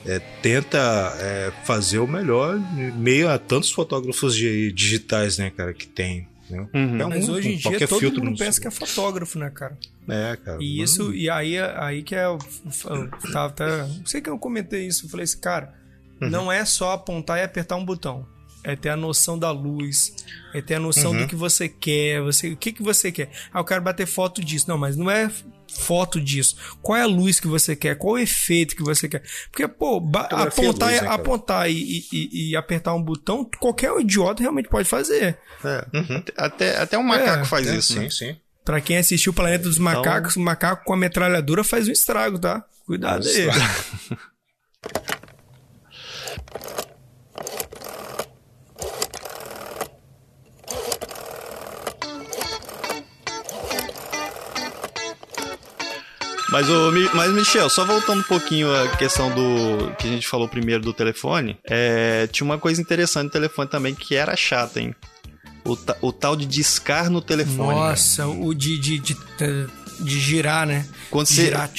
é, 0.07 0.19
tenta 0.43 0.79
é, 1.21 1.53
fazer 1.65 1.99
o 1.99 2.07
melhor 2.07 2.57
em 2.77 2.91
meio 2.93 3.29
a 3.31 3.39
tantos 3.39 3.71
fotógrafos 3.71 4.35
de- 4.35 4.73
digitais, 4.73 5.39
né, 5.39 5.51
cara, 5.51 5.73
que 5.73 5.87
tem. 5.87 6.27
Né? 6.51 6.67
Uhum. 6.75 7.09
Mas 7.09 7.29
um, 7.29 7.33
hoje 7.33 7.53
em 7.53 7.57
dia 7.57 7.71
qualquer 7.71 7.89
todo 7.89 8.01
filtro 8.01 8.25
mundo 8.25 8.39
pensa 8.39 8.61
que 8.61 8.67
é 8.67 8.71
fotógrafo, 8.71 9.39
né, 9.39 9.51
cara? 9.51 9.79
É, 10.09 10.37
cara. 10.37 10.59
E 10.61 10.83
isso, 10.83 11.15
e 11.15 11.31
aí, 11.31 11.57
aí 11.59 12.03
que 12.03 12.15
é. 12.15 12.25
Tá, 13.33 13.49
tá, 13.51 13.87
não 13.87 14.05
sei 14.07 14.21
que 14.21 14.29
eu 14.29 14.39
comentei 14.39 14.87
isso. 14.87 15.07
Eu 15.07 15.11
falei 15.11 15.25
assim, 15.25 15.39
cara, 15.39 15.75
Uhum. 16.21 16.29
não 16.31 16.53
é 16.53 16.65
só 16.65 16.93
apontar 16.93 17.39
e 17.39 17.43
apertar 17.43 17.75
um 17.77 17.85
botão. 17.85 18.27
É 18.65 18.77
ter 18.77 18.91
a 18.91 18.97
noção 18.97 19.37
da 19.39 19.51
luz, 19.51 20.15
é 20.55 20.63
ter 20.63 20.77
a 20.77 20.81
noção 20.81 21.11
Uhum. 21.11 21.19
do 21.19 21.27
que 21.27 21.35
você 21.35 21.69
quer, 21.69 22.23
você, 22.23 22.53
o 22.53 22.57
que, 22.57 22.71
que 22.73 22.81
você 22.83 23.11
quer. 23.11 23.29
Ah, 23.53 23.59
eu 23.59 23.65
quero 23.65 23.83
bater 23.83 24.07
foto 24.07 24.43
disso. 24.45 24.67
Não, 24.69 24.79
mas 24.79 24.97
não 24.97 25.11
é 25.11 25.29
foto 25.69 26.21
disso. 26.21 26.57
Qual 26.81 26.97
é 26.97 27.03
a 27.03 27.07
luz 27.07 27.41
que 27.41 27.49
você 27.49 27.75
quer? 27.75 27.97
Qual 27.97 28.15
o 28.15 28.19
efeito 28.19 28.77
que 28.77 28.83
você 28.85 29.09
quer? 29.09 29.23
Porque, 29.51 29.67
pô, 29.67 29.97
é 29.97 30.43
apontar, 30.43 30.91
luz, 30.91 31.01
e- 31.01 31.05
né, 31.05 31.09
apontar 31.09 31.69
e, 31.71 31.75
e- 31.75 32.07
e- 32.13 32.51
e 32.51 32.57
apertar 32.57 32.95
um 32.95 33.03
botão, 33.03 33.45
qualquer 33.59 33.91
idiota 33.99 34.43
realmente 34.43 34.69
pode 34.69 34.89
fazer. 34.89 35.37
É. 35.65 35.85
Até, 36.37 36.77
até 36.79 36.97
um 36.97 37.03
macaco 37.03 37.43
É, 37.43 37.47
faz 37.47 37.67
É, 37.67 37.75
isso. 37.77 37.95
sim, 37.95 37.99
né? 38.01 38.11
sim. 38.11 38.37
Pra 38.65 38.81
quem 38.81 38.99
assistiu 38.99 39.33
o 39.33 39.35
Planeta 39.35 39.65
dos 39.65 39.79
Macacos, 39.79 40.37
o 40.37 40.41
macaco 40.41 40.85
com 40.85 40.93
a 40.93 40.97
metralhadora 40.97 41.65
faz 41.65 41.89
um 41.89 41.93
estrago, 41.93 42.39
tá? 42.39 42.65
Cuidado 42.87 43.27
aí. 43.27 43.49
Mas, 56.53 56.69
o, 56.69 56.93
mas, 57.15 57.33
Michel, 57.33 57.69
só 57.71 57.85
voltando 57.85 58.21
um 58.21 58.25
pouquinho 58.25 58.73
à 58.75 58.87
questão 58.97 59.31
do 59.31 59.91
que 59.99 60.07
a 60.07 60.11
gente 60.11 60.29
falou 60.29 60.47
primeiro 60.47 60.83
do 60.83 60.93
telefone, 60.93 61.57
é, 61.69 62.27
tinha 62.31 62.45
uma 62.45 62.59
coisa 62.59 62.81
interessante 62.81 63.25
no 63.25 63.31
telefone 63.31 63.69
também 63.69 63.95
que 63.95 64.15
era 64.15 64.37
chata, 64.37 64.79
hein? 64.79 64.95
O, 65.65 65.77
o 66.09 66.13
tal 66.13 66.37
de 66.37 66.45
discar 66.45 67.09
no 67.09 67.23
telefone. 67.23 67.69
cara. 67.79 67.91
Nossa, 67.91 68.27
o 68.29 68.53
de, 68.53 68.79
de, 68.79 68.99
de, 68.99 69.17
de 70.01 70.21
girar, 70.21 70.67
né? 70.67 70.85
Quando 71.11 71.27
você, 71.27 71.45
Girar. 71.47 71.71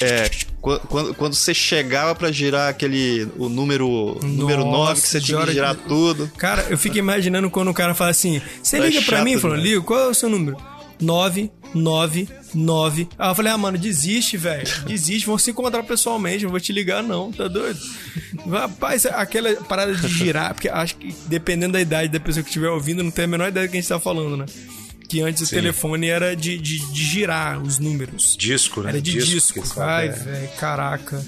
é, 0.00 0.28
qu- 0.60 0.80
quando, 0.88 1.14
quando 1.14 1.34
você 1.34 1.54
chegava 1.54 2.14
pra 2.14 2.32
girar 2.32 2.70
aquele 2.70 3.28
o 3.36 3.48
número 3.48 4.18
número 4.22 4.64
9 4.64 5.00
que 5.00 5.06
você 5.08 5.20
de 5.20 5.26
tinha 5.26 5.44
que 5.44 5.52
girar 5.52 5.76
de- 5.76 5.82
tudo. 5.82 6.28
Cara, 6.38 6.66
eu 6.70 6.78
fico 6.78 6.96
imaginando 6.98 7.48
quando 7.50 7.68
o 7.70 7.74
cara 7.74 7.94
fala 7.94 8.10
assim: 8.10 8.40
Você 8.62 8.78
É 8.78 8.80
liga 8.80 9.02
pra 9.02 9.18
chato 9.18 9.24
mim? 9.24 9.38
Falando, 9.38 9.56
demais. 9.58 9.70
ligo, 9.74 9.84
qual 9.84 10.00
é 10.00 10.06
o 10.08 10.14
seu 10.14 10.28
número? 10.30 10.56
999. 11.74 13.08
Aí 13.18 13.30
eu 13.30 13.34
falei, 13.34 13.52
ah, 13.52 13.58
mano, 13.58 13.78
desiste, 13.78 14.36
velho. 14.36 14.66
Desiste, 14.86 15.26
vamos 15.26 15.42
se 15.42 15.50
encontrar 15.50 15.82
pessoalmente, 15.82 16.44
não 16.44 16.50
vou 16.50 16.60
te 16.60 16.72
ligar, 16.72 17.02
não, 17.02 17.32
tá 17.32 17.48
doido? 17.48 17.78
Rapaz, 18.50 19.06
aquela 19.06 19.54
parada 19.64 19.94
de 19.94 20.08
girar, 20.08 20.54
porque 20.54 20.68
acho 20.68 20.96
que 20.96 21.14
dependendo 21.26 21.74
da 21.74 21.80
idade 21.80 22.12
da 22.12 22.20
pessoa 22.20 22.42
que 22.42 22.48
estiver 22.48 22.70
ouvindo, 22.70 23.02
não 23.02 23.10
tem 23.10 23.24
a 23.24 23.28
menor 23.28 23.48
ideia 23.48 23.66
do 23.66 23.70
que 23.70 23.76
a 23.76 23.80
gente 23.80 23.88
tá 23.88 24.00
falando, 24.00 24.36
né? 24.36 24.46
Que 25.08 25.22
antes 25.22 25.42
o 25.42 25.50
telefone 25.50 26.06
era 26.08 26.36
de, 26.36 26.58
de, 26.58 26.78
de 26.92 27.04
girar 27.04 27.62
os 27.62 27.78
números. 27.78 28.36
Disco, 28.38 28.82
né? 28.82 28.90
Era 28.90 29.00
de 29.00 29.12
disco. 29.12 29.64
falam, 29.66 29.88
Ai, 29.88 30.08
é. 30.08 30.12
velho, 30.12 30.48
caraca. 30.58 31.24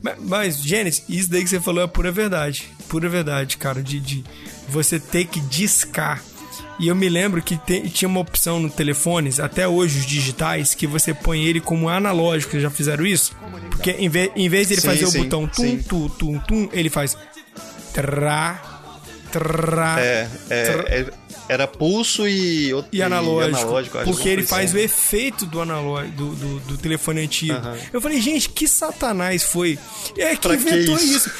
Mas, 0.00 0.16
mas, 0.20 0.62
Gênesis, 0.62 1.02
isso 1.08 1.30
daí 1.30 1.42
que 1.42 1.48
você 1.48 1.60
falou 1.60 1.82
é 1.82 1.86
pura 1.86 2.12
verdade. 2.12 2.68
Pura 2.88 3.08
verdade, 3.08 3.56
cara. 3.56 3.82
De, 3.82 3.98
de 3.98 4.24
você 4.68 5.00
ter 5.00 5.26
que 5.26 5.40
discar. 5.40 6.22
E 6.78 6.88
eu 6.88 6.94
me 6.96 7.08
lembro 7.08 7.40
que 7.40 7.56
te- 7.56 7.88
tinha 7.88 8.08
uma 8.08 8.20
opção 8.20 8.58
no 8.58 8.68
telefones, 8.68 9.38
até 9.38 9.66
hoje 9.68 10.00
os 10.00 10.06
digitais, 10.06 10.74
que 10.74 10.86
você 10.86 11.14
põe 11.14 11.44
ele 11.44 11.60
como 11.60 11.88
analógico. 11.88 12.50
Vocês 12.52 12.62
já 12.64 12.70
fizeram 12.70 13.06
isso? 13.06 13.32
Porque 13.70 13.92
em, 13.92 14.08
ve 14.08 14.32
em 14.34 14.48
vez 14.48 14.66
de 14.68 14.74
ele 14.74 14.80
Sim, 14.80 14.86
fazer 14.88 15.06
sim, 15.06 15.20
o 15.20 15.24
botão 15.24 15.46
tum, 15.46 15.62
sim. 15.62 15.78
tum, 15.82 16.08
tum, 16.08 16.38
tum, 16.40 16.68
ele 16.72 16.90
faz. 16.90 17.16
Trá, 17.92 18.60
trá, 19.30 20.00
É, 20.00 20.28
é, 20.50 20.56
é- 20.88 21.06
era 21.48 21.66
pulso 21.66 22.26
e, 22.28 22.72
outro- 22.72 22.90
e 22.92 23.02
analógico. 23.02 23.58
analógico, 23.58 23.98
porque 24.04 24.22
que 24.22 24.28
ele 24.28 24.42
faz 24.46 24.72
o 24.72 24.78
efeito 24.78 25.44
do 25.46 25.60
analógico 25.60 26.16
do, 26.16 26.34
do, 26.34 26.60
do 26.60 26.78
telefone 26.78 27.20
antigo. 27.20 27.52
Aham. 27.54 27.76
Eu 27.92 28.00
falei, 28.00 28.20
gente, 28.20 28.48
que 28.48 28.66
satanás 28.66 29.42
foi? 29.42 29.78
É 30.16 30.34
que 30.36 30.42
Pra 30.48 30.56
que 30.56 30.62
inventou 30.62 30.96
isso? 30.96 31.28
isso? 31.28 31.30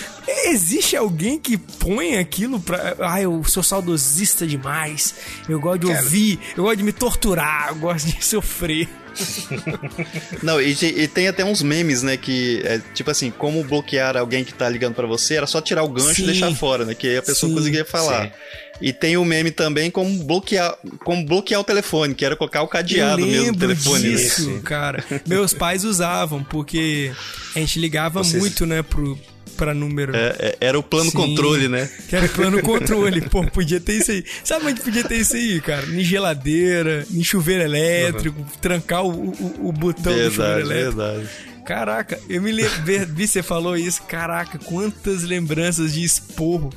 Existe 0.46 0.96
alguém 0.96 1.38
que 1.38 1.56
põe 1.56 2.16
aquilo 2.16 2.58
pra. 2.60 2.96
Ah, 3.00 3.20
eu 3.20 3.42
sou 3.44 3.62
saudosista 3.62 4.46
demais. 4.46 5.14
Eu 5.48 5.60
gosto 5.60 5.80
de 5.80 5.86
ouvir, 5.86 6.38
eu 6.56 6.64
gosto 6.64 6.76
de 6.78 6.82
me 6.82 6.92
torturar, 6.92 7.68
eu 7.68 7.76
gosto 7.76 8.06
de 8.06 8.22
sofrer. 8.24 8.88
Não, 10.42 10.61
e, 10.61 10.72
e 10.72 11.09
tem 11.09 11.29
até 11.29 11.44
uns 11.44 11.62
memes, 11.62 12.03
né, 12.03 12.16
que 12.16 12.61
é 12.64 12.81
tipo 12.94 13.11
assim, 13.11 13.31
como 13.31 13.62
bloquear 13.64 14.16
alguém 14.16 14.44
que 14.44 14.53
tá 14.55 14.68
ligando 14.68 14.94
pra 14.94 15.07
você, 15.07 15.35
era 15.35 15.46
só 15.46 15.61
tirar 15.61 15.83
o 15.83 15.88
gancho 15.88 16.14
Sim. 16.16 16.22
e 16.24 16.27
deixar 16.27 16.55
fora, 16.55 16.85
né, 16.85 16.94
que 16.94 17.07
aí 17.09 17.16
a 17.18 17.22
pessoa 17.22 17.50
Sim, 17.50 17.57
conseguia 17.57 17.85
falar. 17.85 18.33
E 18.81 18.92
tem 18.92 19.16
o 19.16 19.24
meme 19.24 19.50
também 19.53 19.88
como 19.90 20.24
bloquear, 20.24 20.77
como 21.05 21.24
bloquear 21.24 21.61
o 21.61 21.64
telefone, 21.64 22.14
que 22.14 22.24
era 22.24 22.35
colocar 22.37 22.62
o 22.62 22.68
cadeado 22.68 23.20
eu 23.20 23.27
mesmo 23.27 23.53
no 23.53 23.59
telefone. 23.59 24.09
né? 24.09 24.16
disso, 24.16 24.61
cara. 24.64 25.05
Meus 25.27 25.53
pais 25.55 25.85
usavam, 25.85 26.42
porque 26.42 27.12
a 27.55 27.59
gente 27.61 27.79
ligava 27.79 28.22
Vocês- 28.24 28.42
muito, 28.42 28.66
né, 28.66 28.83
pro, 28.83 29.16
pra 29.54 29.72
número. 29.74 30.14
É, 30.14 30.36
é, 30.38 30.56
era 30.60 30.78
o 30.78 30.82
plano 30.82 31.10
Sim. 31.10 31.16
controle, 31.16 31.68
né? 31.68 31.88
Que 32.08 32.16
era 32.16 32.28
plano 32.28 32.60
controle. 32.62 33.20
Pô, 33.22 33.44
podia 33.44 33.80
ter 33.80 33.94
isso 33.94 34.10
aí. 34.10 34.24
Sabe 34.42 34.66
onde 34.66 34.80
podia 34.80 35.04
ter 35.04 35.16
isso 35.16 35.34
aí, 35.36 35.60
cara? 35.60 35.86
Em 35.86 36.04
geladeira, 36.04 37.06
em 37.12 37.22
chuveiro 37.22 37.62
elétrico, 37.62 38.44
trancar 38.60 39.04
o, 39.04 39.10
o, 39.10 39.68
o 39.68 39.72
botão 39.72 40.12
do 40.12 40.30
chuveiro 40.30 40.30
Verdade, 40.30 40.60
elétrico. 40.60 40.96
verdade. 40.96 41.28
Caraca, 41.64 42.20
eu 42.28 42.42
me 42.42 42.52
lembro, 42.52 42.72
vi 43.08 43.26
você 43.26 43.42
falou 43.42 43.74
isso, 43.74 44.02
caraca, 44.02 44.58
quantas 44.58 45.22
lembranças 45.22 45.94
de 45.94 46.04
esporro. 46.04 46.70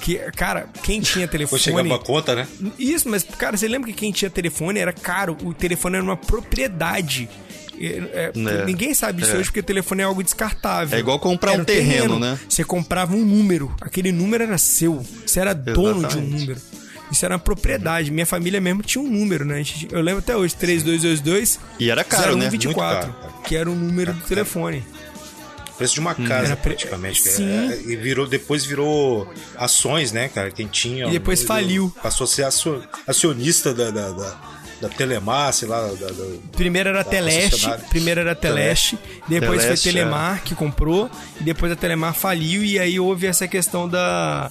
Que, 0.00 0.16
cara, 0.34 0.66
quem 0.82 1.00
tinha 1.00 1.28
telefone. 1.28 1.62
chegava 1.62 1.94
a 1.94 1.98
conta, 1.98 2.34
né? 2.34 2.48
Isso, 2.76 3.08
mas, 3.08 3.22
cara, 3.22 3.56
você 3.56 3.68
lembra 3.68 3.88
que 3.92 3.96
quem 3.96 4.10
tinha 4.10 4.28
telefone 4.28 4.80
era 4.80 4.92
caro? 4.92 5.36
O 5.44 5.54
telefone 5.54 5.94
era 5.96 6.04
uma 6.04 6.16
propriedade. 6.16 7.28
É, 7.86 7.98
é, 8.12 8.32
É, 8.34 8.64
Ninguém 8.64 8.94
sabe 8.94 9.20
disso 9.22 9.34
é. 9.34 9.38
hoje 9.38 9.44
porque 9.48 9.60
o 9.60 9.64
telefone 9.64 10.02
é 10.02 10.04
algo 10.04 10.22
descartável. 10.22 10.96
É 10.96 11.00
igual 11.00 11.18
comprar 11.18 11.52
Era 11.52 11.62
um 11.62 11.64
terreno, 11.64 12.18
né? 12.18 12.38
Você 12.48 12.62
comprava 12.64 13.14
um 13.14 13.24
número, 13.24 13.74
aquele 13.80 14.12
número 14.12 14.44
era 14.44 14.56
seu. 14.58 15.04
Você 15.26 15.40
era 15.40 15.52
dono 15.54 15.94
de 16.00 16.04
um 16.04 16.08
Exatamente. 16.08 16.40
número. 16.40 16.60
Isso 17.10 17.24
era 17.26 17.34
uma 17.34 17.40
propriedade. 17.40 18.10
Minha 18.10 18.24
família 18.24 18.58
mesmo 18.60 18.82
tinha 18.82 19.02
um 19.02 19.10
número, 19.10 19.44
né? 19.44 19.62
Eu 19.90 20.00
lembro 20.00 20.20
até 20.20 20.34
hoje, 20.34 20.54
3222 20.54 21.58
E 21.78 21.90
era 21.90 22.02
caro, 22.04 22.36
né? 22.36 22.48
0124, 22.48 23.08
Muito 23.08 23.20
caro, 23.20 23.34
que 23.44 23.54
era 23.56 23.70
o 23.70 23.74
número 23.74 24.12
do 24.14 24.20
telefone. 24.22 24.82
Preço 25.76 25.94
de 25.94 26.00
uma 26.00 26.14
casa, 26.14 26.46
Era 26.46 26.56
pre- 26.56 26.74
praticamente. 26.74 27.20
Sim. 27.28 27.48
É, 27.50 27.80
e 27.86 27.96
virou, 27.96 28.26
depois 28.26 28.64
virou 28.64 29.30
ações, 29.56 30.12
né, 30.12 30.28
cara? 30.28 30.50
Quem 30.50 30.66
tinha. 30.68 31.06
E 31.08 31.10
depois 31.10 31.42
faliu. 31.42 31.92
Passou 32.02 32.24
a 32.24 32.28
ser 32.28 32.44
acio- 32.44 32.82
acionista 33.06 33.74
da, 33.74 33.90
da, 33.90 34.10
da, 34.10 34.40
da 34.82 34.88
Telemar, 34.88 35.52
sei 35.52 35.68
lá. 35.68 35.80
Da, 35.86 36.06
da- 36.08 36.24
Primeiro 36.52 36.88
era 36.90 37.00
a 37.00 37.02
Da 37.02 37.08
Teleste, 37.10 37.66
primeiro 37.88 38.20
era 38.20 38.32
a 38.32 38.34
Teleste, 38.34 38.98
depois 39.28 39.62
Teleste, 39.62 39.84
foi 39.90 39.92
Telemar 39.92 40.42
que 40.42 40.54
comprou, 40.54 41.10
e 41.40 41.44
depois 41.44 41.70
a 41.72 41.76
Telemar 41.76 42.14
faliu, 42.14 42.62
e 42.64 42.78
aí 42.78 42.98
houve 43.00 43.26
essa 43.26 43.46
questão 43.48 43.88
da, 43.88 44.50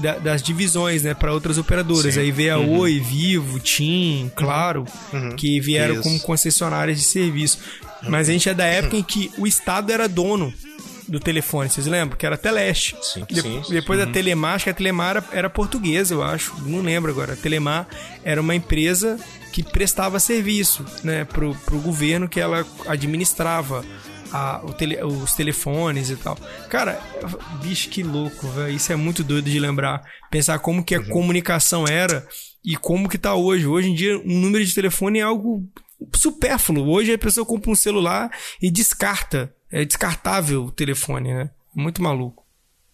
da 0.00 0.18
das 0.18 0.42
divisões, 0.42 1.02
né, 1.02 1.14
para 1.14 1.32
outras 1.32 1.58
operadoras. 1.58 2.14
Sim. 2.14 2.20
Aí 2.20 2.30
veio 2.32 2.54
a 2.54 2.58
Oi, 2.58 2.98
Vivo, 3.00 3.58
TIM, 3.60 4.30
Claro, 4.34 4.84
que 5.36 5.60
vieram 5.60 5.94
Isso. 5.94 6.02
como 6.02 6.20
concessionárias 6.20 6.98
de 6.98 7.04
serviço. 7.04 7.58
Mas 8.02 8.28
a 8.30 8.32
gente 8.32 8.48
é 8.48 8.54
da 8.54 8.64
época 8.64 8.96
em 8.96 9.02
que 9.02 9.30
o 9.36 9.46
Estado 9.46 9.92
era 9.92 10.08
dono 10.08 10.52
do 11.10 11.18
telefone, 11.20 11.68
vocês 11.68 11.86
lembram? 11.86 12.16
Que 12.16 12.24
era 12.24 12.36
Teleste. 12.38 12.96
Sim, 13.02 13.24
De- 13.28 13.42
sim, 13.42 13.62
sim. 13.64 13.72
Depois 13.72 13.98
a 14.00 14.06
Telemar, 14.06 14.54
acho 14.54 14.64
que 14.64 14.70
a 14.70 14.74
Telemar 14.74 15.16
era, 15.16 15.24
era 15.32 15.50
portuguesa, 15.50 16.14
eu 16.14 16.22
acho. 16.22 16.54
Não 16.62 16.80
lembro 16.80 17.10
agora. 17.10 17.32
A 17.32 17.36
Telemar 17.36 17.86
era 18.24 18.40
uma 18.40 18.54
empresa 18.54 19.18
que 19.52 19.62
prestava 19.62 20.20
serviço 20.20 20.84
né, 21.02 21.24
pro, 21.24 21.54
pro 21.66 21.78
governo 21.80 22.28
que 22.28 22.38
ela 22.38 22.64
administrava 22.86 23.84
a- 24.32 24.60
o 24.64 24.72
tele- 24.72 25.02
os 25.02 25.32
telefones 25.32 26.08
e 26.10 26.16
tal. 26.16 26.38
Cara, 26.68 27.00
bicho, 27.60 27.88
que 27.88 28.02
louco, 28.04 28.46
velho. 28.48 28.72
Isso 28.76 28.92
é 28.92 28.96
muito 28.96 29.24
doido 29.24 29.50
de 29.50 29.58
lembrar. 29.58 30.02
Pensar 30.30 30.58
como 30.60 30.84
que 30.84 30.94
a 30.94 31.02
comunicação 31.04 31.84
era 31.88 32.24
e 32.64 32.76
como 32.76 33.08
que 33.08 33.18
tá 33.18 33.34
hoje. 33.34 33.66
Hoje 33.66 33.88
em 33.90 33.94
dia, 33.94 34.16
um 34.18 34.38
número 34.40 34.64
de 34.64 34.72
telefone 34.72 35.18
é 35.18 35.22
algo 35.22 35.64
supérfluo. 36.14 36.88
Hoje 36.88 37.12
a 37.12 37.18
pessoa 37.18 37.44
compra 37.44 37.70
um 37.70 37.74
celular 37.74 38.30
e 38.62 38.70
descarta. 38.70 39.52
É 39.70 39.84
descartável 39.84 40.64
o 40.64 40.70
telefone, 40.72 41.32
né? 41.32 41.50
Muito 41.74 42.02
maluco. 42.02 42.44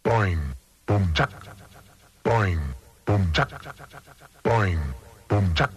Boing, 0.05 0.39
boom, 0.87 1.01
chuck. 1.15 1.33
Boing, 2.25 2.61
boom, 3.07 3.27
chuck. 3.35 3.53
Boing, 4.45 4.79
boom, 5.29 5.43
chuck. 5.57 5.73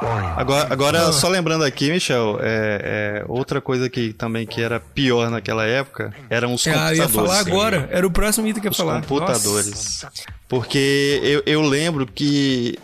Boing. 0.00 0.26
Agora, 0.36 0.68
Ah. 0.68 0.72
agora 0.72 1.12
só 1.12 1.28
lembrando 1.28 1.64
aqui, 1.64 1.90
Michel, 1.90 2.38
é, 2.40 3.20
é, 3.22 3.24
outra 3.28 3.60
coisa 3.60 3.90
que 3.90 4.12
também 4.14 4.46
que 4.46 4.62
era 4.62 4.80
pior 4.80 5.28
naquela 5.30 5.66
época 5.66 6.14
eram 6.30 6.54
os 6.54 6.66
Ah, 6.66 6.70
eu 6.70 6.74
computadores. 6.74 6.98
ia 7.00 7.08
falar 7.08 7.38
agora. 7.40 7.88
Era 7.92 8.06
o 8.06 8.10
próximo 8.10 8.46
item 8.46 8.62
que 8.62 8.68
ia 8.68 8.70
Os 8.70 8.76
falar. 8.76 9.00
computadores. 9.02 10.06
Porque 10.48 11.20
eu, 11.22 11.42
eu 11.44 11.60
lembro 11.62 12.06
que, 12.06 12.78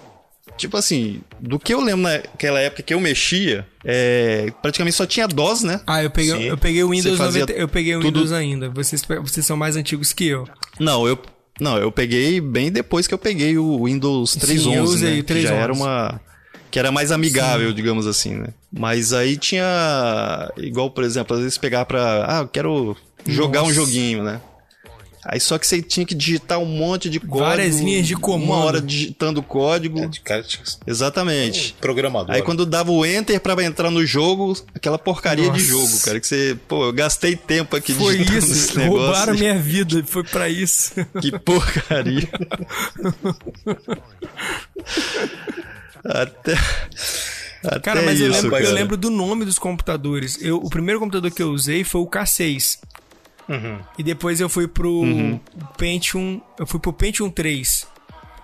tipo 0.57 0.76
assim, 0.76 1.20
do 1.40 1.59
que 1.59 1.72
eu 1.74 1.80
lembro 1.80 2.02
naquela 2.02 2.59
época 2.61 2.82
que 2.82 2.92
eu 2.94 3.00
mexia, 3.00 3.66
é, 3.84 4.52
praticamente 4.62 4.96
só 4.96 5.07
tinha 5.07 5.26
DOS, 5.28 5.62
né? 5.62 5.80
Ah, 5.86 6.02
eu 6.02 6.11
peguei, 6.11 6.32
Sim. 6.36 6.42
eu 6.44 6.59
peguei 6.59 6.82
o 6.84 6.90
Windows 6.90 7.16
Você 7.18 7.24
fazia 7.24 7.40
90, 7.42 7.59
eu 7.61 7.68
peguei 7.68 7.96
o 7.96 8.00
tudo- 8.00 8.14
Windows 8.14 8.32
ainda. 8.32 8.68
Vocês, 8.70 9.02
vocês 9.22 9.44
são 9.46 9.57
mais 9.57 9.76
antigos 9.76 10.12
que 10.12 10.26
eu. 10.26 10.46
Não, 10.80 11.07
eu 11.07 11.18
não, 11.61 11.78
eu 11.78 11.90
peguei 11.90 12.40
bem 12.40 12.70
depois 12.70 13.07
que 13.07 13.14
eu 13.14 13.18
peguei 13.18 13.57
o 13.57 13.84
Windows 13.84 14.32
Sim, 14.32 14.40
3.11, 14.40 14.74
eu 14.74 14.84
usei 14.84 15.14
né? 15.14 15.20
o 15.20 15.24
Que 15.24 15.40
já 15.42 15.50
3.11. 15.50 15.62
era 15.62 15.72
uma 15.72 16.20
que 16.70 16.78
era 16.78 16.92
mais 16.92 17.11
amigável, 17.12 17.72
digamos 17.72 18.07
assim, 18.07 18.34
né? 18.34 18.48
Mas 18.70 19.12
aí 19.14 19.36
tinha 19.38 20.52
igual, 20.59 20.90
por 20.90 21.04
exemplo, 21.04 21.34
às 21.36 21.42
vezes 21.42 21.57
pegar 21.57 21.86
pra, 21.86 22.26
ah, 22.28 22.40
eu 22.42 22.48
quero 22.48 22.96
jogar 23.24 23.61
um 23.62 23.68
Nossa. 23.68 23.74
joguinho, 23.76 24.22
né? 24.22 24.40
Aí 25.28 25.40
só 25.40 25.58
que 25.58 25.66
você 25.66 25.82
tinha 25.82 26.06
que 26.06 26.14
digitar 26.14 26.58
um 26.60 26.64
monte 26.64 27.10
de 27.10 27.18
código. 27.18 27.38
Várias 27.40 27.80
linhas 27.80 28.06
de 28.06 28.14
comando. 28.14 28.44
Uma 28.44 28.64
hora 28.64 28.80
digitando 28.80 29.42
código. 29.42 29.98
É, 29.98 30.06
de 30.06 30.20
cara 30.20 30.42
tinha 30.44 30.62
Exatamente. 30.86 31.74
programador. 31.80 32.32
Aí 32.32 32.42
quando 32.42 32.64
dava 32.64 32.92
o 32.92 33.04
enter 33.04 33.40
pra 33.40 33.60
entrar 33.64 33.90
no 33.90 34.06
jogo, 34.06 34.56
aquela 34.72 34.98
porcaria 34.98 35.50
de 35.50 35.58
Nossa. 35.58 35.64
jogo, 35.64 36.00
cara, 36.04 36.20
que 36.20 36.26
você, 36.28 36.56
pô, 36.68 36.84
eu 36.84 36.92
gastei 36.92 37.34
tempo 37.34 37.74
aqui 37.74 37.92
Foi 37.92 38.18
digitando 38.18 38.38
isso. 38.38 38.52
esse 38.52 38.78
negócio. 38.78 39.02
Roubaram 39.04 39.34
minha 39.34 39.58
vida. 39.58 40.02
Foi 40.06 40.22
pra 40.22 40.48
isso. 40.48 40.92
Que 41.20 41.36
porcaria. 41.38 42.28
até. 46.04 46.54
Até 47.64 47.80
Cara, 47.80 48.02
mas 48.02 48.20
eu, 48.20 48.30
isso, 48.30 48.42
lembro, 48.42 48.56
eu 48.58 48.62
cara. 48.62 48.74
lembro 48.74 48.96
do 48.96 49.10
nome 49.10 49.44
dos 49.44 49.58
computadores. 49.58 50.38
Eu, 50.40 50.58
o 50.58 50.70
primeiro 50.70 51.00
computador 51.00 51.30
que 51.32 51.42
eu 51.42 51.50
usei 51.50 51.82
foi 51.82 52.00
o 52.00 52.06
K6. 52.06 52.78
Uhum. 53.49 53.78
E 53.99 54.03
depois 54.03 54.40
eu 54.40 54.49
fui 54.49 54.66
pro 54.66 54.90
Uhum. 54.90 55.40
Pentium. 55.76 56.40
Eu 56.59 56.66
fui 56.66 56.80
pro 56.80 56.92
Pentium 56.92 57.30
3. 57.30 57.86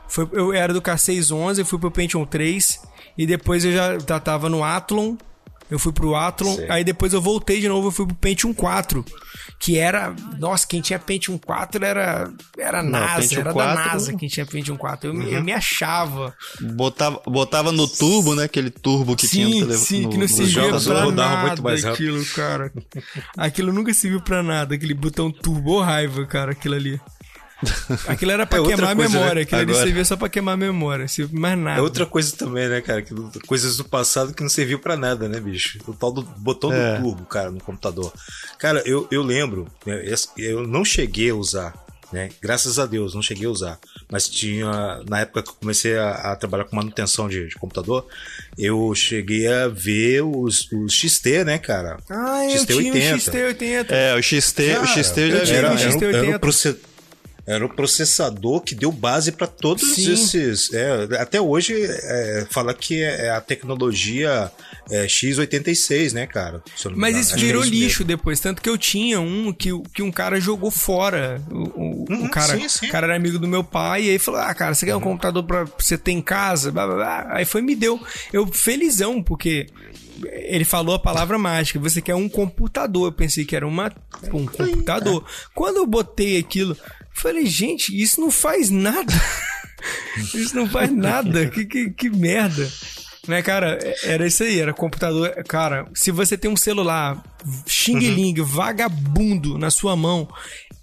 Foi, 0.09 0.29
eu 0.33 0.53
era 0.53 0.73
do 0.73 0.83
K611, 0.83 1.59
eu 1.59 1.65
fui 1.67 1.79
pro 1.79 1.91
Pentium 1.91 2.25
3. 2.25 2.81
E 3.17 3.27
depois 3.27 3.65
eu 3.65 3.73
já, 3.73 3.99
já 3.99 4.21
tava 4.21 4.49
no 4.49 4.63
Athlon. 4.63 5.17
Eu 5.71 5.79
fui 5.79 5.93
pro 5.93 6.15
Athlon. 6.15 6.55
Sei. 6.57 6.71
Aí 6.71 6.85
depois 6.85 7.13
eu 7.15 7.21
voltei 7.23 7.61
de 7.61 7.69
novo, 7.69 7.89
eu 7.89 7.93
fui 7.93 8.07
pro 8.07 8.15
Pentium 8.17 8.53
4. 8.53 9.05
Que 9.65 9.79
era. 9.79 10.13
Nossa, 10.41 10.67
quem 10.67 10.81
tinha 10.81 10.99
Pentium 10.99 11.39
4 11.39 11.85
era. 11.85 12.29
Era 12.59 12.83
NASA. 12.83 13.21
Pentium 13.23 13.41
era 13.43 13.53
4 13.53 13.75
da 13.85 13.93
NASA 13.93 14.13
quem 14.17 14.29
tinha 14.29 14.45
Pentium 14.45 14.77
4. 14.77 15.09
Eu, 15.11 15.15
me- 15.15 15.25
Uhum. 15.27 15.31
eu 15.31 15.45
me 15.45 15.53
achava. 15.53 16.35
Botava, 16.75 17.23
botava 17.27 17.71
no 17.71 17.87
turbo, 17.87 18.35
né? 18.35 18.43
Aquele 18.45 18.71
turbo 18.71 19.15
que 19.15 19.29
tinha 19.29 19.47
no 19.47 19.53
Sim, 19.53 19.61
telefone. 19.61 19.87
sim, 19.87 20.03
no- 20.03 20.09
que 20.11 20.19
não 20.19 20.27
servia 20.29 20.53
jogos 20.65 20.85
pra 20.85 21.11
nada 21.13 21.47
muito 21.47 21.63
mais 21.63 21.85
rápido. 21.85 21.95
aquilo, 22.19 22.27
cara. 22.35 22.73
Aquilo 23.37 23.73
nunca 23.73 23.95
serviu 23.95 24.21
pra 24.21 24.43
nada, 24.43 24.75
aquele 24.75 24.95
botão 24.95 25.31
turbo 25.31 25.81
raiva, 25.81 26.27
cara, 26.27 26.51
aquilo 26.51 26.75
ali. 26.75 27.01
Aquilo 28.09 28.31
era 28.33 28.47
pra 28.47 28.59
É 28.59 28.63
queimar 28.63 28.91
a 28.91 28.97
coisa, 28.97 29.13
né? 29.13 29.19
memória, 29.21 29.43
aquilo 29.43 29.61
ali 29.61 29.71
Agora- 29.71 29.85
servia 29.87 30.05
só 30.05 30.17
pra 30.17 30.29
queimar 30.29 30.55
a 30.55 30.57
memória, 30.57 31.07
servia 31.09 31.39
mais 31.41 31.59
nada. 31.59 31.79
É 31.79 31.83
outra 31.83 32.05
coisa 32.07 32.35
também, 32.37 32.69
né, 32.69 32.81
cara? 32.81 33.03
Que, 33.03 33.15
coisas 33.47 33.77
do 33.77 33.85
passado 33.85 34.35
que 34.35 34.43
não 34.43 34.51
serviu 34.51 34.79
pra 34.79 34.97
nada, 34.97 35.29
né, 35.29 35.39
bicho? 35.41 35.79
O 35.87 35.93
tal 35.95 36.13
do 36.13 36.23
botão 36.23 36.73
É. 36.73 36.97
do 36.97 37.03
turbo, 37.03 37.25
cara, 37.27 37.51
no 37.51 37.61
computador. 37.61 38.13
Cara, 38.59 38.83
eu, 38.87 39.07
eu 39.11 39.23
lembro, 39.23 39.67
né, 39.87 40.03
eu 40.39 40.67
não 40.67 40.85
cheguei 40.85 41.31
a 41.31 41.35
usar, 41.35 41.75
né? 42.13 42.29
Graças 42.43 42.79
a 42.79 42.85
Deus, 42.87 43.15
não 43.15 43.23
cheguei 43.23 43.47
a 43.47 43.51
usar. 43.51 43.79
Mas 44.11 44.29
tinha, 44.29 45.01
na 45.09 45.21
época 45.21 45.43
que 45.43 45.49
eu 45.51 45.55
comecei 45.55 45.97
a, 45.97 46.11
a 46.33 46.37
trabalhar 46.37 46.65
com 46.65 46.77
manutenção 46.77 47.27
de, 47.29 47.49
de 47.49 47.55
computador, 47.55 48.07
eu 48.59 48.95
cheguei 48.95 49.47
a 49.51 49.69
ver 49.69 50.23
os, 50.23 50.71
os 50.73 50.93
XT, 50.93 51.45
né, 51.45 51.57
cara? 51.59 51.97
Ah, 52.11 52.45
eu 52.45 52.67
tinha 52.67 52.93
um 52.93 52.97
XT80. 53.19 53.87
É, 53.91 54.15
o 54.15 54.23
XT, 54.23 54.63
o 54.63 54.75
Cara, 54.75 54.87
XT 54.87 55.21
eu 55.21 55.31
já 55.31 55.37
eu 55.37 55.41
vi. 55.41 55.47
tinha 55.47 55.59
era, 55.59 55.69
um 55.73 55.79
era, 55.79 55.89
um- 55.89 55.93
XT80. 55.99 56.15
era 56.15 56.37
um 56.37 56.39
proce- 56.39 56.77
era 57.47 57.65
o 57.67 57.69
processador 57.69 58.61
que 58.61 58.75
deu 58.75 58.93
base 58.93 59.33
para 59.33 59.47
todos 59.49 59.95
Sim. 59.95 60.13
esses. 60.13 60.73
é, 60.73 61.09
até 61.19 61.41
hoje 61.41 61.75
é, 61.85 62.47
fala 62.51 62.73
que 62.73 63.03
é 63.03 63.31
a 63.31 63.41
tecnologia 63.41 64.51
é, 64.91 65.07
X86, 65.07 66.13
né, 66.13 66.27
cara? 66.27 66.63
Mas 66.95 67.17
isso 67.17 67.35
é 67.35 67.39
virou 67.39 67.63
lixo 67.65 68.01
mesmo. 68.01 68.05
depois, 68.05 68.39
tanto 68.41 68.63
que 68.63 68.69
eu 68.69 68.79
tinha 68.79 69.21
um 69.21 69.53
que, 69.53 69.73
o- 69.73 69.83
que 69.83 70.03
um 70.03 70.11
cara 70.13 70.41
jogou 70.41 70.71
fora. 70.71 71.43
O, 71.51 71.57
o- 71.57 72.05
o 72.09 72.13
Uhum, 72.13 72.29
cara, 72.29 72.59
sim, 72.59 72.69
sim. 72.69 72.87
o 72.87 72.91
cara 72.91 73.07
era 73.07 73.17
amigo 73.17 73.39
do 73.39 73.49
meu 73.49 73.65
pai, 73.65 74.05
e 74.05 74.11
aí 74.11 74.19
falou: 74.19 74.41
Ah, 74.41 74.55
cara, 74.55 74.75
você 74.75 74.85
quer 74.87 74.95
um 74.97 75.01
computador 75.01 75.43
pra 75.45 75.65
você 75.79 75.97
ter 75.99 76.13
em 76.13 76.21
casa? 76.23 76.71
Blá, 76.71 76.87
blá, 76.87 76.95
blá. 76.97 77.27
Aí 77.31 77.45
foi 77.45 77.61
e 77.61 77.65
me 77.65 77.75
deu. 77.75 78.01
Eu 78.33 78.47
felizão, 78.47 79.23
porque 79.23 79.67
ele 80.25 80.65
falou 80.65 80.95
a 80.95 80.99
palavra 80.99 81.39
mágica: 81.39 81.79
você 81.79 82.01
quer 82.01 82.15
um 82.15 82.29
computador. 82.29 83.09
Eu 83.09 83.13
pensei 83.13 83.45
que 83.45 83.57
era 83.57 83.67
uma, 83.67 83.91
um 84.33 84.47
computador. 84.47 85.25
Quando 85.55 85.77
eu 85.79 85.87
botei 85.87 86.39
aquilo, 86.39 86.77
falei, 87.15 87.47
gente, 87.47 88.01
isso 88.01 88.21
não 88.21 88.31
faz 88.31 88.71
nada. 88.71 89.13
isso 90.35 90.55
não 90.57 90.69
faz 90.69 90.91
nada. 90.91 91.49
Que, 91.49 91.65
que, 91.65 91.91
que 91.91 92.11
merda. 92.11 92.69
Né, 93.27 93.41
cara, 93.41 93.79
era 94.03 94.27
isso 94.27 94.43
aí, 94.43 94.59
era 94.59 94.73
computador. 94.73 95.33
Cara, 95.45 95.87
se 95.95 96.11
você 96.11 96.37
tem 96.37 96.51
um 96.51 96.57
celular 96.57 97.23
Xing 97.67 97.99
Ling, 97.99 98.35
vagabundo 98.43 99.57
na 99.57 99.71
sua 99.71 99.95
mão, 99.95 100.29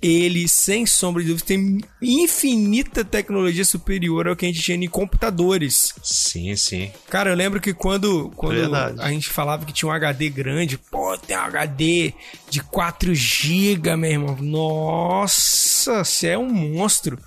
ele, 0.01 0.47
sem 0.47 0.85
sombra 0.85 1.21
de 1.21 1.29
dúvida, 1.29 1.47
tem 1.47 1.79
infinita 2.01 3.03
tecnologia 3.03 3.65
superior 3.65 4.27
ao 4.27 4.35
que 4.35 4.45
a 4.45 4.49
gente 4.49 4.61
tinha 4.61 4.77
em 4.77 4.87
computadores. 4.87 5.93
Sim, 6.01 6.55
sim. 6.55 6.91
Cara, 7.09 7.29
eu 7.29 7.35
lembro 7.35 7.59
que 7.59 7.73
quando, 7.73 8.31
quando 8.35 8.55
Verdade. 8.55 9.01
a 9.01 9.09
gente 9.09 9.29
falava 9.29 9.65
que 9.65 9.73
tinha 9.73 9.89
um 9.89 9.93
HD 9.93 10.29
grande, 10.29 10.77
pô, 10.77 11.17
tem 11.17 11.35
um 11.35 11.41
HD 11.41 12.13
de 12.49 12.61
4 12.63 13.13
GB, 13.13 13.95
meu 13.97 14.11
irmão. 14.11 14.37
Nossa, 14.39 16.03
você 16.03 16.27
é 16.27 16.37
um 16.37 16.49
monstro. 16.49 17.19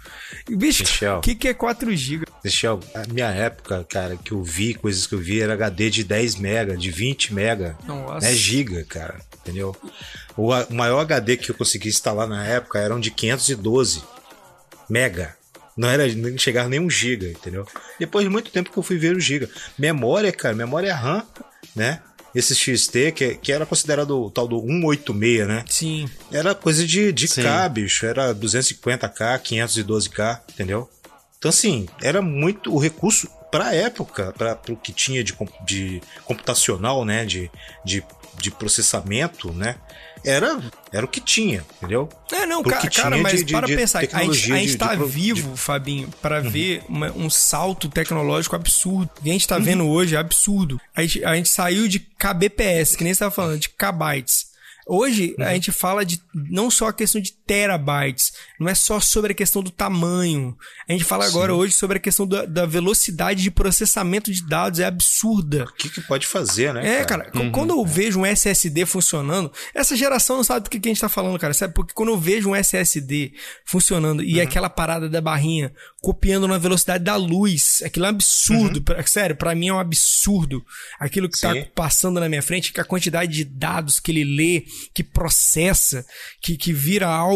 E, 0.48 0.56
Bicho, 0.56 0.82
Michel. 0.82 1.18
o 1.18 1.20
que, 1.20 1.34
que 1.34 1.48
é 1.48 1.54
4 1.54 1.94
GB? 1.94 2.26
Eu, 2.62 2.80
a 2.94 3.12
minha 3.12 3.28
época, 3.28 3.84
cara, 3.88 4.16
que 4.16 4.32
eu 4.32 4.42
vi, 4.42 4.74
coisas 4.74 5.06
que 5.06 5.14
eu 5.14 5.18
vi, 5.18 5.40
era 5.40 5.54
HD 5.54 5.90
de 5.90 6.04
10 6.04 6.36
mega, 6.36 6.76
de 6.76 6.90
20 6.90 7.34
mega, 7.34 7.76
Nossa. 7.86 8.26
né, 8.26 8.34
giga, 8.34 8.84
cara, 8.84 9.20
entendeu? 9.40 9.76
O, 10.36 10.50
maior 10.72 11.00
HD 11.00 11.36
que 11.36 11.50
eu 11.50 11.54
consegui 11.54 11.88
instalar 11.88 12.26
na 12.26 12.44
época 12.46 12.78
eram 12.78 12.98
de 12.98 13.10
512 13.10 14.02
mega. 14.88 15.36
Não 15.76 15.88
era, 15.88 16.06
nem 16.06 16.36
chegava 16.36 16.68
nem 16.68 16.80
um 16.80 16.90
giga, 16.90 17.28
entendeu? 17.28 17.66
Depois 17.98 18.24
de 18.24 18.30
muito 18.30 18.50
tempo 18.50 18.70
que 18.70 18.78
eu 18.78 18.82
fui 18.82 18.98
ver 18.98 19.16
o 19.16 19.20
giga. 19.20 19.48
Memória, 19.78 20.30
cara, 20.30 20.54
memória 20.54 20.94
RAM, 20.94 21.24
né? 21.74 22.02
Esse 22.34 22.54
XT, 22.54 23.12
que, 23.12 23.34
que 23.34 23.52
era 23.52 23.66
considerado 23.66 24.18
o 24.18 24.30
tal 24.30 24.48
do 24.48 24.60
186, 24.60 25.46
né? 25.46 25.64
Sim. 25.68 26.08
Era 26.30 26.54
coisa 26.54 26.86
de, 26.86 27.12
de 27.12 27.28
Sim. 27.28 27.42
K, 27.42 27.68
bicho. 27.68 28.06
Era 28.06 28.34
250K, 28.34 29.40
512K, 29.40 30.40
entendeu? 30.52 30.88
Então, 31.38 31.48
assim, 31.48 31.88
era 32.00 32.22
muito. 32.22 32.72
O 32.72 32.78
recurso 32.78 33.28
pra 33.52 33.72
época, 33.72 34.34
para 34.36 34.58
o 34.70 34.76
que 34.76 34.92
tinha 34.92 35.22
de, 35.22 35.32
de 35.64 36.00
computacional, 36.24 37.04
né? 37.04 37.24
De, 37.24 37.48
de, 37.84 38.02
de 38.38 38.50
processamento, 38.50 39.52
né? 39.52 39.76
Era, 40.24 40.60
era 40.92 41.04
o 41.04 41.08
que 41.08 41.20
tinha, 41.20 41.64
entendeu? 41.78 42.08
É, 42.30 42.46
não, 42.46 42.62
Pro 42.62 42.70
cara, 42.72 42.88
cara 42.90 43.16
mas 43.18 43.38
de- 43.40 43.44
de- 43.44 43.52
para 43.52 43.66
de 43.66 43.74
pensar, 43.76 43.98
a 43.98 44.02
gente, 44.22 44.52
a 44.52 44.56
gente 44.56 44.76
tá 44.78 44.94
vivo, 44.94 45.56
Fabinho, 45.56 46.08
para 46.22 46.40
Uhum. 46.40 46.48
ver 46.50 46.82
uma- 46.88 47.10
um 47.12 47.28
salto 47.28 47.88
tecnológico 47.88 48.54
absurdo. 48.54 49.10
O 49.18 49.22
que 49.22 49.30
a 49.30 49.32
gente 49.32 49.48
tá 49.48 49.58
vendo 49.58 49.84
hoje 49.88 50.14
é 50.14 50.18
absurdo. 50.18 50.80
A 50.94 51.02
gente, 51.02 51.24
a 51.24 51.34
gente 51.34 51.48
saiu 51.48 51.88
de 51.88 51.98
kbps, 51.98 52.94
que 52.96 53.02
nem 53.04 53.12
você 53.12 53.18
tava 53.18 53.32
falando, 53.32 53.58
de 53.58 53.68
kbytes. 53.68 54.46
Hoje 54.86 55.34
Uhum. 55.38 55.44
a 55.44 55.52
gente 55.54 55.72
fala 55.72 56.04
de 56.04 56.20
não 56.32 56.70
só 56.70 56.88
a 56.88 56.92
questão 56.92 57.20
de 57.20 57.32
terabytes, 57.46 58.32
não 58.58 58.68
é 58.68 58.74
só 58.74 59.00
sobre 59.00 59.32
a 59.32 59.34
questão 59.34 59.62
do 59.62 59.70
tamanho. 59.70 60.56
A 60.88 60.92
gente 60.92 61.04
fala 61.04 61.26
agora 61.26 61.54
hoje 61.54 61.72
sobre 61.74 61.96
a 61.96 62.00
questão 62.00 62.26
da, 62.26 62.44
da 62.44 62.66
velocidade 62.66 63.42
de 63.42 63.50
processamento 63.50 64.32
de 64.32 64.46
dados, 64.46 64.80
é 64.80 64.84
absurda. 64.84 65.64
O 65.64 65.72
que, 65.74 65.88
que 65.90 66.00
pode 66.02 66.26
fazer, 66.26 66.72
né? 66.72 67.00
É, 67.00 67.04
cara, 67.04 67.30
qu- 67.30 67.50
quando 67.50 67.70
eu 67.70 67.84
vejo 67.84 68.20
um 68.20 68.26
SSD 68.26 68.86
funcionando, 68.86 69.52
essa 69.74 69.96
geração 69.96 70.36
não 70.36 70.44
sabe 70.44 70.64
do 70.64 70.70
que, 70.70 70.78
que 70.80 70.88
a 70.88 70.90
gente 70.92 71.00
tá 71.00 71.08
falando, 71.08 71.38
cara. 71.38 71.52
Sabe? 71.54 71.74
Porque 71.74 71.92
quando 71.92 72.10
eu 72.10 72.18
vejo 72.18 72.50
um 72.50 72.56
SSD 72.56 73.32
funcionando 73.64 74.22
e 74.22 74.40
aquela 74.40 74.70
parada 74.70 75.08
da 75.08 75.20
barrinha 75.20 75.72
copiando 76.00 76.48
na 76.48 76.58
velocidade 76.58 77.04
da 77.04 77.16
luz, 77.16 77.82
aquilo 77.84 78.06
é 78.06 78.08
um 78.08 78.12
absurdo. 78.12 78.82
Pra- 78.82 79.04
sério, 79.06 79.36
pra 79.36 79.54
mim 79.54 79.68
é 79.68 79.72
um 79.74 79.78
absurdo. 79.78 80.64
Aquilo 80.98 81.28
que 81.28 81.40
tá 81.40 81.52
Sim. 81.52 81.64
passando 81.74 82.18
na 82.20 82.28
minha 82.28 82.42
frente, 82.42 82.72
que 82.72 82.80
a 82.80 82.84
quantidade 82.84 83.32
de 83.32 83.44
dados 83.44 84.00
que 84.00 84.10
ele 84.10 84.24
lê, 84.24 84.64
que 84.94 85.02
processa, 85.04 86.04
que, 86.40 86.56
que 86.56 86.72
vira 86.72 87.06
algo. 87.08 87.31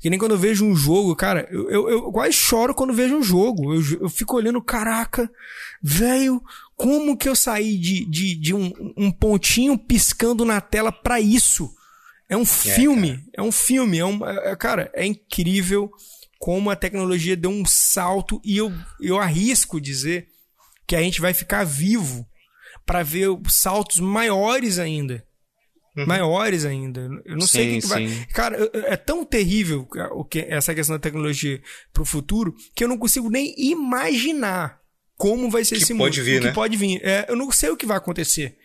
Que 0.00 0.10
nem 0.10 0.18
quando 0.18 0.32
eu 0.32 0.38
vejo 0.38 0.64
um 0.64 0.74
jogo, 0.74 1.14
cara, 1.16 1.46
eu, 1.50 1.70
eu, 1.70 1.88
eu 1.88 2.12
quase 2.12 2.32
choro 2.32 2.74
quando 2.74 2.92
vejo 2.92 3.16
um 3.16 3.22
jogo. 3.22 3.74
Eu, 3.74 3.82
eu 4.02 4.08
fico 4.08 4.36
olhando, 4.36 4.60
caraca, 4.62 5.30
velho, 5.82 6.42
como 6.76 7.16
que 7.16 7.28
eu 7.28 7.36
saí 7.36 7.76
de, 7.78 8.04
de, 8.06 8.34
de 8.34 8.54
um, 8.54 8.72
um 8.96 9.10
pontinho 9.10 9.78
piscando 9.78 10.44
na 10.44 10.60
tela 10.60 10.90
pra 10.92 11.20
isso? 11.20 11.70
É 12.28 12.36
um 12.36 12.44
filme, 12.74 13.24
é 13.36 13.42
um 13.42 13.50
filme, 13.52 13.98
é 13.98 14.04
um, 14.04 14.24
é- 14.26 14.52
é- 14.52 14.56
cara, 14.56 14.90
é 14.94 15.04
incrível 15.04 15.90
como 16.38 16.70
a 16.70 16.76
tecnologia 16.76 17.36
deu 17.36 17.50
um 17.50 17.64
salto 17.66 18.40
e 18.44 18.56
eu, 18.56 18.72
eu 19.00 19.18
arrisco 19.18 19.80
dizer 19.80 20.28
que 20.86 20.96
a 20.96 21.02
gente 21.02 21.20
vai 21.20 21.34
ficar 21.34 21.64
vivo 21.64 22.26
pra 22.86 23.02
ver 23.02 23.28
saltos 23.48 23.98
maiores 24.00 24.78
ainda. 24.78 25.24
Maiores 26.06 26.64
ainda. 26.64 27.00
Eu 27.24 27.36
não 27.36 27.46
sei 27.46 27.70
o 27.70 27.74
que, 27.74 27.80
Sim, 27.82 27.88
vai. 27.88 28.08
sim. 28.08 28.24
Cara, 28.32 28.70
é 28.72 28.96
tão 28.96 29.24
terrível 29.24 29.86
o 30.12 30.24
que 30.24 30.40
essa 30.40 30.74
questão 30.74 30.96
da 30.96 31.00
tecnologia 31.00 31.60
pro 31.92 32.04
futuro 32.04 32.54
que 32.74 32.82
eu 32.84 32.88
não 32.88 32.98
consigo 32.98 33.28
nem 33.30 33.54
imaginar 33.58 34.78
como 35.16 35.50
vai 35.50 35.64
ser 35.64 35.76
Que 35.76 35.82
esse 35.82 35.94
pode 35.94 36.18
mundo. 36.18 36.24
vir, 36.26 36.36
o 36.38 36.40
que 36.40 36.46
né? 36.46 36.52
pode 36.52 36.76
vir. 36.76 37.00
É, 37.04 37.26
eu 37.28 37.36
não 37.36 37.50
sei 37.52 37.70
o 37.70 37.76
que 37.76 37.84
vai 37.86 37.96
acontecer. 37.96 38.56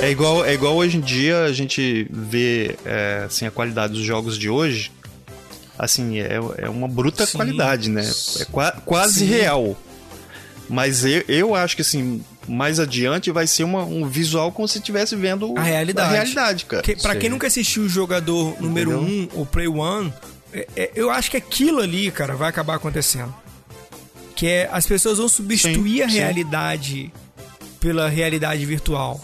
É 0.00 0.10
igual, 0.10 0.44
é 0.44 0.52
igual 0.52 0.76
hoje 0.76 0.98
em 0.98 1.00
dia 1.00 1.44
a 1.44 1.52
gente 1.52 2.06
vê 2.10 2.76
é, 2.84 3.22
assim, 3.26 3.46
a 3.46 3.50
qualidade 3.50 3.94
dos 3.94 4.02
jogos 4.02 4.38
de 4.38 4.48
hoje. 4.48 4.92
Assim, 5.78 6.18
é, 6.18 6.36
é 6.58 6.68
uma 6.68 6.88
bruta 6.88 7.26
Sim. 7.26 7.36
qualidade, 7.36 7.90
né? 7.90 8.08
É 8.40 8.44
qua- 8.46 8.72
quase 8.84 9.20
Sim. 9.20 9.26
real. 9.26 9.76
Mas 10.68 11.04
eu, 11.04 11.22
eu 11.28 11.54
acho 11.54 11.76
que 11.76 11.82
assim, 11.82 12.24
mais 12.48 12.80
adiante 12.80 13.30
vai 13.30 13.46
ser 13.46 13.62
uma- 13.64 13.84
um 13.84 14.08
visual 14.08 14.50
como 14.50 14.66
se 14.66 14.78
estivesse 14.78 15.14
vendo 15.14 15.54
A 15.56 15.62
realidade. 15.62 16.08
a 16.08 16.12
realidade, 16.12 16.64
cara. 16.64 16.82
Que, 16.82 16.96
pra 16.96 17.12
Sei. 17.12 17.20
quem 17.20 17.30
nunca 17.30 17.46
assistiu 17.46 17.84
o 17.84 17.88
jogador 17.88 18.60
número 18.60 18.98
1, 18.98 19.02
Entendeu? 19.02 19.30
um, 19.36 19.42
o 19.42 19.46
Play 19.46 19.68
One, 19.68 20.12
é- 20.52 20.66
é- 20.74 20.90
eu 20.96 21.10
acho 21.10 21.30
que 21.30 21.36
aquilo 21.36 21.80
ali, 21.80 22.10
cara, 22.10 22.34
vai 22.34 22.48
acabar 22.48 22.74
acontecendo. 22.76 23.32
Que 24.34 24.46
é 24.48 24.68
as 24.72 24.86
pessoas 24.86 25.18
vão 25.18 25.28
substituir 25.28 25.98
Sim, 25.98 26.02
a 26.02 26.08
sim. 26.08 26.16
realidade 26.18 27.12
pela 27.78 28.08
realidade 28.08 28.64
virtual. 28.66 29.20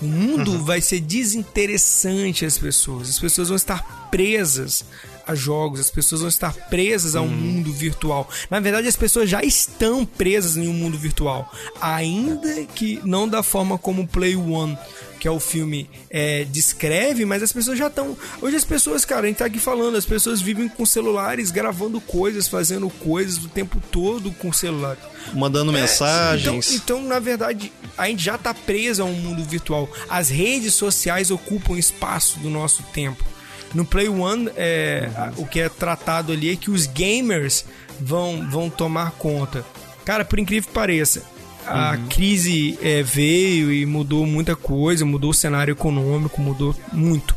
O 0.00 0.04
mundo 0.04 0.52
Uhum. 0.52 0.64
vai 0.64 0.80
ser 0.80 1.00
desinteressante 1.00 2.44
às 2.44 2.58
pessoas. 2.58 3.08
As 3.10 3.18
pessoas 3.18 3.48
vão 3.48 3.56
estar 3.56 4.08
presas 4.10 4.84
a 5.26 5.34
jogos, 5.34 5.80
as 5.80 5.90
pessoas 5.90 6.20
vão 6.20 6.28
estar 6.28 6.52
presas 6.52 7.16
a 7.16 7.20
um 7.20 7.28
mundo 7.28 7.72
virtual. 7.72 8.28
Na 8.50 8.60
verdade, 8.60 8.86
as 8.86 8.96
pessoas 8.96 9.28
já 9.28 9.42
estão 9.42 10.04
presas 10.04 10.56
em 10.56 10.68
um 10.68 10.72
mundo 10.72 10.96
virtual, 10.96 11.52
ainda 11.80 12.64
que 12.66 13.00
não 13.04 13.28
da 13.28 13.42
forma 13.42 13.76
como 13.76 14.02
o 14.02 14.06
Play 14.06 14.36
One, 14.36 14.78
que 15.18 15.26
é 15.26 15.30
o 15.30 15.40
filme, 15.40 15.90
é, 16.10 16.44
descreve, 16.44 17.24
mas 17.24 17.42
as 17.42 17.52
pessoas 17.52 17.78
já 17.78 17.88
estão. 17.88 18.16
Hoje 18.40 18.56
as 18.56 18.64
pessoas, 18.64 19.04
cara, 19.04 19.22
a 19.24 19.26
gente 19.26 19.38
tá 19.38 19.46
aqui 19.46 19.58
falando, 19.58 19.96
as 19.96 20.04
pessoas 20.04 20.40
vivem 20.40 20.68
com 20.68 20.86
celulares, 20.86 21.50
gravando 21.50 22.00
coisas, 22.00 22.46
fazendo 22.46 22.88
coisas 22.88 23.44
o 23.44 23.48
tempo 23.48 23.82
todo 23.90 24.30
com 24.32 24.52
celular. 24.52 24.96
Mandando 25.34 25.72
mensagens. 25.72 26.72
Então, 26.72 26.98
então, 26.98 27.08
na 27.08 27.18
verdade, 27.18 27.72
a 27.98 28.06
gente 28.06 28.22
já 28.22 28.38
tá 28.38 28.54
preso 28.54 29.02
a 29.02 29.06
um 29.06 29.14
mundo 29.14 29.42
virtual. 29.42 29.90
As 30.08 30.28
redes 30.28 30.74
sociais 30.74 31.30
ocupam 31.30 31.76
espaço 31.76 32.38
do 32.38 32.48
nosso 32.48 32.82
tempo. 32.94 33.35
No 33.74 33.84
Play 33.84 34.08
One, 34.08 34.50
é, 34.56 35.08
o 35.36 35.46
que 35.46 35.60
é 35.60 35.68
tratado 35.68 36.32
ali 36.32 36.50
é 36.50 36.56
que 36.56 36.70
os 36.70 36.86
gamers 36.86 37.64
vão, 38.00 38.48
vão 38.50 38.70
tomar 38.70 39.12
conta. 39.12 39.64
Cara, 40.04 40.24
por 40.24 40.38
incrível 40.38 40.68
que 40.68 40.74
pareça, 40.74 41.22
a 41.66 41.96
crise 42.08 42.78
é, 42.80 43.02
veio 43.02 43.72
e 43.72 43.84
mudou 43.84 44.24
muita 44.24 44.54
coisa, 44.54 45.04
mudou 45.04 45.30
o 45.30 45.34
cenário 45.34 45.72
econômico, 45.72 46.40
mudou 46.40 46.74
muito. 46.92 47.34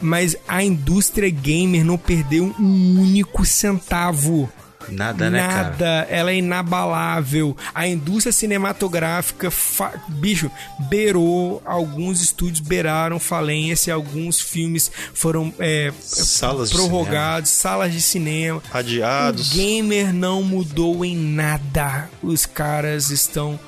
Mas 0.00 0.36
a 0.46 0.62
indústria 0.62 1.28
gamer 1.28 1.84
não 1.84 1.98
perdeu 1.98 2.54
um 2.58 3.00
único 3.00 3.44
centavo. 3.44 4.48
Nada, 4.88 5.30
né, 5.30 5.46
cara? 5.46 5.62
Nada, 5.64 6.06
ela 6.10 6.30
é 6.30 6.36
inabalável. 6.36 7.56
A 7.74 7.86
indústria 7.86 8.32
cinematográfica, 8.32 9.50
fa- 9.50 9.92
bicho, 10.08 10.50
beirou, 10.88 11.62
alguns 11.64 12.20
estúdios 12.20 12.60
beiraram 12.60 13.18
falência, 13.18 13.94
alguns 13.94 14.40
filmes 14.40 14.90
foram 15.14 15.52
é, 15.58 15.92
Salas 16.00 16.70
de 16.70 16.76
prorrogados, 16.76 17.50
salas 17.50 17.92
de 17.92 18.00
cinema. 18.00 18.62
Adiados. 18.72 19.52
O 19.52 19.54
gamer 19.56 20.12
não 20.12 20.42
mudou 20.42 21.04
em 21.04 21.16
nada. 21.16 22.08
Os 22.22 22.46
caras 22.46 23.10
estão. 23.10 23.58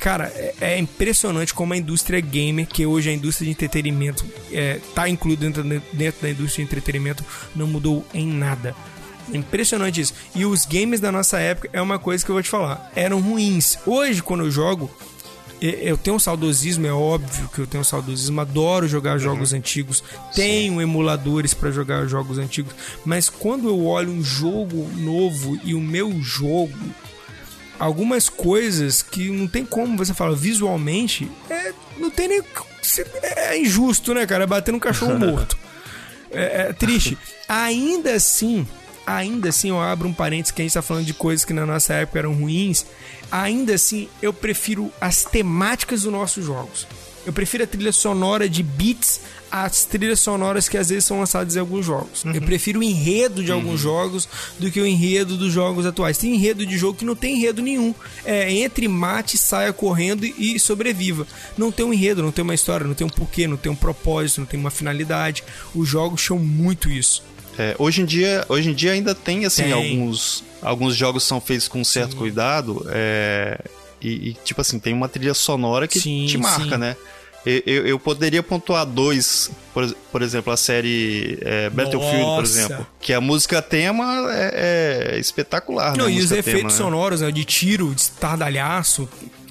Cara, 0.00 0.32
é, 0.34 0.54
é 0.60 0.78
impressionante 0.78 1.52
como 1.52 1.74
a 1.74 1.76
indústria 1.76 2.18
gamer, 2.18 2.66
que 2.66 2.86
hoje 2.86 3.10
a 3.10 3.12
indústria 3.12 3.44
de 3.44 3.50
entretenimento 3.52 4.24
é, 4.50 4.80
tá 4.94 5.06
incluída 5.06 5.44
dentro, 5.44 5.62
dentro 5.92 6.22
da 6.22 6.30
indústria 6.30 6.64
de 6.64 6.70
entretenimento, 6.70 7.22
não 7.54 7.66
mudou 7.66 8.02
em 8.14 8.26
nada. 8.26 8.74
É 9.32 9.36
impressionante 9.36 10.00
isso. 10.00 10.14
E 10.34 10.44
os 10.44 10.64
games 10.64 11.00
da 11.00 11.12
nossa 11.12 11.38
época 11.38 11.68
é 11.72 11.80
uma 11.80 11.98
coisa 11.98 12.24
que 12.24 12.30
eu 12.30 12.34
vou 12.34 12.42
te 12.42 12.48
falar. 12.48 12.90
Eram 12.94 13.20
ruins. 13.20 13.78
Hoje, 13.86 14.22
quando 14.22 14.44
eu 14.44 14.50
jogo, 14.50 14.90
eu 15.60 15.96
tenho 15.96 16.16
um 16.16 16.18
saudosismo, 16.18 16.86
é 16.86 16.92
óbvio 16.92 17.48
que 17.54 17.60
eu 17.60 17.66
tenho 17.66 17.82
um 17.82 17.84
saudosismo, 17.84 18.40
adoro 18.40 18.88
jogar 18.88 19.18
jogos 19.18 19.52
antigos, 19.52 20.02
tenho 20.34 20.80
emuladores 20.80 21.54
pra 21.54 21.70
jogar 21.70 22.06
jogos 22.06 22.36
antigos, 22.36 22.74
mas 23.04 23.28
quando 23.28 23.68
eu 23.68 23.86
olho 23.86 24.10
um 24.10 24.24
jogo 24.24 24.88
novo 24.96 25.56
e 25.62 25.72
o 25.72 25.80
meu 25.80 26.20
jogo, 26.20 26.76
algumas 27.78 28.28
coisas 28.28 29.02
que 29.02 29.30
não 29.30 29.46
tem 29.46 29.64
como 29.64 29.96
você 29.96 30.12
falar 30.12 30.34
visualmente, 30.34 31.30
é, 31.48 31.72
não 31.96 32.10
tem 32.10 32.26
nem. 32.26 32.42
É 33.22 33.56
injusto, 33.56 34.12
né, 34.12 34.26
cara? 34.26 34.42
É 34.44 34.46
bater 34.46 34.72
num 34.72 34.80
cachorro 34.80 35.14
morto. 35.18 35.56
É, 36.32 36.68
é 36.68 36.72
triste. 36.72 37.16
Ainda 37.48 38.14
assim, 38.14 38.66
ainda 39.06 39.48
assim, 39.48 39.70
eu 39.70 39.80
abro 39.80 40.08
um 40.08 40.12
parênteses 40.12 40.52
que 40.52 40.62
a 40.62 40.64
gente 40.64 40.74
tá 40.74 40.82
falando 40.82 41.06
de 41.06 41.14
coisas 41.14 41.44
que 41.44 41.52
na 41.52 41.66
nossa 41.66 41.94
época 41.94 42.18
eram 42.18 42.34
ruins. 42.34 42.86
Ainda 43.30 43.74
assim, 43.74 44.08
eu 44.20 44.32
prefiro 44.32 44.92
as 45.00 45.24
temáticas 45.24 46.02
dos 46.02 46.12
nossos 46.12 46.44
jogos. 46.44 46.86
Eu 47.24 47.32
prefiro 47.32 47.62
a 47.62 47.66
trilha 47.66 47.92
sonora 47.92 48.48
de 48.48 48.62
beats 48.62 49.20
às 49.50 49.84
trilhas 49.84 50.18
sonoras 50.18 50.68
que 50.68 50.78
às 50.78 50.88
vezes 50.88 51.04
são 51.04 51.20
lançadas 51.20 51.54
em 51.54 51.60
alguns 51.60 51.84
jogos. 51.86 52.24
Eu 52.24 52.40
prefiro 52.40 52.80
o 52.80 52.82
enredo 52.82 53.44
de 53.44 53.52
alguns 53.52 53.80
jogos 53.80 54.26
do 54.58 54.70
que 54.70 54.80
o 54.80 54.86
enredo 54.86 55.36
dos 55.36 55.52
jogos 55.52 55.86
atuais. 55.86 56.18
Tem 56.18 56.34
enredo 56.34 56.66
de 56.66 56.76
jogo 56.76 56.98
que 56.98 57.04
não 57.04 57.14
tem 57.14 57.36
enredo 57.36 57.62
nenhum. 57.62 57.94
É 58.24 58.50
entre 58.50 58.88
mate, 58.88 59.38
saia 59.38 59.72
correndo 59.72 60.24
e 60.24 60.58
sobreviva. 60.58 61.26
Não 61.56 61.70
tem 61.70 61.84
um 61.84 61.92
enredo, 61.92 62.22
não 62.22 62.32
tem 62.32 62.42
uma 62.42 62.54
história, 62.54 62.86
não 62.86 62.94
tem 62.94 63.06
um 63.06 63.10
porquê, 63.10 63.46
não 63.46 63.58
tem 63.58 63.70
um 63.70 63.76
propósito, 63.76 64.40
não 64.40 64.46
tem 64.46 64.58
uma 64.58 64.70
finalidade. 64.70 65.44
Os 65.74 65.86
jogos 65.86 66.20
chamam 66.20 66.42
muito 66.42 66.90
isso. 66.90 67.22
É, 67.58 67.74
hoje, 67.78 68.02
em 68.02 68.04
dia, 68.04 68.44
hoje 68.48 68.70
em 68.70 68.74
dia 68.74 68.92
ainda 68.92 69.14
tem, 69.14 69.44
assim, 69.44 69.64
Tem. 69.64 69.72
alguns. 69.72 70.42
Alguns 70.62 70.94
jogos 70.94 71.24
são 71.24 71.40
feitos 71.40 71.68
com 71.68 71.82
certo 71.84 72.16
cuidado. 72.16 72.86
é, 72.90 73.58
e, 74.00 74.30
e, 74.30 74.36
tipo 74.44 74.60
assim, 74.60 74.78
tem 74.78 74.92
uma 74.92 75.08
trilha 75.08 75.34
sonora 75.34 75.86
que 75.86 76.00
Sim, 76.00 76.26
te 76.26 76.36
marca, 76.36 76.74
sim. 76.74 76.76
né? 76.76 76.96
Eu, 77.44 77.86
eu, 77.86 77.98
poderia 77.98 78.40
pontuar 78.40 78.86
dois, 78.86 79.50
por, 79.74 79.92
por 80.12 80.22
exemplo, 80.22 80.52
a 80.52 80.56
série 80.56 81.38
é, 81.40 81.68
Battlefield, 81.70 82.18
por 82.18 82.40
Nossa. 82.42 82.52
exemplo. 82.60 82.86
Que 83.00 83.12
a 83.12 83.20
música 83.20 83.60
tema 83.60 84.28
é, 84.32 85.14
é 85.14 85.18
espetacular, 85.18 85.96
Não, 85.96 86.06
né? 86.06 86.12
e 86.12 86.18
os 86.20 86.30
efeitos 86.30 86.52
tema, 86.52 86.70
né? 86.70 86.76
sonoros, 86.76 87.20
né, 87.20 87.32
de 87.32 87.44
tiro, 87.44 87.92
de 87.92 88.00
estardalhaço, 88.02 89.08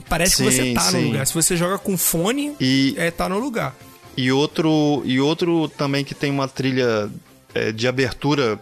parece 0.08 0.38
que 0.38 0.49
Sim, 0.49 0.52
você 0.52 0.74
tá 0.74 0.86
no 0.86 0.99
sim. 0.99 1.06
lugar. 1.08 1.28
Se 1.28 1.34
você 1.34 1.58
joga 1.58 1.78
com 1.78 1.97
fone, 1.97 2.54
E, 2.62 2.93
é 2.97 3.12
tá 3.12 3.28
no 3.28 3.39
lugar. 3.39 3.76
E 4.16 4.32
outro, 4.32 5.02
e 5.04 5.20
outro 5.20 5.68
também 5.78 6.06
que 6.06 6.16
tem 6.16 6.32
uma 6.32 6.47
trilha 6.47 7.10
é, 7.54 7.72
de 7.72 7.88
abertura 7.88 8.60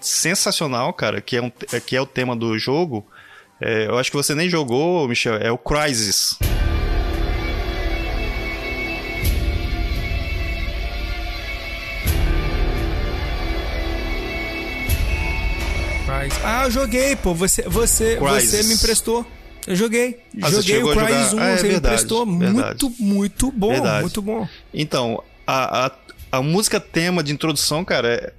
sensacional, 0.00 0.92
cara, 0.92 1.20
que 1.20 1.36
é, 1.36 1.42
um, 1.42 1.50
que 1.86 1.96
é 1.96 2.00
o 2.00 2.06
tema 2.06 2.34
do 2.34 2.58
jogo. 2.58 3.06
É, 3.60 3.86
eu 3.86 3.98
acho 3.98 4.10
que 4.10 4.16
você 4.16 4.34
nem 4.34 4.48
jogou, 4.48 5.06
Michel, 5.08 5.36
é 5.36 5.50
o. 5.50 5.58
Crysis. 5.58 6.36
Ah, 16.44 16.64
eu 16.64 16.70
joguei, 16.70 17.16
pô. 17.16 17.34
Você, 17.34 17.62
você, 17.62 18.16
Crysis. 18.16 18.50
você 18.50 18.62
me 18.64 18.74
emprestou. 18.74 19.26
Eu 19.66 19.76
joguei. 19.76 20.20
Ah, 20.42 20.50
joguei 20.50 20.82
o 20.82 20.90
Crysis 20.92 21.30
jogar? 21.30 21.34
1, 21.34 21.40
Ah, 21.40 21.48
é 21.50 21.56
você 21.56 21.62
me 21.62 21.68
verdade, 21.70 21.94
emprestou. 21.94 22.26
verdade. 22.26 22.84
Muito, 22.84 23.02
muito 23.02 23.52
bom. 23.52 23.70
Verdade. 23.70 24.00
Muito 24.02 24.22
bom. 24.22 24.48
Então, 24.74 25.22
a, 25.46 25.86
a, 25.86 25.92
a 26.32 26.42
música 26.42 26.80
tema 26.80 27.22
de 27.22 27.32
introdução, 27.32 27.84
cara, 27.84 28.08
é- 28.14 28.32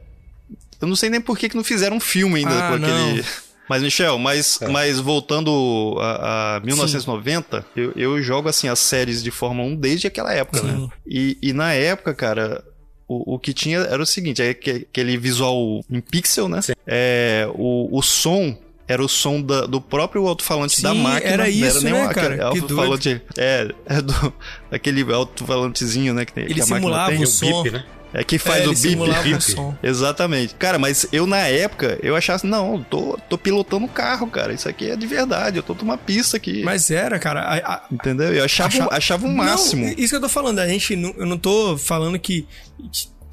eu 0.82 0.88
não 0.88 0.96
sei 0.96 1.10
nem 1.10 1.22
por 1.22 1.38
que, 1.38 1.48
que 1.48 1.56
não 1.56 1.64
fizeram 1.64 1.96
um 1.98 2.00
filme 2.02 2.39
ainda 2.39 2.52
Ah, 2.68 2.72
com 2.72 2.78
não. 2.80 3.10
aquele. 3.10 3.24
Mas, 3.70 3.82
Michel, 3.82 4.20
mas, 4.20 4.60
mas 4.70 5.00
voltando 5.00 5.96
a, 6.02 6.58
a 6.58 6.60
1990, 6.60 7.66
eu, 7.78 7.94
eu 7.96 8.22
jogo 8.22 8.50
assim 8.50 8.68
as 8.68 8.78
séries 8.78 9.24
de 9.24 9.32
Fórmula 9.32 9.70
1 9.70 9.76
desde 9.78 10.06
aquela 10.06 10.34
época, 10.34 10.60
Sim. 10.60 10.66
né? 10.68 10.89
E, 11.08 11.38
e 11.41 11.54
na 11.54 11.74
época, 11.74 12.14
cara, 12.14 12.62
o, 13.08 13.36
o 13.36 13.39
que 13.39 13.54
tinha 13.54 13.80
era 13.80 14.04
o 14.04 14.06
seguinte: 14.06 14.41
é 14.41 14.54
que- 14.54 14.86
aquele 14.91 15.16
visual 15.18 15.82
em 15.89 16.02
pixel, 16.02 16.50
né? 16.50 16.60
É, 16.86 17.48
o, 17.56 17.88
o 17.98 18.02
som. 18.02 18.56
Era 18.88 19.04
o 19.04 19.08
som 19.08 19.42
da- 19.42 19.66
do 19.66 19.80
próprio 19.80 20.28
alto-falante 20.28 20.82
da 20.82 20.94
máquina. 20.94 21.32
era 21.32 21.44
não 21.44 21.50
isso, 21.50 21.84
nem 21.84 21.94
né, 21.94 22.04
um- 22.04 22.10
cara? 22.10 22.28
aquele 22.28 22.38
Que 22.38 22.42
alto-falante. 22.62 23.22
É, 23.38 23.68
é 23.86 24.02
do, 24.02 24.34
aquele 24.72 25.14
alto-falantezinho, 25.14 26.14
né? 26.14 26.26
Que, 26.26 26.40
Ele 26.40 26.54
que 26.56 26.62
a 26.62 26.66
simulava 26.66 27.10
tem. 27.12 27.20
o 27.20 27.24
O 27.24 27.28
som. 27.28 27.64
bip, 27.64 27.74
né? 27.76 27.84
É 28.16 28.24
que 28.24 28.38
faz 28.38 28.64
É, 28.64 28.68
o 28.68 28.74
bip. 28.74 28.96
bip. 29.24 29.34
o 29.36 29.42
som. 29.42 29.76
Exatamente. 29.82 30.54
Cara, 30.56 30.78
mas 30.78 31.08
eu 31.12 31.26
na 31.26 31.40
época, 31.48 31.98
eu 32.04 32.16
achava 32.16 32.36
assim, 32.36 32.48
não, 32.48 32.84
tô, 32.84 33.18
tô 33.28 33.40
pilotando 33.40 33.86
um 33.86 33.88
carro, 33.88 34.28
cara. 34.28 34.54
Isso 34.54 34.70
aqui 34.70 34.92
é 34.92 34.96
de 34.96 35.08
verdade. 35.08 35.58
Eu 35.58 35.64
tô 35.64 35.74
numa 35.74 35.98
pista 35.98 36.38
aqui. 36.38 36.62
Mas 36.64 36.92
era, 36.92 37.18
cara. 37.18 37.40
a- 37.42 37.74
a- 37.76 37.82
Entendeu? 37.92 38.32
Eu 38.34 38.44
achava, 38.44 38.68
Achava- 38.70 38.94
achava 38.96 39.28
Não, 39.28 39.34
máximo. 39.34 39.88
isso 39.98 40.10
que 40.10 40.16
eu 40.18 40.22
tô 40.22 40.30
falando. 40.30 40.60
A 40.60 40.68
gente, 40.68 40.96
não- 40.96 41.16
eu 41.18 41.26
não 41.26 41.38
tô 41.40 41.76
falando 41.78 42.20
que. 42.20 42.46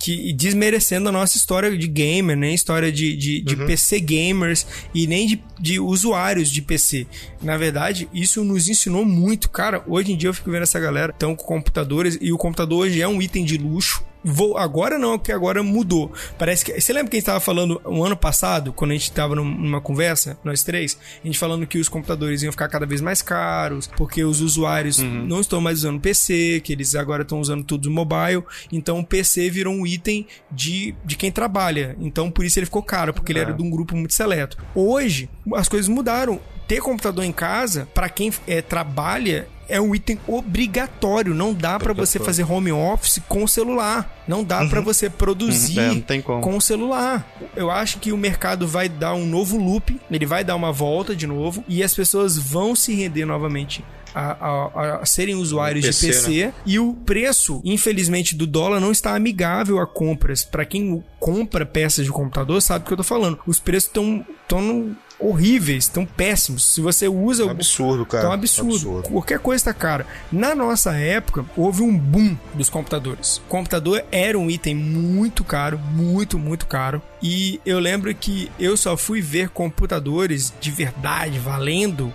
Que 0.01 0.32
desmerecendo 0.32 1.11
a 1.11 1.12
nossa 1.12 1.36
história 1.36 1.76
de 1.76 1.86
gamer, 1.86 2.34
nem 2.34 2.55
história 2.55 2.90
de, 2.90 3.14
de, 3.14 3.42
de 3.42 3.55
PC 3.55 4.01
gamers 4.01 4.66
e 4.94 5.07
nem 5.07 5.26
de, 5.26 5.44
de 5.61 5.78
usuários 5.78 6.51
de 6.51 6.62
PC. 6.62 7.07
Na 7.42 7.59
verdade, 7.59 8.09
isso 8.12 8.42
nos 8.42 8.66
ensinou 8.66 9.05
muito. 9.05 9.51
Cara, 9.51 9.84
hoje 9.86 10.12
em 10.12 10.16
dia 10.16 10.30
eu 10.30 10.34
fico 10.34 10.51
vendo 10.51 10.62
essa 10.62 10.80
galera 10.80 11.12
estão 11.12 11.36
com 11.36 11.44
computadores 11.44 12.16
e 12.18 12.32
o 12.32 12.38
computador 12.38 12.86
hoje 12.86 13.03
é 13.03 13.07
um 13.07 13.20
item 13.20 13.44
de 13.44 13.59
luxo. 13.59 14.03
Vou, 14.22 14.58
agora 14.58 14.98
não, 14.98 15.18
porque 15.18 15.32
agora 15.32 15.62
mudou. 15.62 16.12
Parece 16.38 16.64
que. 16.64 16.78
Você 16.80 16.92
lembra 16.92 17.10
que 17.10 17.16
a 17.16 17.20
gente 17.20 17.26
tava 17.26 17.40
falando 17.40 17.80
um 17.86 18.04
ano 18.04 18.16
passado, 18.16 18.72
quando 18.72 18.90
a 18.90 18.94
gente 18.94 19.10
tava 19.12 19.34
num- 19.34 19.44
numa 19.44 19.80
conversa, 19.80 20.38
nós 20.44 20.62
três? 20.62 20.98
A 21.22 21.26
gente 21.26 21.38
falando 21.38 21.66
que 21.66 21.78
os 21.78 21.88
computadores 21.88 22.42
iam 22.42 22.52
ficar 22.52 22.68
cada 22.68 22.84
vez 22.84 23.00
mais 23.00 23.22
caros, 23.22 23.86
porque 23.96 24.22
os 24.22 24.40
usuários 24.40 24.98
não 24.98 25.40
estão 25.40 25.60
mais 25.60 25.78
usando 25.78 26.00
PC, 26.00 26.60
que 26.62 26.72
eles 26.72 26.94
agora 26.94 27.22
estão 27.22 27.40
usando 27.40 27.64
tudo 27.64 27.90
mobile. 27.90 28.42
Então 28.70 28.98
o 28.98 29.06
PC 29.06 29.48
virou 29.50 29.72
um 29.74 29.86
item 29.86 30.26
de, 30.50 30.94
de 31.04 31.16
quem 31.16 31.30
trabalha. 31.32 31.96
Então 31.98 32.30
por 32.30 32.44
isso 32.44 32.58
ele 32.58 32.66
ficou 32.66 32.82
caro, 32.82 33.14
porque 33.14 33.32
ele 33.32 33.38
era 33.40 33.52
de 33.54 33.62
um 33.62 33.70
grupo 33.70 33.96
muito 33.96 34.14
seleto. 34.14 34.58
Hoje, 34.74 35.28
as 35.54 35.68
coisas 35.68 35.88
mudaram. 35.88 36.40
Ter 36.68 36.80
computador 36.80 37.24
em 37.24 37.32
casa, 37.32 37.88
pra 37.92 38.08
quem 38.08 38.32
é, 38.46 38.62
trabalha, 38.62 39.48
é 39.70 39.80
um 39.80 39.94
item 39.94 40.18
obrigatório. 40.26 41.34
Não 41.34 41.52
dá 41.54 41.78
pra 41.78 41.92
você 41.92 42.18
fazer 42.18 42.44
home 42.44 42.72
office 42.72 43.20
com 43.28 43.46
celular. 43.46 44.22
Não 44.28 44.44
dá 44.44 44.66
pra 44.66 44.80
você 44.80 45.08
produzir 45.10 45.78
Uhum, 45.80 46.04
é, 46.08 46.22
com 46.22 46.56
o 46.56 46.60
celular. 46.60 47.26
Eu 47.56 47.70
acho 47.70 47.98
que 47.98 48.12
o 48.12 48.16
mercado 48.16 48.66
vai 48.66 48.88
dar 48.88 49.14
um 49.14 49.26
novo 49.26 49.56
loop, 49.56 49.98
ele 50.10 50.26
vai 50.26 50.44
dar 50.44 50.54
uma 50.56 50.70
volta 50.72 51.16
de 51.16 51.26
novo 51.26 51.64
e 51.68 51.82
as 51.82 51.94
pessoas 51.94 52.36
vão 52.36 52.74
se 52.76 52.94
render 52.94 53.24
novamente. 53.24 53.84
A, 54.12 54.32
a- 54.32 54.96
a 55.02 55.06
serem 55.06 55.36
usuários 55.36 55.86
PC, 55.86 56.06
de 56.06 56.12
PC 56.12 56.52
e 56.66 56.78
o 56.80 56.94
preço, 56.94 57.60
infelizmente, 57.64 58.34
do 58.34 58.44
dólar 58.44 58.80
não 58.80 58.90
está 58.90 59.14
amigável 59.14 59.78
a 59.78 59.86
compras. 59.86 60.42
Pra 60.44 60.64
quem 60.64 61.02
compra 61.20 61.64
peças 61.64 62.04
de 62.04 62.10
computador, 62.10 62.60
sabe 62.60 62.84
o 62.84 62.88
que 62.88 62.92
eu 62.92 62.96
tô 62.96 63.04
falando. 63.04 63.38
Os 63.46 63.60
preços 63.60 63.86
estão 63.88 64.26
tão 64.48 64.96
horríveis, 65.20 65.84
estão 65.84 66.04
péssimos. 66.06 66.64
Se 66.64 66.80
você 66.80 67.06
usa 67.08 67.42
É 67.42 67.46
um 67.46 67.50
absurdo, 67.50 68.06
cara. 68.06 68.22
então 68.22 68.32
é 68.32 68.36
um 68.36 68.38
absurdo. 68.38 68.70
Absurdo. 68.74 69.08
Qualquer 69.10 69.38
coisa 69.38 69.64
tá 69.64 69.74
cara. 69.74 70.06
Na 70.32 70.54
nossa 70.54 70.92
época, 70.96 71.44
houve 71.56 71.82
um 71.82 71.96
boom 71.96 72.36
dos 72.54 72.68
computadores. 72.70 73.36
O 73.38 73.42
computador 73.42 74.04
era 74.10 74.38
um 74.38 74.50
item 74.50 74.74
muito 74.74 75.44
caro, 75.44 75.78
muito, 75.78 76.38
muito 76.38 76.66
caro. 76.66 77.02
E 77.22 77.60
eu 77.66 77.78
lembro 77.78 78.14
que 78.14 78.50
eu 78.58 78.76
só 78.76 78.96
fui 78.96 79.20
ver 79.20 79.50
computadores 79.50 80.52
de 80.60 80.70
verdade, 80.70 81.38
valendo, 81.38 82.12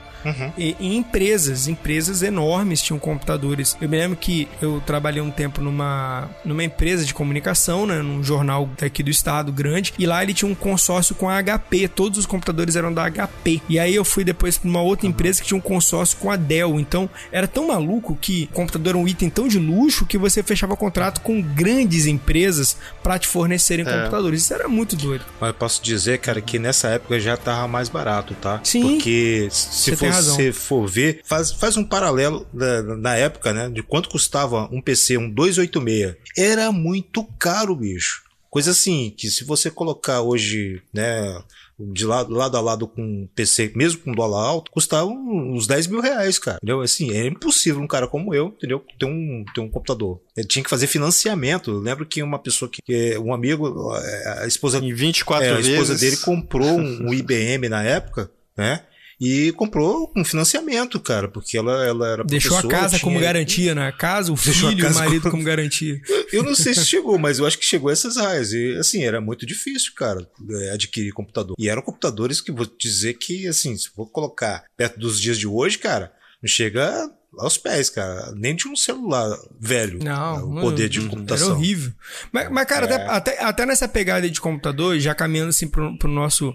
e- 0.57 0.75
em 0.79 0.97
empresas. 0.97 1.67
Empresas 1.67 2.21
enormes 2.21 2.81
tinham 2.81 2.99
computadores. 2.99 3.77
Eu 3.81 3.89
me 3.89 3.97
lembro 3.97 4.17
que 4.17 4.47
eu 4.61 4.81
trabalhei 4.85 5.21
um 5.21 5.31
tempo 5.31 5.61
numa, 5.61 6.29
numa 6.43 6.63
empresa 6.63 7.05
de 7.05 7.13
comunicação, 7.13 7.85
né, 7.85 8.01
num 8.01 8.23
jornal 8.23 8.69
daqui 8.79 9.03
do 9.03 9.09
estado 9.09 9.51
grande, 9.51 9.93
e 9.97 10.05
lá 10.05 10.21
ele 10.23 10.33
tinha 10.33 10.49
um 10.49 10.55
consórcio 10.55 11.15
com 11.15 11.29
a 11.29 11.41
HP. 11.41 11.87
Todos 11.87 12.19
os 12.19 12.25
computadores 12.25 12.75
eram 12.75 12.93
da 12.93 13.09
HP. 13.09 13.61
E 13.69 13.79
aí 13.79 13.93
eu 13.95 14.05
fui 14.05 14.23
depois 14.23 14.57
para 14.57 14.69
uma 14.69 14.81
outra 14.81 15.07
empresa 15.07 15.41
que 15.41 15.47
tinha 15.47 15.57
um 15.57 15.61
consórcio 15.61 16.17
com 16.17 16.29
a 16.31 16.35
Dell. 16.35 16.79
Então 16.79 17.09
era 17.31 17.47
tão 17.47 17.67
maluco 17.67 18.17
que 18.19 18.49
o 18.51 18.55
computador 18.55 18.89
era 18.89 18.97
um 18.97 19.07
item 19.07 19.29
tão 19.29 19.47
de 19.47 19.59
luxo 19.59 20.05
que 20.05 20.17
você 20.17 20.41
fechava 20.43 20.75
contrato 20.75 21.21
com 21.21 21.41
grandes 21.41 22.05
empresas 22.05 22.77
para 23.03 23.17
te 23.19 23.27
fornecerem 23.27 23.85
computadores. 23.85 24.41
Isso 24.43 24.53
era 24.53 24.67
muito 24.67 24.95
doido. 24.95 25.23
Mas 25.39 25.49
eu 25.49 25.53
posso 25.53 25.83
dizer, 25.83 26.19
cara, 26.19 26.41
que 26.41 26.57
nessa 26.59 26.87
época 26.89 27.19
já 27.19 27.35
tava 27.37 27.67
mais 27.67 27.89
barato, 27.89 28.33
tá? 28.35 28.59
Sim. 28.63 28.81
Porque 28.81 29.47
se 29.51 29.91
razão. 29.91 30.14
Você 30.21 30.51
for 30.53 30.87
ver, 30.87 31.21
faz, 31.25 31.51
faz 31.51 31.77
um 31.77 31.83
paralelo 31.83 32.47
da- 32.53 32.83
na 32.83 33.15
época, 33.15 33.53
né? 33.53 33.69
De 33.69 33.81
quanto 33.83 34.09
custava 34.09 34.69
um 34.71 34.81
PC, 34.81 35.17
um 35.17 35.29
286. 35.29 36.15
Era 36.37 36.71
muito 36.71 37.23
caro, 37.39 37.75
bicho. 37.75 38.23
Coisa 38.49 38.71
assim, 38.71 39.13
que 39.17 39.29
se 39.29 39.43
você 39.43 39.69
colocar 39.69 40.21
hoje, 40.21 40.81
né? 40.93 41.41
De 41.77 42.05
lado, 42.05 42.33
lado 42.33 42.55
a 42.55 42.61
lado 42.61 42.87
com 42.87 43.01
um 43.01 43.27
PC, 43.35 43.73
mesmo 43.75 43.99
com 43.99 44.13
dólar 44.13 44.45
alto, 44.47 44.71
custava 44.71 45.07
uns 45.07 45.67
10 45.67 45.87
mil 45.87 45.99
reais, 45.99 46.39
cara. 46.39 46.55
Entendeu? 46.63 46.79
Assim, 46.79 47.11
é 47.11 47.27
impossível 47.27 47.81
um 47.81 47.87
cara 47.87 48.07
como 48.07 48.33
eu, 48.33 48.45
entendeu? 48.47 48.81
Ter 48.97 49.05
um, 49.05 49.43
ter 49.53 49.59
um 49.59 49.67
computador. 49.69 50.21
Ele 50.37 50.47
tinha 50.47 50.63
que 50.63 50.69
fazer 50.69 50.87
financiamento. 50.87 51.71
Eu 51.71 51.79
lembro 51.79 52.05
que 52.05 52.23
uma 52.23 52.39
pessoa 52.39 52.71
que, 52.71 53.17
um 53.17 53.33
amigo, 53.33 53.91
a 54.39 54.47
esposa 54.47 54.77
Em 54.79 54.93
24 54.93 55.45
é, 55.45 55.49
a 55.51 55.55
vezes. 55.55 55.71
esposa 55.73 55.95
dele 55.97 56.15
comprou 56.15 56.79
um, 56.79 57.09
um 57.09 57.13
IBM 57.13 57.67
na 57.67 57.83
época, 57.83 58.31
né? 58.57 58.81
E 59.19 59.51
comprou 59.53 60.07
com 60.09 60.25
financiamento, 60.25 60.99
cara, 60.99 61.27
porque 61.29 61.57
ela, 61.57 61.85
ela 61.85 62.07
era 62.09 62.23
Deixou 62.23 62.57
a 62.57 62.63
casa 62.67 62.99
como 62.99 63.15
tinha- 63.17 63.27
garantia, 63.27 63.73
né? 63.75 63.87
A 63.87 63.91
casa, 63.91 64.31
o 64.31 64.35
Deixou 64.35 64.69
filho 64.69 64.79
e 64.79 64.83
o 64.83 64.87
casa 64.87 64.99
marido 64.99 65.21
como- 65.21 65.31
como 65.31 65.43
garantia. 65.43 65.99
Eu 66.33 66.43
não 66.43 66.53
sei 66.53 66.73
se 66.73 66.85
chegou, 66.85 67.17
mas 67.17 67.39
eu 67.39 67.45
acho 67.45 67.57
que 67.57 67.65
chegou 67.65 67.89
a 67.89 67.93
essas 67.93 68.17
raias. 68.17 68.51
E 68.51 68.75
assim, 68.77 69.03
era 69.03 69.21
muito 69.21 69.45
difícil, 69.45 69.93
cara, 69.95 70.27
é, 70.49 70.71
adquirir 70.71 71.11
computador. 71.13 71.55
E 71.57 71.69
eram 71.69 71.81
computadores 71.81 72.41
que 72.41 72.51
vou 72.51 72.65
dizer 72.77 73.13
que, 73.13 73.47
assim, 73.47 73.77
se 73.77 73.89
for 73.89 74.05
colocar 74.09 74.63
perto 74.75 74.99
dos 74.99 75.19
dias 75.19 75.37
de 75.37 75.47
hoje, 75.47 75.77
cara, 75.77 76.11
não 76.43 76.47
chega 76.49 77.09
aos 77.37 77.57
pés, 77.57 77.89
cara. 77.89 78.33
Nem 78.35 78.55
de 78.55 78.67
um 78.67 78.75
celular 78.75 79.29
velho. 79.59 79.99
Não, 80.03 80.57
o 80.57 80.61
poder 80.61 80.87
de 80.89 80.99
Era 80.99 81.09
computação. 81.09 81.51
horrível. 81.53 81.93
Mas, 82.31 82.49
mas, 82.51 82.65
cara, 82.67 82.85
É. 82.85 82.93
até, 82.93 83.05
até, 83.07 83.43
até 83.43 83.65
nessa 83.65 83.87
pegada 83.87 84.29
de 84.29 84.41
computador, 84.41 84.99
já 84.99 85.15
caminhando 85.15 85.49
assim 85.49 85.67
pro, 85.67 85.97
pro 85.97 86.09
nosso. 86.09 86.53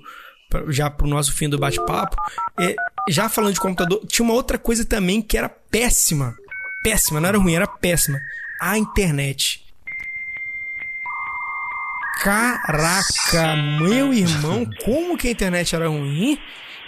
Já 0.69 0.91
pro 0.91 1.07
nosso 1.07 1.33
fim 1.33 1.49
do 1.49 1.59
bate-papo, 1.59 2.17
é, 2.59 2.75
já 3.09 3.29
falando 3.29 3.55
de 3.55 3.61
computador, 3.61 4.05
tinha 4.07 4.25
uma 4.25 4.35
outra 4.35 4.59
coisa 4.59 4.85
também 4.85 5.23
que 5.23 5.37
era 5.39 5.49
péssima. 5.49 6.37
Péssima, 6.83 7.21
não 7.21 7.29
era 7.29 7.39
ruim, 7.39 7.55
era 7.55 7.67
péssima. 7.67 8.19
A 8.61 8.77
internet. 8.79 9.65
Caraca, 12.23 13.57
meu 13.81 14.13
irmão, 14.13 14.69
como 14.85 15.17
que 15.17 15.29
a 15.29 15.31
internet 15.31 15.75
era 15.75 15.89
ruim? 15.89 16.39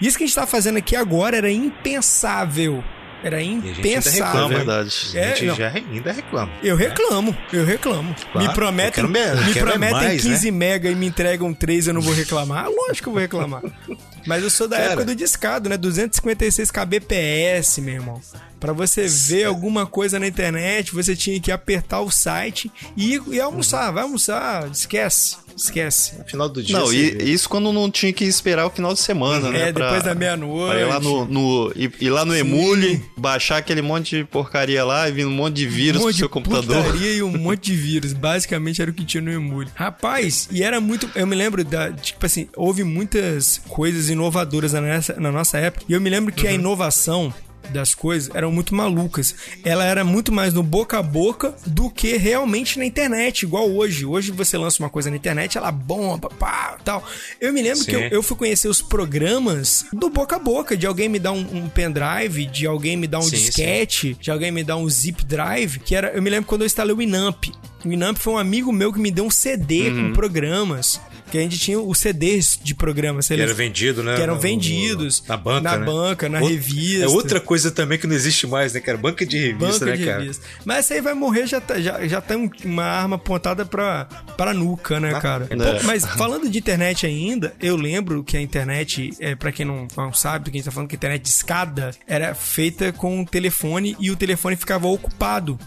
Isso 0.00 0.18
que 0.18 0.24
a 0.24 0.26
gente 0.26 0.36
tá 0.36 0.46
fazendo 0.46 0.76
aqui 0.78 0.94
agora 0.94 1.36
era 1.36 1.50
impensável. 1.50 2.84
Era 3.24 3.36
a 3.36 3.40
gente 3.40 3.66
ainda 3.66 3.78
impensável. 3.80 4.22
É 4.22 4.26
reclama, 4.26 4.50
hein? 4.50 4.56
verdade. 4.56 5.10
A 5.14 5.18
É, 5.18 5.28
gente 5.36 5.44
não. 5.46 5.54
já 5.54 5.68
ainda 5.68 6.12
reclama. 6.12 6.52
Eu 6.62 6.76
reclamo, 6.76 7.36
eu 7.52 7.64
reclamo. 7.64 8.14
Claro, 8.32 8.48
me 8.48 8.54
prometem, 8.54 9.04
me- 9.04 9.34
me 9.46 9.54
prometem 9.54 9.90
mais, 10.08 10.22
15 10.22 10.50
mega 10.50 10.90
e 10.90 10.94
me 10.94 11.06
entregam 11.06 11.52
3, 11.54 11.86
eu 11.88 11.94
não 11.94 12.00
vou 12.00 12.14
reclamar. 12.14 12.66
Lógico 12.68 13.04
que 13.04 13.08
eu 13.08 13.12
vou 13.12 13.20
reclamar. 13.22 13.62
Mas 14.26 14.42
eu 14.42 14.50
sou 14.50 14.68
da 14.68 14.76
Cara. 14.76 14.88
época 14.90 15.04
do 15.06 15.14
discado, 15.14 15.68
né? 15.68 15.76
256 15.76 16.70
kbps, 16.70 17.78
meu 17.78 17.94
irmão. 17.94 18.20
Pra 18.60 18.72
você 18.72 19.06
ver 19.08 19.44
alguma 19.44 19.86
coisa 19.86 20.20
na 20.20 20.26
internet, 20.26 20.92
você 20.94 21.16
tinha 21.16 21.40
que 21.40 21.50
apertar 21.50 22.00
o 22.00 22.10
site 22.10 22.70
e, 22.96 23.20
e 23.28 23.40
almoçar. 23.40 23.90
Vai 23.90 24.04
almoçar, 24.04 24.70
esquece. 24.70 25.36
Esquece. 25.54 26.16
No 26.16 26.24
final 26.24 26.48
do 26.48 26.62
dia. 26.62 26.78
Não, 26.78 26.90
e, 26.90 27.10
vê. 27.10 27.24
isso 27.24 27.46
quando 27.46 27.70
não 27.72 27.90
tinha 27.90 28.10
que 28.10 28.24
esperar 28.24 28.64
o 28.66 28.70
final 28.70 28.94
de 28.94 29.00
semana, 29.00 29.50
né? 29.50 29.68
É, 29.68 29.72
depois 29.72 30.02
da 30.02 30.14
meia-noite. 30.14 30.80
Ir 30.80 30.84
lá 30.86 30.98
no, 30.98 31.24
no- 31.26 31.72
ir, 31.76 31.92
ir 32.00 32.08
lá 32.08 32.24
no 32.24 32.34
Emule, 32.34 33.04
baixar 33.18 33.58
aquele 33.58 33.82
monte 33.82 34.16
de 34.16 34.24
porcaria 34.24 34.82
lá 34.82 35.06
e 35.08 35.12
vir 35.12 35.26
um 35.26 35.30
monte 35.30 35.56
de 35.56 35.66
vírus 35.66 35.96
um 36.00 36.04
pro 36.04 36.08
monte 36.08 36.16
seu 36.18 36.26
de 36.28 36.32
computador. 36.32 36.82
putaria 36.84 37.12
e 37.12 37.22
um 37.22 37.32
monte 37.36 37.64
de 37.66 37.76
vírus. 37.76 38.14
Basicamente 38.14 38.80
era 38.80 38.90
o 38.90 38.94
que 38.94 39.04
tinha 39.04 39.20
no 39.20 39.30
Emule. 39.30 39.68
Rapaz, 39.74 40.48
e 40.50 40.62
era 40.62 40.80
muito. 40.80 41.10
Eu 41.14 41.26
me 41.26 41.36
lembro 41.36 41.62
da. 41.64 41.92
Tipo 41.92 42.24
assim, 42.24 42.48
houve 42.56 42.82
muitas 42.82 43.60
coisas 43.68 44.08
inovadoras 44.12 44.72
na 44.72 44.80
nossa, 44.80 45.20
na 45.20 45.32
nossa 45.32 45.58
época. 45.58 45.84
E 45.88 45.92
eu 45.92 46.00
me 46.00 46.10
lembro 46.10 46.32
que 46.32 46.46
a 46.46 46.52
inovação 46.52 47.32
das 47.70 47.94
coisas 47.94 48.34
eram 48.34 48.50
muito 48.50 48.74
malucas. 48.74 49.34
Ela 49.64 49.84
era 49.84 50.04
muito 50.04 50.32
mais 50.32 50.52
no 50.52 50.62
boca 50.62 50.98
a 50.98 51.02
boca 51.02 51.54
do 51.66 51.90
que 51.90 52.16
realmente 52.16 52.78
na 52.78 52.84
internet, 52.84 53.42
igual 53.42 53.70
hoje. 53.70 54.04
Hoje 54.04 54.30
você 54.32 54.56
lança 54.56 54.82
uma 54.82 54.90
coisa 54.90 55.10
na 55.10 55.16
internet, 55.16 55.56
ela 55.56 55.70
bomba, 55.70 56.28
pá, 56.28 56.76
tal. 56.84 57.04
Eu 57.40 57.52
me 57.52 57.62
lembro 57.62 57.84
que 57.84 57.94
eu, 57.94 58.00
Sim. 58.00 58.08
eu 58.10 58.22
fui 58.22 58.36
conhecer 58.36 58.68
os 58.68 58.82
programas 58.82 59.84
do 59.92 60.10
boca 60.10 60.36
a 60.36 60.38
boca, 60.38 60.76
de 60.76 60.86
alguém 60.86 61.08
me 61.08 61.18
dar 61.18 61.32
um, 61.32 61.40
um 61.40 61.68
pendrive, 61.68 62.46
de 62.46 62.66
alguém 62.66 62.96
me 62.96 63.06
dar 63.06 63.18
um 63.18 63.22
Sim, 63.22 63.36
disquete, 63.36 64.16
de 64.20 64.30
alguém 64.30 64.50
me 64.50 64.64
dar 64.64 64.76
um 64.76 64.88
zip 64.88 65.24
drive, 65.24 65.78
que 65.80 65.94
era, 65.94 66.08
eu 66.08 66.22
me 66.22 66.30
lembro 66.30 66.46
quando 66.46 66.62
eu 66.62 66.66
instalei 66.66 66.94
o 66.94 66.98
Winamp. 66.98 67.46
O 67.85 67.89
Winamp 67.89 68.16
foi 68.18 68.33
um 68.35 68.39
amigo 68.39 68.72
meu 68.72 68.93
que 68.93 68.99
me 69.01 69.11
deu 69.11 69.24
um 69.24 69.30
CD 69.30 69.89
Uhum. 69.91 70.09
com 70.09 70.12
programas, 70.12 71.01
que 71.30 71.39
a 71.39 71.41
gente 71.41 71.59
tinha 71.59 71.80
os 71.80 71.99
CDs 71.99 72.59
de 72.62 72.74
programas. 72.74 73.26
Que 73.26 73.35
era 73.35 73.53
vendido, 73.55 74.03
né? 74.03 74.14
Que 74.16 74.22
eram 74.22 74.39
vendidos 74.39 75.22
na 75.26 75.37
banca. 75.37 75.61
na 75.62 75.76
né? 75.78 75.87
banca, 75.87 76.28
na 76.28 76.39
Outra- 76.41 76.55
revista. 76.55 77.05
É 77.05 77.09
outra 77.09 77.41
coisa 77.41 77.70
também 77.70 77.99
que 77.99 78.07
não 78.07 78.14
existe 78.14 78.47
mais, 78.47 78.72
né, 78.72 78.80
cara? 78.80 78.97
Banca 78.99 79.24
de 79.26 79.37
revista, 79.39 79.66
Banca 79.80 79.87
né, 79.87 79.97
de 79.97 80.05
cara? 80.05 80.20
revista. 80.20 80.45
Mas 80.64 80.78
essa 80.78 80.95
aí 80.95 81.01
vai 81.01 81.14
morrer, 81.14 81.47
já, 81.47 81.61
tá, 81.61 81.80
já, 81.80 82.07
já 82.07 82.20
tem 82.20 82.37
um- 82.37 82.51
uma 82.64 82.85
arma 82.85 83.16
apontada 83.16 83.64
pra, 83.64 84.05
pra 84.37 84.53
nuca, 84.55 85.01
né, 85.01 85.18
cara? 85.20 85.47
é. 85.51 85.57
Pô, 85.57 85.85
mas 85.85 86.05
falando 86.07 86.49
de 86.49 86.59
internet 86.59 87.07
ainda, 87.07 87.55
eu 87.61 87.76
lembro 87.76 88.22
que 88.22 88.37
a 88.37 88.41
internet, 88.41 89.11
é, 89.18 89.35
para 89.35 89.51
quem 89.51 89.64
não, 89.66 89.89
não 89.97 90.12
sabe 90.12 90.45
do 90.45 90.51
que 90.51 90.57
a 90.57 90.61
gente 90.61 90.66
tá 90.66 90.70
falando, 90.70 90.89
que 90.89 90.95
a 90.95 90.99
internet 90.99 91.22
de 91.22 91.28
escada 91.30 91.91
era 92.07 92.35
feita 92.35 92.93
com 92.93 93.18
um 93.20 93.24
telefone 93.24 93.97
e 93.99 94.11
o 94.11 94.16
telefone 94.16 94.55
ficava 94.55 94.87
ocupado 94.87 95.59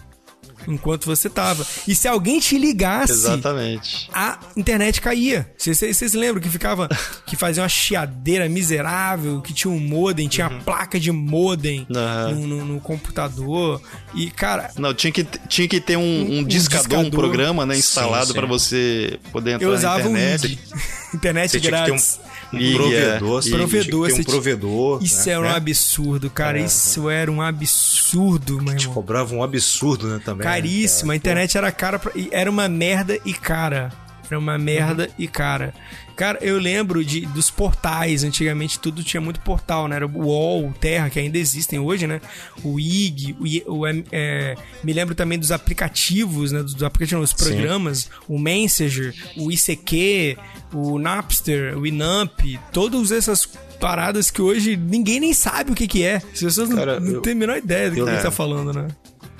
enquanto 0.66 1.06
você 1.06 1.28
tava. 1.30 1.66
E 1.86 1.94
se 1.94 2.06
alguém 2.08 2.40
te 2.40 2.58
ligasse, 2.58 3.12
Exatamente. 3.12 4.08
a 4.12 4.38
internet 4.56 5.00
caía. 5.00 5.50
Vocês- 5.56 6.12
lembram 6.14 6.40
que 6.42 6.48
ficava. 6.48 6.88
que 7.26 7.36
fazia 7.36 7.62
uma 7.62 7.68
chiadeira 7.68 8.48
miserável, 8.48 9.40
que 9.40 9.52
tinha 9.52 9.70
um 9.72 9.78
modem, 9.80 10.28
tinha 10.28 10.46
a 10.46 10.50
placa 10.50 10.98
de 10.98 11.10
modem 11.12 11.86
Aham. 11.94 12.32
no, 12.32 12.46
no- 12.46 12.64
no 12.64 12.80
computador. 12.80 13.80
E, 14.14 14.30
cara, 14.30 14.70
Não, 14.76 14.94
tinha 14.94 15.12
que, 15.12 15.24
tinha 15.48 15.68
que 15.68 15.80
ter 15.80 15.96
um, 15.96 16.00
um, 16.02 16.38
Um 16.38 16.44
discador, 16.44 16.98
um 16.98 17.02
discador. 17.02 17.10
programa, 17.10 17.66
né, 17.66 17.76
instalado 17.76 18.32
pra 18.34 18.46
você 18.46 19.18
poder 19.32 19.52
entrar 19.52 19.66
eu 19.66 19.70
na 19.72 19.76
usava 19.78 20.08
o 20.08 20.10
internet. 20.10 20.44
IG. 20.46 20.58
internet 21.14 21.50
Você 21.50 21.58
um, 21.58 21.60
grátis. 21.62 22.20
Um 22.52 22.58
IG, 22.58 22.74
provedor. 22.76 22.98
é. 22.98 23.18
você 23.42 23.50
Provedor, 23.50 23.50
tinha 23.50 23.68
que 23.82 23.90
ter 23.90 23.96
você 23.96 24.12
um 24.12 24.14
tinha- 24.14 24.24
provedor. 24.24 25.02
Isso 25.02 25.26
né? 25.26 25.32
era 25.32 25.40
um 25.40 25.44
né? 25.44 25.56
absurdo, 25.56 26.30
cara. 26.30 26.58
Isso 26.58 27.10
era 27.10 27.30
um 27.32 27.42
absurdo, 27.42 28.62
meu 28.62 28.74
Te 28.76 28.82
irmão. 28.82 28.94
cobrava 28.94 29.34
um 29.34 29.42
absurdo, 29.42 30.08
né, 30.08 30.20
também. 30.24 30.46
né, 30.46 30.52
Caríssimo. 30.52 31.10
A 31.10 31.14
cara? 31.14 31.16
internet 31.16 31.58
era 31.58 31.72
cara 31.72 31.98
pra... 31.98 32.12
e 32.14 32.28
Era 32.32 32.50
uma 32.50 32.68
merda 32.68 33.18
e 33.24 33.32
cara. 33.34 33.92
Era 34.28 34.38
uma 34.38 34.58
merda 34.58 35.08
e 35.18 35.28
cara. 35.28 35.72
Cara, 36.16 36.38
eu 36.40 36.58
lembro 36.58 37.04
de, 37.04 37.20
dos 37.26 37.50
portais. 37.50 38.24
Antigamente 38.24 38.78
tudo 38.78 39.04
tinha 39.04 39.20
muito 39.20 39.38
portal, 39.40 39.86
né? 39.86 39.96
Era 39.96 40.06
o 40.06 40.24
UOL, 40.24 40.68
o 40.68 40.72
Terra, 40.72 41.10
que 41.10 41.18
ainda 41.18 41.36
existem 41.36 41.78
hoje, 41.78 42.06
né? 42.06 42.20
O 42.64 42.80
IG, 42.80 43.36
o, 43.66 43.74
o, 43.80 43.86
é, 44.10 44.56
me 44.82 44.92
lembro 44.94 45.14
também 45.14 45.38
dos 45.38 45.52
aplicativos, 45.52 46.52
né? 46.52 46.62
Dos, 46.62 46.72
dos 46.74 46.82
aplicativos, 46.82 47.30
os 47.30 47.36
programas, 47.36 48.08
o 48.26 48.38
Messenger, 48.38 49.14
o 49.36 49.52
ICQ, 49.52 50.38
o 50.72 50.98
Napster, 50.98 51.78
o 51.78 51.86
Inamp, 51.86 52.40
todas 52.72 53.12
essas 53.12 53.44
paradas 53.78 54.30
que 54.30 54.40
hoje 54.40 54.74
ninguém 54.74 55.20
nem 55.20 55.34
sabe 55.34 55.72
o 55.72 55.74
que 55.74 55.86
que 55.86 56.02
é. 56.02 56.16
As 56.16 56.40
pessoas 56.40 56.70
não, 56.70 56.76
Cara, 56.76 56.98
não 56.98 57.12
eu- 57.12 57.20
têm 57.20 57.34
a 57.34 57.36
menor 57.36 57.58
ideia 57.58 57.90
do 57.90 57.94
que 57.94 58.00
eu- 58.00 58.06
a 58.06 58.10
gente 58.10 58.20
é. 58.20 58.22
tá 58.22 58.30
falando, 58.30 58.72
né? 58.72 58.88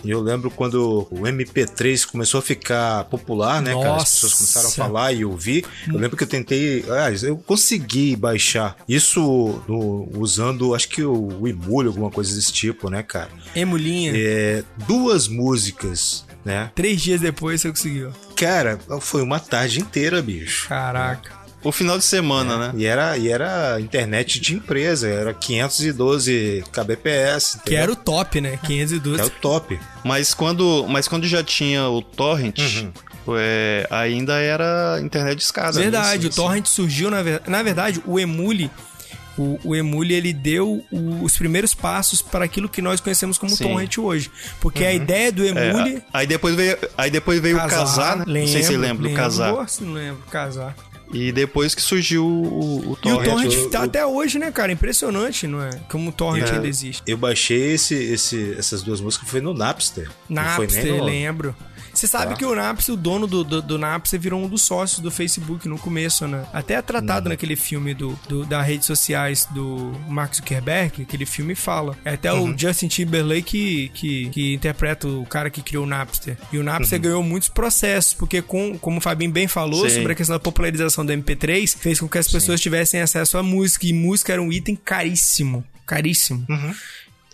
E 0.06 0.10
eu 0.10 0.20
lembro 0.20 0.50
quando 0.50 1.06
o 1.10 1.20
MP3 1.22 2.06
começou 2.06 2.38
a 2.38 2.42
ficar 2.42 3.04
popular, 3.04 3.60
né, 3.60 3.72
cara? 3.74 3.86
As 3.86 3.98
Nossa. 3.98 4.12
pessoas 4.12 4.34
começaram 4.34 4.68
a 4.68 4.72
falar 4.72 5.12
e 5.12 5.24
ouvir. 5.24 5.64
Eu 5.86 5.98
lembro 5.98 6.16
que 6.16 6.22
eu 6.24 6.28
tentei. 6.28 6.84
Aliás, 6.88 7.22
eu 7.22 7.36
consegui 7.36 8.14
baixar 8.16 8.76
isso 8.88 9.60
no- 9.68 10.08
usando, 10.18 10.74
acho 10.74 10.88
que 10.88 11.02
o, 11.02 11.40
o 11.40 11.48
Emule, 11.48 11.88
alguma 11.88 12.10
coisa 12.10 12.34
desse 12.34 12.52
tipo, 12.52 12.88
né, 12.88 13.02
cara? 13.02 13.30
Emulinha. 13.54 14.12
É, 14.14 14.62
duas 14.86 15.28
músicas, 15.28 16.24
né? 16.44 16.70
Três 16.74 17.00
dias 17.02 17.20
depois 17.20 17.60
você 17.60 17.68
conseguiu. 17.70 18.12
Cara, 18.36 18.78
foi 19.00 19.22
uma 19.22 19.40
tarde 19.40 19.80
inteira, 19.80 20.20
bicho. 20.22 20.68
Caraca. 20.68 21.45
O 21.66 21.72
final 21.72 21.98
de 21.98 22.04
semana, 22.04 22.56
né? 22.56 22.72
E 22.76 22.86
era, 22.86 23.16
e 23.18 23.28
era 23.28 23.80
internet 23.80 24.38
de 24.40 24.54
empresa, 24.54 25.08
era 25.08 25.34
512 25.34 26.64
kbps, 26.72 27.52
Que 27.52 27.56
entendeu? 27.58 27.82
era 27.82 27.92
o 27.92 27.96
top, 27.96 28.40
né? 28.40 28.58
512. 28.64 29.16
Que 29.16 29.22
é 29.22 29.24
o 29.24 29.30
top. 29.30 29.80
Mas 30.04 30.34
quando, 30.34 30.86
mas 30.88 31.08
quando 31.08 31.26
já 31.26 31.42
tinha 31.42 31.88
o 31.88 32.00
torrent, 32.02 32.58
Uhum. 32.58 32.92
é, 33.38 33.86
ainda 33.90 34.34
era 34.40 34.98
internet 35.02 35.38
de 35.38 35.44
escada. 35.44 35.78
Verdade, 35.78 36.22
Sim, 36.22 36.28
o 36.28 36.30
torrent 36.32 36.66
surgiu 36.66 37.10
na, 37.10 37.22
ver- 37.22 37.42
na 37.46 37.62
verdade, 37.62 38.02
o 38.06 38.18
Emule 38.18 38.70
o, 39.38 39.58
o 39.62 39.76
Emule 39.76 40.14
ele 40.14 40.32
deu 40.32 40.82
o- 40.90 41.22
os 41.22 41.36
primeiros 41.36 41.74
passos 41.74 42.22
para 42.22 42.46
aquilo 42.46 42.70
que 42.70 42.80
nós 42.80 43.00
conhecemos 43.02 43.36
como 43.36 43.54
Sim. 43.54 43.64
torrent 43.68 43.98
hoje, 43.98 44.30
porque 44.62 44.82
a 44.82 44.94
ideia 44.94 45.30
do 45.30 45.44
É, 45.44 45.48
Emule 45.48 46.02
aí 46.10 46.26
depois 46.26 46.54
veio, 46.54 46.78
aí 46.96 47.10
depois 47.10 47.38
veio 47.38 47.58
o 47.58 47.68
casar, 47.68 48.16
né? 48.16 48.24
não 48.26 48.46
sei 48.46 48.62
se 48.62 48.68
você 48.68 48.78
lembra 48.78 49.06
do 49.06 49.14
casar. 49.14 49.52
Não 49.82 49.92
lembro, 49.92 50.22
casar. 50.30 50.74
E 51.12 51.30
depois 51.32 51.74
que 51.74 51.80
surgiu 51.82 52.26
o, 52.26 52.80
o 52.80 52.82
E 52.82 52.92
o 52.92 52.96
torrent. 52.96 53.24
torrent 53.30 53.54
o- 53.54 53.70
tá 53.70 53.80
o- 53.80 53.84
até 53.84 54.04
hoje, 54.04 54.38
né, 54.38 54.50
cara? 54.50 54.72
Impressionante, 54.72 55.46
não 55.46 55.62
é? 55.62 55.70
Como 55.88 56.10
o 56.10 56.12
torrent 56.12 56.48
É. 56.48 56.52
ainda 56.54 56.66
existe. 56.66 57.02
Eu 57.06 57.16
baixei 57.16 57.74
esse, 57.74 57.94
esse, 57.94 58.54
essas 58.58 58.82
duas 58.82 59.00
músicas, 59.00 59.28
foi 59.28 59.40
no 59.40 59.54
Napster. 59.54 60.10
Não 60.28 60.42
foi 60.56 60.66
Napster, 60.66 60.84
nem 60.84 60.98
no- 60.98 61.04
lembro. 61.04 61.56
Você 61.96 62.06
sabe 62.06 62.32
Tá. 62.32 62.36
que 62.36 62.44
o 62.44 62.54
Napster, 62.54 62.94
o 62.94 62.96
dono 62.96 63.26
do, 63.26 63.42
do, 63.42 63.62
do 63.62 63.78
Napster, 63.78 64.20
virou 64.20 64.42
um 64.42 64.48
dos 64.48 64.62
sócios 64.62 65.00
do 65.00 65.10
Facebook 65.10 65.66
no 65.68 65.78
começo, 65.78 66.26
né? 66.28 66.44
Até 66.52 66.74
é 66.74 66.76
Uhum. 66.76 66.82
tratado 66.82 67.28
naquele 67.28 67.56
filme 67.56 67.94
do, 67.94 68.18
do, 68.28 68.44
das 68.44 68.66
redes 68.66 68.86
sociais 68.86 69.48
do 69.50 69.92
Mark 70.08 70.34
Zuckerberg, 70.34 71.02
aquele 71.02 71.24
filme 71.26 71.54
fala. 71.54 71.96
É 72.04 72.10
até 72.14 72.32
Uhum. 72.32 72.52
o 72.54 72.58
Justin 72.58 72.88
Timberlake 72.88 73.46
que, 73.46 73.88
que, 73.94 74.28
que 74.30 74.54
interpreta 74.54 75.08
o 75.08 75.24
cara 75.24 75.48
que 75.50 75.62
criou 75.62 75.84
o 75.84 75.86
Napster. 75.86 76.36
E 76.52 76.56
o 76.56 76.60
Uhum. 76.60 76.66
Napster 76.66 77.00
ganhou 77.00 77.22
muitos 77.22 77.48
processos, 77.48 78.12
porque 78.14 78.42
com, 78.42 78.78
como 78.78 78.98
o 78.98 79.00
Fabinho 79.00 79.30
bem 79.32 79.48
falou 79.48 79.88
Sim. 79.88 79.96
sobre 79.96 80.12
a 80.12 80.14
questão 80.14 80.36
da 80.36 80.40
popularização 80.40 81.04
do 81.06 81.12
MP3, 81.12 81.76
fez 81.78 81.98
com 82.00 82.08
que 82.08 82.18
as 82.18 82.28
pessoas 82.30 82.60
tivessem 82.60 83.00
acesso 83.00 83.38
à 83.38 83.42
música. 83.42 83.86
E 83.86 83.92
música 83.92 84.32
era 84.32 84.42
um 84.42 84.52
item 84.52 84.76
caríssimo. 84.76 85.64
Caríssimo. 85.86 86.44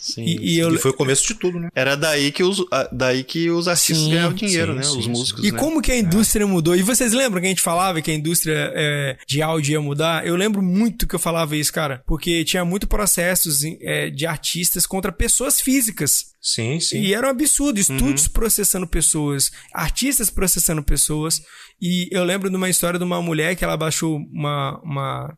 Sim. 0.02 0.24
E, 0.24 0.54
e 0.54 0.58
eu, 0.58 0.74
E 0.74 0.78
foi 0.78 0.90
o 0.90 0.94
começo 0.94 1.24
de 1.28 1.34
tudo, 1.34 1.60
né? 1.60 1.68
Era 1.76 1.96
daí 1.96 2.32
que 2.32 2.42
os, 2.42 2.64
daí 2.90 3.22
que 3.22 3.48
os 3.48 3.68
artistas 3.68 3.98
Sim, 3.98 4.10
ganhavam 4.10 4.34
dinheiro, 4.34 4.72
sim, 4.72 4.78
né? 4.78 4.82
sim, 4.82 4.98
os 4.98 5.06
músicos. 5.06 5.44
E 5.44 5.52
né? 5.52 5.58
como 5.58 5.80
que 5.80 5.92
a 5.92 5.96
indústria 5.96 6.44
mudou? 6.44 6.74
E 6.74 6.82
vocês 6.82 7.12
lembram 7.12 7.40
que 7.40 7.46
a 7.46 7.50
gente 7.50 7.62
falava 7.62 8.02
que 8.02 8.10
a 8.10 8.14
indústria 8.14 8.72
é, 8.74 9.16
de 9.28 9.40
áudio 9.40 9.74
ia 9.74 9.80
mudar? 9.80 10.26
Eu 10.26 10.34
lembro 10.34 10.60
muito 10.60 11.06
que 11.06 11.14
eu 11.14 11.20
falava 11.20 11.56
isso, 11.56 11.72
cara. 11.72 12.02
Porque 12.04 12.44
tinha 12.44 12.64
muito 12.64 12.88
processos 12.88 13.60
é, 13.80 14.10
de 14.10 14.26
artistas 14.26 14.86
contra 14.86 15.12
pessoas 15.12 15.60
físicas. 15.60 16.32
Sim, 16.40 16.80
sim. 16.80 17.00
E 17.00 17.14
era 17.14 17.28
um 17.28 17.30
absurdo. 17.30 17.78
Estúdios 17.78 18.26
processando 18.26 18.88
pessoas, 18.88 19.52
artistas 19.72 20.28
processando 20.28 20.82
pessoas. 20.82 21.40
E 21.80 22.08
eu 22.10 22.24
lembro 22.24 22.50
de 22.50 22.56
uma 22.56 22.68
história 22.68 22.98
de 22.98 23.04
uma 23.04 23.22
mulher 23.22 23.54
que 23.54 23.64
ela 23.64 23.76
baixou 23.76 24.16
uma. 24.32 24.80
uma 24.82 25.36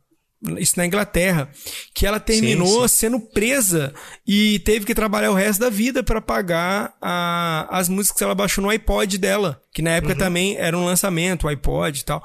isso 0.59 0.75
na 0.77 0.87
Inglaterra, 0.87 1.49
que 1.95 2.07
ela 2.07 2.21
terminou 2.21 2.87
sendo 2.89 3.19
presa 3.21 3.93
e 4.27 4.59
teve 4.61 4.85
que 4.85 4.95
trabalhar 4.95 5.31
o 5.31 5.35
resto 5.35 5.61
da 5.61 5.71
vida 5.71 6.03
para 6.03 6.21
pagar 6.21 6.95
a- 7.01 7.67
as 7.71 7.89
músicas 7.89 8.19
que 8.19 8.25
ela 8.25 8.35
baixou 8.35 8.63
no 8.63 8.71
iPod 8.71 9.17
dela, 9.19 9.61
que 9.73 9.83
na 9.83 9.91
época 9.91 10.15
também 10.15 10.57
era 10.57 10.77
um 10.79 10.85
lançamento, 10.85 11.45
o 11.45 11.49
iPod 11.49 12.01
e 12.01 12.05
tal. 12.05 12.23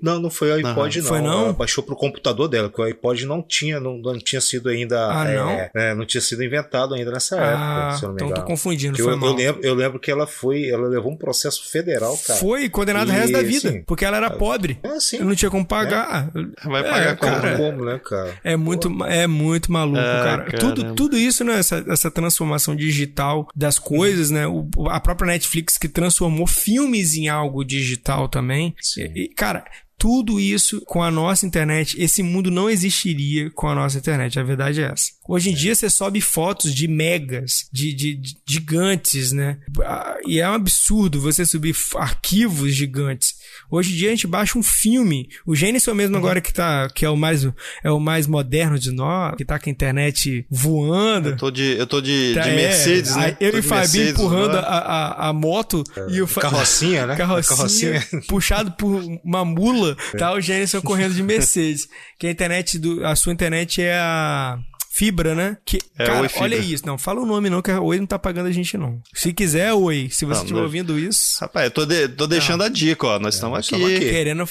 Não, 0.00 0.20
não 0.20 0.30
foi 0.30 0.50
o 0.50 0.54
iPod, 0.66 1.00
não. 1.00 1.08
Foi 1.08 1.20
não? 1.20 1.44
Ela 1.44 1.52
baixou 1.52 1.82
pro 1.82 1.96
computador 1.96 2.48
dela, 2.48 2.68
que 2.70 2.80
o 2.80 2.84
iPod 2.84 3.26
não 3.26 3.42
tinha, 3.42 3.80
não, 3.80 3.98
não 3.98 4.18
tinha 4.18 4.40
sido 4.40 4.68
ainda. 4.68 5.08
Ah, 5.10 5.28
é, 5.28 5.36
não? 5.36 5.50
é, 5.82 5.94
não 5.94 6.04
tinha 6.06 6.20
sido 6.20 6.44
inventado 6.44 6.94
ainda 6.94 7.10
nessa 7.10 7.36
Ah, 7.40 7.44
época, 7.44 7.96
se 7.98 8.02
eu 8.04 8.08
não 8.08 8.14
me 8.14 8.16
então 8.16 8.28
tô 8.28 8.34
engano. 8.34 8.46
confundindo, 8.46 9.00
eu, 9.00 9.16
mal. 9.16 9.30
eu 9.30 9.34
lembro, 9.36 9.60
eu 9.64 9.74
lembro 9.74 9.98
que 10.00 10.10
ela 10.10 10.26
foi, 10.26 10.68
ela 10.68 10.86
levou 10.88 11.10
um 11.12 11.16
processo 11.16 11.68
federal, 11.70 12.16
cara. 12.18 12.38
Foi 12.38 12.68
condenado 12.68 13.08
o 13.08 13.12
resto 13.12 13.32
da 13.32 13.42
vida, 13.42 13.68
assim, 13.70 13.82
porque 13.82 14.04
ela 14.04 14.16
era 14.16 14.30
pobre. 14.30 14.78
É, 14.82 15.00
sim. 15.00 15.18
Não 15.18 15.34
tinha 15.34 15.50
como 15.50 15.64
pagar. 15.66 16.30
Vai 16.64 16.82
É, 16.82 16.90
pagar 16.90 17.16
como? 17.16 17.32
cara. 17.32 17.56
Como, 17.70 17.84
né, 17.84 17.98
cara? 17.98 18.38
É 18.44 18.56
muito, 18.56 19.04
é 19.04 19.26
muito 19.26 19.70
maluco, 19.70 19.98
Ah, 19.98 20.22
cara. 20.24 20.44
caramba. 20.44 20.74
Tudo, 20.74 20.94
tudo 20.94 21.16
isso, 21.18 21.44
né? 21.44 21.58
Essa, 21.58 21.84
essa 21.88 22.10
transformação 22.10 22.74
digital 22.76 23.48
das 23.54 23.78
coisas, 23.78 24.30
né? 24.30 24.46
O, 24.46 24.68
a 24.88 25.00
própria 25.00 25.26
Netflix 25.32 25.76
que 25.78 25.88
transformou 25.88 26.46
filmes 26.46 27.14
em 27.14 27.28
algo 27.28 27.64
digital 27.64 28.28
também. 28.28 28.74
E, 28.96 29.24
e, 29.24 29.28
cara, 29.28 29.64
tudo 29.98 30.40
isso 30.40 30.80
com 30.84 31.00
a 31.00 31.12
nossa 31.12 31.46
internet, 31.46 31.94
esse 31.96 32.24
mundo 32.24 32.50
não 32.50 32.68
existiria 32.68 33.48
com 33.50 33.68
a 33.68 33.74
nossa 33.74 33.98
internet. 33.98 34.36
A 34.36 34.42
verdade 34.42 34.82
é 34.82 34.86
essa. 34.86 35.12
Hoje 35.28 35.50
em 35.50 35.54
dia 35.54 35.76
você 35.76 35.88
sobe 35.88 36.20
fotos 36.20 36.74
de 36.74 36.88
megas, 36.88 37.68
de, 37.72 37.94
de- 37.94 38.14
de 38.16 38.36
gigantes, 38.44 39.30
né? 39.30 39.58
Ah, 39.84 40.16
E 40.26 40.40
é 40.40 40.48
um 40.48 40.54
absurdo 40.54 41.20
você 41.20 41.46
subir 41.46 41.76
arquivos 41.94 42.74
gigantes. 42.74 43.34
Hoje 43.72 43.94
em 43.94 43.96
dia 43.96 44.08
a 44.08 44.10
gente 44.10 44.26
baixa 44.26 44.58
um 44.58 44.62
filme. 44.62 45.30
O 45.46 45.56
Gênesis 45.56 45.92
mesmo 45.94 46.14
agora 46.14 46.42
que 46.42 46.52
tá, 46.52 46.90
que 46.94 47.06
é 47.06 47.08
o 47.08 47.16
mais, 47.16 47.48
é 47.82 47.90
o 47.90 47.98
mais 47.98 48.26
moderno 48.26 48.78
de 48.78 48.92
nós, 48.92 49.34
que 49.34 49.46
tá 49.46 49.58
com 49.58 49.70
a 49.70 49.72
internet 49.72 50.46
voando. 50.50 51.30
Eu 51.30 51.36
tô 51.38 51.50
de, 51.50 51.76
eu 51.78 51.86
tô 51.86 52.02
de, 52.02 52.32
Tá, 52.34 52.42
de 52.42 52.50
é. 52.50 52.54
Mercedes, 52.56 53.16
né? 53.16 53.24
Aí 53.24 53.36
Eu 53.40 53.52
Tô 53.52 53.58
e 53.58 53.62
Mercedes, 53.70 54.12
empurrando 54.12 54.52
né? 54.52 54.58
a, 54.58 54.78
a, 54.78 55.28
a 55.28 55.32
moto 55.32 55.82
e 56.10 56.20
o 56.20 56.28
Carrocinha, 56.28 57.06
né? 57.06 57.16
Carrocinha, 57.22 57.56
Carrocinha. 57.56 58.22
puxado 58.28 58.72
por 58.72 59.02
uma 59.24 59.44
mula, 59.44 59.96
tá 60.18 60.34
o 60.34 60.40
Gênesis 60.40 60.78
correndo 60.82 61.14
de 61.14 61.22
Mercedes. 61.22 61.88
Que 62.18 62.26
a 62.26 62.30
internet 62.30 62.78
do 62.78 63.04
a 63.06 63.16
sua 63.16 63.32
internet 63.32 63.80
é 63.80 63.94
a 63.94 64.58
Fibra, 64.94 65.34
né? 65.34 65.56
Que, 65.64 65.78
É, 65.98 66.04
cara, 66.06 66.20
Oi 66.20 66.28
olha 66.36 66.56
isso. 66.56 66.86
Não, 66.86 66.98
fala 66.98 67.20
o 67.22 67.26
nome 67.26 67.48
não, 67.48 67.62
que 67.62 67.70
a 67.70 67.80
Oi 67.80 67.98
não 67.98 68.06
tá 68.06 68.18
pagando 68.18 68.48
a 68.48 68.52
gente 68.52 68.76
não. 68.76 69.00
Se 69.14 69.32
quiser, 69.32 69.72
Oi. 69.72 70.08
Se 70.10 70.24
você 70.26 70.34
Não, 70.34 70.42
estiver 70.42 70.56
não. 70.58 70.64
ouvindo 70.64 70.98
isso, 70.98 71.38
Rapaz, 71.40 71.64
eu 71.64 71.70
tô, 71.70 71.86
de- 71.86 72.08
tô 72.10 72.26
deixando 72.26 72.62
a 72.62 72.68
dica, 72.68 73.06
ó. 73.06 73.18
Nós 73.18 73.34
estamos 73.36 73.56
nós 73.56 73.66
aqui. 73.66 73.74
estamos 73.76 73.96
aqui. 73.96 74.10
querendo... 74.10 74.44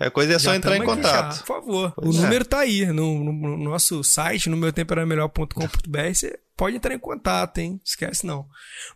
É 0.00 0.08
coisa 0.08 0.34
é 0.34 0.38
só 0.38 0.50
Já 0.50 0.56
entrar 0.56 0.76
em 0.76 0.84
contato. 0.84 1.34
já, 1.34 1.40
por 1.42 1.46
favor. 1.48 1.92
Pois 1.96 2.14
o 2.14 2.18
é. 2.20 2.22
número 2.22 2.44
tá 2.44 2.60
aí 2.60 2.86
no, 2.86 3.24
no- 3.24 3.32
no 3.56 3.64
nosso 3.64 4.04
site, 4.04 4.48
no 4.48 4.56
meu 4.56 4.72
tempo 4.72 4.92
era 4.94 5.04
melhor.com.br. 5.04 6.14
Você 6.14 6.38
pode 6.56 6.76
entrar 6.76 6.94
em 6.94 6.98
contato, 7.00 7.58
hein? 7.58 7.80
Esquece 7.84 8.24
não. 8.24 8.46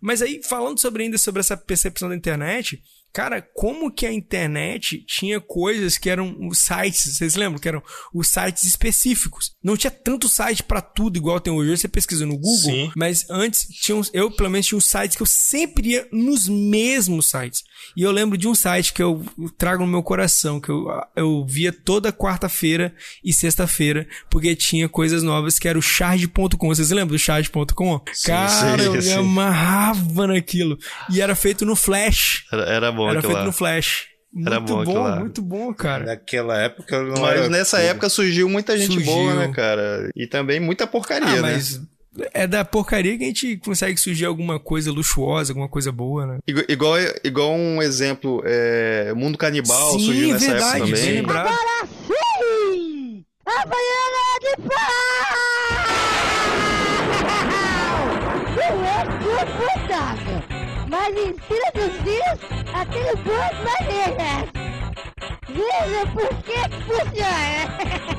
Mas 0.00 0.22
aí, 0.22 0.40
falando 0.44 0.78
sobre 0.78 1.02
ainda 1.02 1.18
sobre 1.18 1.40
essa 1.40 1.56
percepção 1.56 2.08
da 2.08 2.14
internet, 2.14 2.80
cara, 3.12 3.42
como 3.54 3.92
que 3.92 4.06
a 4.06 4.12
internet 4.12 5.04
tinha 5.06 5.40
coisas 5.40 5.98
que 5.98 6.08
eram 6.08 6.36
os 6.48 6.58
sites, 6.58 7.14
vocês 7.14 7.34
lembram? 7.36 7.60
Que 7.60 7.68
eram 7.68 7.82
os 8.12 8.28
sites 8.28 8.64
específicos. 8.64 9.54
Não 9.62 9.76
tinha 9.76 9.90
tanto 9.90 10.28
site 10.28 10.62
pra 10.62 10.80
tudo 10.80 11.16
igual 11.16 11.38
tem 11.38 11.52
hoje. 11.52 11.76
Você 11.76 11.88
pesquisa 11.88 12.24
no 12.24 12.36
Google, 12.36 12.72
Sim. 12.72 12.90
mas 12.96 13.26
antes 13.28 13.68
tinha 13.68 13.96
uns, 13.96 14.10
eu 14.14 14.30
pelo 14.30 14.50
menos 14.50 14.66
tinha 14.66 14.78
uns 14.78 14.86
sites 14.86 15.16
que 15.16 15.22
eu 15.22 15.26
sempre 15.26 15.90
ia 15.90 16.08
nos 16.10 16.48
mesmos 16.48 17.26
sites. 17.26 17.62
E 17.96 18.02
eu 18.02 18.10
lembro 18.10 18.38
de 18.38 18.48
um 18.48 18.54
site 18.54 18.92
que 18.92 19.02
eu 19.02 19.24
trago 19.58 19.84
no 19.84 19.90
meu 19.90 20.02
coração, 20.02 20.60
que 20.60 20.70
eu, 20.70 20.86
eu 21.14 21.44
via 21.46 21.72
toda 21.72 22.12
quarta-feira 22.12 22.94
e 23.24 23.32
sexta-feira, 23.32 24.06
porque 24.30 24.54
tinha 24.56 24.88
coisas 24.88 25.22
novas, 25.22 25.58
que 25.58 25.68
era 25.68 25.78
o 25.78 25.82
charge.com. 25.82 26.68
Vocês 26.68 26.90
lembram 26.90 27.16
do 27.16 27.18
charge.com? 27.18 28.00
Cara, 28.24 28.78
sim, 28.78 28.84
eu 28.84 28.92
me 28.92 29.02
sim. 29.02 29.12
amarrava 29.12 30.26
naquilo. 30.26 30.78
E 31.10 31.20
era 31.20 31.34
feito 31.34 31.66
no 31.66 31.76
Flash. 31.76 32.44
Era, 32.52 32.62
era 32.64 32.92
bom 32.92 33.01
era 33.10 33.18
aquilo 33.18 33.32
feito 33.32 33.38
lá. 33.40 33.44
no 33.46 33.52
Flash. 33.52 34.06
Era 34.46 34.60
muito 34.60 34.72
bom 34.74 34.80
aquilo 34.80 34.94
bom, 34.94 35.02
lá. 35.02 35.16
muito 35.20 35.42
bom, 35.42 35.74
cara. 35.74 36.04
Naquela 36.06 36.58
época 36.62 37.02
não 37.02 37.20
Mas 37.22 37.36
era 37.38 37.48
nessa 37.50 37.76
tudo. 37.78 37.86
época 37.88 38.08
surgiu 38.08 38.48
muita 38.48 38.78
gente 38.78 38.92
Surgiu. 38.94 39.12
boa, 39.12 39.34
né, 39.34 39.52
cara? 39.54 40.10
E 40.16 40.26
também 40.26 40.58
muita 40.58 40.86
porcaria, 40.86 41.28
Ah, 41.28 41.42
né? 41.42 41.52
mas 41.52 41.80
é 42.34 42.46
da 42.46 42.64
porcaria 42.64 43.16
que 43.18 43.24
a 43.24 43.26
gente 43.26 43.56
consegue 43.58 43.98
surgir 43.98 44.24
alguma 44.24 44.58
coisa 44.58 44.90
luxuosa, 44.90 45.52
alguma 45.52 45.68
coisa 45.68 45.92
boa, 45.92 46.26
né? 46.26 46.38
Igu- 46.46 46.64
Igual, 46.68 46.94
igual 47.24 47.52
um 47.54 47.82
exemplo, 47.82 48.42
é, 48.46 49.12
Mundo 49.14 49.36
Canibal 49.36 49.90
surgiu 49.98 50.14
Sim, 50.14 50.32
nessa 50.32 50.46
verdade, 50.50 50.76
época 50.82 50.96
também. 50.96 51.12
lembrado. 51.14 51.58
Sim! 52.06 53.24
A 53.44 53.66
banana 53.66 54.38
de 54.40 54.56
pau! 54.68 55.01
Aquele 62.82 63.16
boas 63.16 63.52
maneiras. 63.64 64.48
Veja 65.48 66.06
por 66.12 66.28
que 66.42 66.58
funciona. 66.84 68.12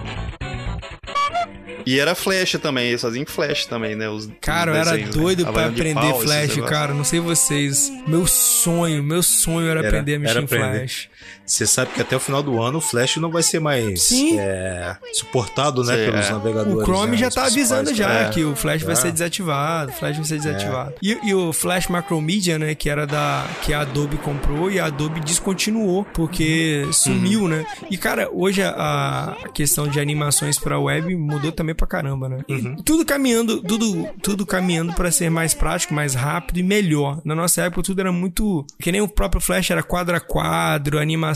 E 1.85 1.99
era 1.99 2.15
flash 2.15 2.53
também, 2.61 2.87
eles 2.87 3.01
faziam 3.01 3.25
flash 3.25 3.65
também, 3.65 3.93
né? 3.93 4.07
Os, 4.07 4.29
Cara, 4.39 4.71
eu 4.71 4.75
os 4.75 4.79
era 4.87 4.91
desenhos, 4.91 5.15
né? 5.15 5.21
doido 5.21 5.41
pra 5.43 5.49
Havaiana 5.51 5.73
de 5.73 5.81
aprender 5.81 6.11
pau, 6.11 6.21
Flash, 6.21 6.55
cara. 6.69 6.93
Não 6.93 7.03
sei 7.03 7.19
vocês. 7.19 7.91
Meu 8.07 8.25
sonho, 8.25 9.03
meu 9.03 9.21
sonho 9.21 9.67
era, 9.67 9.79
Era- 9.81 9.89
aprender 9.89 10.15
a 10.15 10.19
mexer 10.19 10.31
era 10.31 10.41
em 10.41 10.45
aprender. 10.45 10.77
Flash. 10.79 11.09
Você 11.45 11.67
sabe 11.67 11.91
que 11.91 12.01
até 12.01 12.15
o 12.15 12.19
final 12.19 12.41
do 12.41 12.61
ano 12.61 12.77
o 12.77 12.81
Flash 12.81 13.17
não 13.17 13.29
vai 13.29 13.43
ser 13.43 13.59
mais 13.59 14.11
é, 14.11 14.95
suportado, 15.13 15.83
né, 15.83 15.97
Sim, 15.97 16.11
pelos 16.11 16.25
é. 16.25 16.31
navegadores. 16.31 16.79
O 16.79 16.85
Chrome 16.85 17.11
né, 17.11 17.17
já 17.17 17.29
tá 17.29 17.45
avisando 17.45 17.93
já 17.93 18.09
é. 18.11 18.29
que 18.29 18.43
o 18.43 18.55
Flash 18.55 18.81
vai 18.83 18.95
Já. 18.95 19.01
ser 19.01 19.11
desativado. 19.11 19.91
O 19.91 19.93
Flash 19.93 20.15
vai 20.15 20.25
ser 20.25 20.37
desativado. 20.37 20.93
E, 21.01 21.17
e 21.23 21.33
o 21.33 21.51
Flash 21.51 21.87
Macromedia, 21.87 22.57
né? 22.57 22.73
Que 22.75 22.89
era 22.89 23.05
da. 23.05 23.45
que 23.61 23.73
a 23.73 23.81
Adobe 23.81 24.17
comprou 24.17 24.71
e 24.71 24.79
a 24.79 24.85
Adobe 24.85 25.19
descontinuou, 25.19 26.05
porque 26.13 26.87
sumiu, 26.91 27.47
né? 27.47 27.65
E, 27.89 27.97
cara, 27.97 28.29
hoje 28.31 28.61
a, 28.63 29.35
a 29.43 29.49
questão 29.49 29.87
de 29.87 29.99
animações 29.99 30.57
pra 30.57 30.79
web 30.79 31.15
mudou 31.15 31.51
também 31.51 31.75
pra 31.75 31.85
caramba, 31.85 32.29
né? 32.29 32.39
E 32.47 32.81
tudo 32.83 33.05
caminhando, 33.05 33.61
tudo, 33.61 34.07
tudo 34.21 34.45
caminhando 34.45 34.93
pra 34.93 35.11
ser 35.11 35.29
mais 35.29 35.53
prático, 35.53 35.93
mais 35.93 36.15
rápido 36.15 36.59
e 36.59 36.63
melhor. 36.63 37.19
Na 37.25 37.35
nossa 37.35 37.63
época 37.63 37.83
tudo 37.83 37.99
era 37.99 38.11
muito. 38.11 38.65
Que 38.79 38.91
nem 38.91 39.01
o 39.01 39.07
próprio 39.07 39.41
Flash 39.41 39.71
era 39.71 39.83
quadro 39.83 40.15
a 40.15 40.19
quadro, 40.19 40.99
animação. 40.99 41.32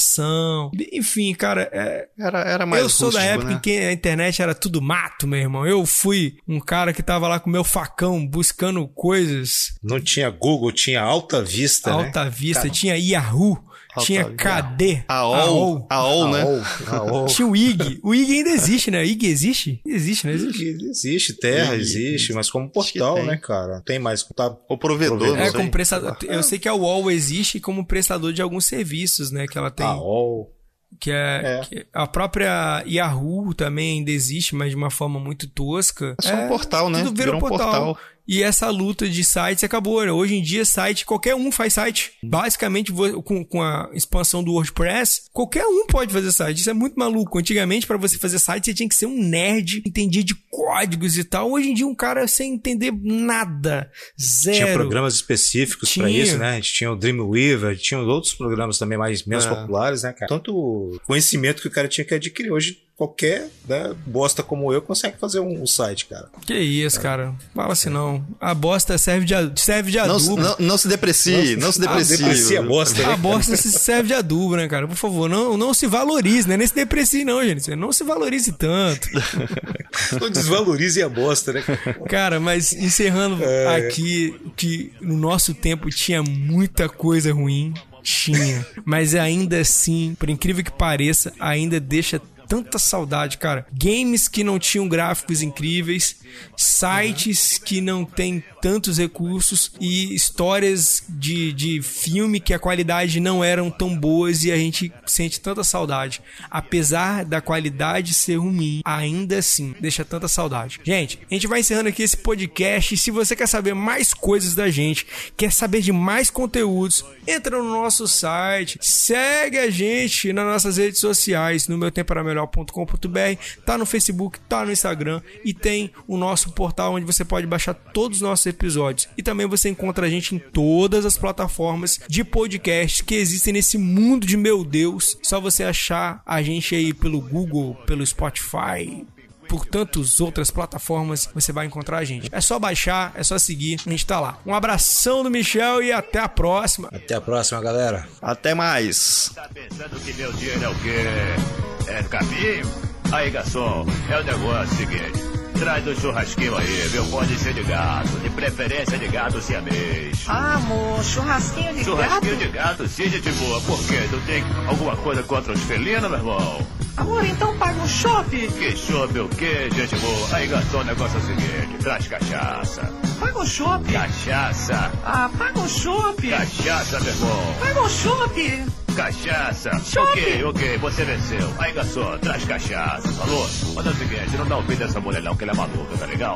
Enfim, 0.91 1.33
cara, 1.33 1.69
é, 1.71 2.07
Era, 2.19 2.39
era 2.41 2.65
mais 2.65 2.81
eu 2.81 2.89
sou 2.89 3.11
da 3.11 3.19
rústico, 3.19 3.33
época 3.33 3.49
né? 3.49 3.55
em 3.55 3.59
que 3.59 3.77
a 3.77 3.91
internet 3.91 4.41
era 4.41 4.55
tudo 4.55 4.81
mato, 4.81 5.27
meu 5.27 5.39
irmão. 5.39 5.65
Eu 5.65 5.85
fui 5.85 6.37
um 6.47 6.59
cara 6.59 6.93
que 6.93 7.03
tava 7.03 7.27
lá 7.27 7.39
com 7.39 7.49
meu 7.49 7.63
facão 7.63 8.25
buscando 8.25 8.87
coisas 8.87 9.77
Não 9.83 9.99
tinha 9.99 10.29
Google, 10.29 10.71
tinha 10.71 11.01
Alta 11.01 11.41
Vista, 11.43 11.89
né? 11.89 11.95
alta 12.05 12.29
vista, 12.29 12.69
tinha 12.69 12.97
Yahoo, 12.97 13.57
tinha. 14.03 14.25
KD, 14.25 15.03
AOL, 15.07 15.85
AOL, 15.89 16.27
né? 16.31 16.43
AOL, 16.87 17.25
tinha 17.27 17.47
o 17.47 17.55
IG. 17.55 17.99
O 18.03 18.13
IG 18.15 18.33
ainda 18.37 18.49
existe, 18.51 18.91
né? 18.91 19.01
O 19.01 19.03
IG 19.05 19.27
existe? 19.27 19.81
Existe, 19.85 20.25
não 20.27 20.33
existe? 20.33 20.63
Existe, 20.89 21.33
Terra 21.33 21.75
Ih, 21.75 21.79
existe, 21.81 22.33
mas 22.33 22.49
como 22.49 22.69
portal, 22.69 23.23
né, 23.23 23.37
cara? 23.37 23.81
Tem 23.85 23.99
mais. 23.99 24.23
Tá, 24.23 24.55
O 24.69 24.77
provedor, 24.77 25.17
Provedor. 25.17 25.37
não 25.39 25.45
É, 25.45 25.51
como 25.51 25.71
prestador. 25.71 26.17
Eu 26.23 26.43
sei 26.43 26.59
que 26.59 26.67
a 26.67 26.73
UOL 26.73 27.09
existe 27.11 27.59
como 27.59 27.85
prestador 27.85 28.33
de 28.33 28.41
alguns 28.41 28.65
serviços, 28.65 29.31
né? 29.31 29.47
Que 29.47 29.57
ela 29.57 29.71
tem. 29.71 29.85
AOL. 29.85 30.53
Que 30.99 31.11
é, 31.11 31.41
É. 31.43 31.61
que 31.67 31.85
a 31.93 32.07
própria 32.07 32.83
Yahoo 32.87 33.53
também 33.53 33.99
ainda 33.99 34.09
existe, 34.09 34.55
mas 34.55 34.69
de 34.71 34.75
uma 34.75 34.89
forma 34.89 35.19
muito 35.19 35.47
tosca. 35.47 36.15
É 36.23 36.27
só 36.27 36.33
um 36.35 36.47
portal, 36.47 36.89
né? 36.89 37.03
Tudo 37.03 37.17
Virou 37.17 37.35
um 37.35 37.39
portal. 37.39 37.93
portal. 37.93 37.97
E 38.27 38.43
essa 38.43 38.69
luta 38.69 39.07
de 39.07 39.23
sites 39.23 39.63
acabou. 39.63 40.03
né? 40.05 40.11
Hoje 40.11 40.35
em 40.35 40.41
dia, 40.43 40.65
site, 40.65 41.05
qualquer 41.05 41.33
um 41.35 41.51
faz 41.51 41.73
site. 41.73 42.11
Basicamente, 42.23 42.91
com, 43.23 43.43
com 43.45 43.61
a 43.63 43.89
expansão 43.93 44.43
do 44.43 44.51
WordPress, 44.53 45.21
qualquer 45.31 45.65
um 45.65 45.87
pode 45.87 46.11
fazer 46.11 46.31
site. 46.31 46.59
Isso 46.59 46.69
é 46.69 46.73
muito 46.73 46.95
maluco. 46.99 47.39
Antigamente, 47.39 47.87
para 47.87 47.97
você 47.97 48.17
fazer 48.17 48.39
site, 48.39 48.65
você 48.65 48.73
tinha 48.73 48.89
que 48.89 48.95
ser 48.95 49.05
um 49.05 49.17
nerd, 49.23 49.81
entendia 49.85 50.23
de 50.23 50.35
códigos 50.51 51.17
e 51.17 51.23
tal. 51.23 51.51
Hoje 51.51 51.69
em 51.69 51.73
dia, 51.73 51.87
um 51.87 51.95
cara 51.95 52.27
sem 52.27 52.53
entender 52.55 52.91
nada. 53.01 53.89
Zero. 54.19 54.57
Tinha 54.57 54.73
programas 54.73 55.13
específicos 55.15 55.93
pra 55.93 56.07
Tinha. 56.07 56.23
isso, 56.23 56.37
né? 56.37 56.49
A 56.51 56.55
gente 56.55 56.73
tinha 56.73 56.91
o 56.91 56.95
Dreamweaver, 56.95 57.77
tinha 57.77 57.99
outros 57.99 58.33
programas 58.33 58.77
também 58.77 58.97
mais 58.97 59.23
menos 59.23 59.45
É. 59.45 59.49
populares, 59.49 60.03
né, 60.03 60.11
cara? 60.13 60.27
Tanto 60.27 60.99
conhecimento 61.07 61.61
que 61.61 61.67
o 61.67 61.71
cara 61.71 61.87
tinha 61.87 62.03
que 62.03 62.13
adquirir. 62.13 62.51
Hoje, 62.51 62.77
qualquer 62.97 63.47
né, 63.69 63.93
bosta 64.07 64.41
como 64.41 64.73
eu 64.73 64.81
consegue 64.81 65.19
fazer 65.19 65.39
um, 65.39 65.61
um 65.61 65.67
site, 65.67 66.07
cara. 66.07 66.27
Que 66.47 66.55
isso, 66.55 66.99
cara. 66.99 67.31
Fala 67.53 67.73
assim 67.73 67.89
não. 67.89 68.25
A 68.41 68.55
bosta 68.55 68.97
serve 68.97 69.23
de, 69.23 69.33
serve 69.61 69.91
de 69.91 69.97
Não, 69.99 70.15
adubo. 70.15 70.41
não, 70.41 70.55
não 70.57 70.77
se 70.79 70.87
deprecie, 70.87 71.55
não 71.57 71.71
se 71.71 71.79
deprecie. 71.79 72.17
deprecia 72.17 72.59
a 72.59 72.63
bosta, 72.63 73.03
né? 73.03 73.13
A 73.13 73.15
bosta 73.17 73.55
se 73.55 73.71
serve 73.71 74.07
de 74.07 74.13
adubo, 74.15 74.55
né, 74.55 74.67
cara? 74.67 74.87
Por 74.87 74.95
favor, 74.95 75.29
não, 75.29 75.55
não 75.55 75.75
se 75.75 75.85
valorize, 75.85 76.49
né? 76.49 76.57
Nem 76.57 76.65
se 76.65 76.73
deprecie, 76.73 77.23
não, 77.23 77.43
gente. 77.45 77.75
Não 77.75 77.93
se 77.93 78.03
valorize 78.03 78.51
tanto. 78.51 79.07
Não 80.19 80.29
desvalorize 80.29 81.01
a 81.01 81.09
bosta, 81.09 81.53
né? 81.53 81.61
cara? 81.61 81.93
Cara, 82.09 82.39
mas 82.39 82.71
encerrando 82.73 83.43
aqui, 83.75 84.35
que 84.55 84.91
no 85.01 85.17
nosso 85.17 85.53
tempo 85.53 85.89
tinha 85.89 86.23
muita 86.23 86.87
coisa 86.89 87.31
ruim. 87.33 87.73
Tinha. 88.03 88.65
Mas 88.85 89.15
ainda 89.15 89.59
assim, 89.59 90.15
por 90.17 90.29
incrível 90.29 90.63
que 90.63 90.71
pareça, 90.71 91.33
ainda 91.39 91.79
deixa 91.79 92.21
tanta 92.47 92.79
saudade, 92.79 93.37
cara. 93.37 93.65
Games 93.71 94.27
que 94.27 94.43
não 94.43 94.57
tinham 94.57 94.87
gráficos 94.87 95.41
incríveis, 95.41 96.17
sites 96.55 97.57
que 97.57 97.81
não 97.81 98.05
têm 98.05 98.43
tantos 98.61 98.97
recursos 98.97 99.71
e 99.79 100.13
histórias 100.13 101.03
de, 101.07 101.53
de 101.53 101.81
filme 101.81 102.39
que 102.39 102.53
a 102.53 102.59
qualidade 102.59 103.19
não 103.19 103.43
eram 103.43 103.69
tão 103.69 103.95
boas 103.95 104.43
e 104.43 104.51
a 104.51 104.57
gente 104.57 104.91
sente 105.05 105.39
tanta 105.39 105.63
saudade. 105.63 106.21
Apesar 106.49 107.23
da 107.25 107.41
qualidade 107.41 108.13
ser 108.13 108.37
ruim, 108.37 108.81
ainda 108.83 109.37
assim 109.37 109.75
deixa 109.79 110.03
tanta 110.03 110.27
saudade. 110.27 110.79
Gente, 110.83 111.19
a 111.29 111.33
gente 111.33 111.47
vai 111.47 111.59
encerrando 111.59 111.89
aqui 111.89 112.03
esse 112.03 112.17
podcast. 112.17 112.97
Se 112.97 113.11
você 113.11 113.35
quer 113.35 113.47
saber 113.47 113.73
mais 113.73 114.13
coisas 114.13 114.55
da 114.55 114.69
gente, 114.69 115.05
quer 115.35 115.51
saber 115.51 115.81
de 115.81 115.91
mais 115.91 116.29
conteúdos, 116.29 117.05
entra 117.25 117.57
no 117.57 117.71
nosso 117.71 118.07
site, 118.07 118.77
segue 118.81 119.57
a 119.57 119.69
gente 119.69 120.33
nas 120.33 120.45
nossas 120.45 120.77
redes 120.77 120.99
sociais, 120.99 121.67
no 121.67 121.77
meu 121.77 121.91
tempo 121.91 122.13
melhor.com.br, 122.37 123.41
tá 123.65 123.77
no 123.77 123.85
Facebook, 123.85 124.39
tá 124.41 124.63
no 124.63 124.71
Instagram 124.71 125.21
e 125.43 125.53
tem 125.53 125.91
o 126.07 126.17
nosso 126.17 126.51
portal 126.51 126.93
onde 126.93 127.05
você 127.05 127.25
pode 127.25 127.47
baixar 127.47 127.73
todos 127.73 128.17
os 128.17 128.21
nossos 128.21 128.45
episódios. 128.45 129.09
E 129.17 129.23
também 129.23 129.47
você 129.47 129.69
encontra 129.69 130.05
a 130.05 130.09
gente 130.09 130.35
em 130.35 130.39
todas 130.39 131.05
as 131.05 131.17
plataformas 131.17 131.99
de 132.07 132.23
podcast 132.23 133.03
que 133.03 133.15
existem 133.15 133.53
nesse 133.53 133.77
mundo 133.77 134.25
de 134.27 134.37
meu 134.37 134.63
Deus. 134.63 135.17
Só 135.21 135.41
você 135.41 135.63
achar 135.63 136.21
a 136.25 136.41
gente 136.41 136.75
aí 136.75 136.93
pelo 136.93 137.19
Google, 137.19 137.75
pelo 137.85 138.05
Spotify, 138.05 139.05
por 139.47 139.65
tantas 139.65 140.19
outras 140.19 140.51
plataformas, 140.51 141.29
você 141.33 141.51
vai 141.51 141.65
encontrar 141.65 141.99
a 141.99 142.03
gente. 142.03 142.29
É 142.31 142.41
só 142.41 142.59
baixar, 142.59 143.13
é 143.15 143.23
só 143.23 143.37
seguir, 143.39 143.79
a 143.85 143.89
gente 143.89 144.05
tá 144.05 144.19
lá. 144.19 144.37
Um 144.45 144.53
abração 144.53 145.23
do 145.23 145.31
Michel 145.31 145.81
e 145.81 145.91
até 145.91 146.19
a 146.19 146.27
próxima. 146.27 146.89
Até 146.91 147.15
a 147.15 147.21
próxima, 147.21 147.61
galera. 147.61 148.07
Até 148.21 148.53
mais. 148.53 149.31
Tá 149.33 149.49
pensando 149.53 149.99
que 150.01 150.13
meu 150.13 150.33
dinheiro 150.33 150.63
é 150.63 150.69
o 150.69 150.75
quê? 150.79 151.66
É 151.87 152.03
caminho? 152.03 152.65
Aí, 153.11 153.29
garçom, 153.29 153.85
é 154.09 154.19
o 154.19 154.23
negócio 154.23 154.75
seguinte. 154.75 155.23
Traz 155.57 155.87
um 155.87 155.95
churrasquinho 155.95 156.55
aí, 156.55 156.87
viu? 156.89 157.03
Pode 157.05 157.35
ser 157.39 157.53
de 157.53 157.63
gado, 157.63 158.09
de 158.19 158.29
preferência 158.29 158.95
de 158.97 159.07
gado 159.07 159.41
siamês. 159.41 160.23
Ah, 160.27 160.55
amor, 160.55 161.03
churrasquinho 161.03 161.73
de 161.73 161.83
Churrasquinho 161.83 162.37
gato? 162.37 162.45
de 162.45 162.47
gado, 162.49 162.87
sim, 162.87 163.09
gente 163.09 163.31
boa. 163.31 163.59
Por 163.61 163.79
quê? 163.87 163.99
Tu 164.09 164.19
tem 164.27 164.43
alguma 164.67 164.95
coisa 164.97 165.23
contra 165.23 165.53
os 165.53 165.61
felinos, 165.61 166.09
meu 166.09 166.19
irmão? 166.19 166.67
Amor, 166.97 167.25
então 167.25 167.57
paga 167.57 167.79
um 167.81 167.87
chope. 167.87 168.47
Que 168.59 168.75
chope 168.75 169.19
o 169.19 169.29
quê, 169.29 169.69
gente 169.73 169.95
boa? 169.95 170.27
Aí, 170.33 170.47
garçom, 170.47 170.79
o 170.79 170.83
negócio 170.83 171.17
é 171.17 171.21
o 171.21 171.25
seguinte. 171.25 171.77
Traz 171.81 172.07
cachaça. 172.07 172.93
Paga 173.19 173.39
um 173.39 173.45
chope. 173.45 173.93
Cachaça. 173.93 174.91
Ah, 175.05 175.29
paga 175.37 175.59
um 175.59 175.67
chope. 175.67 176.29
Cachaça, 176.29 176.99
meu 176.99 177.13
irmão. 177.13 177.55
Paga 177.59 177.81
um 177.81 177.89
chope. 177.89 178.63
Cachaça. 178.97 179.69
Chope. 179.85 180.19
Ok, 180.21 180.43
ok, 180.43 180.77
você 180.79 181.05
venceu. 181.05 181.53
Aí, 181.59 181.71
garçom, 181.71 182.17
traz 182.17 182.43
cachaça, 182.45 183.07
falou? 183.09 183.47
Mas 183.75 183.85
é 183.85 183.89
o 183.91 183.93
seguinte, 183.93 184.37
não 184.37 184.47
dá 184.47 184.57
ouvido 184.57 184.79
dessa 184.79 184.99
mulher 184.99 185.21
não, 185.21 185.37
que 185.37 185.43
ela 185.43 185.53
é 185.53 185.55
maluca, 185.55 185.97
tá 185.99 186.05
legal? 186.07 186.35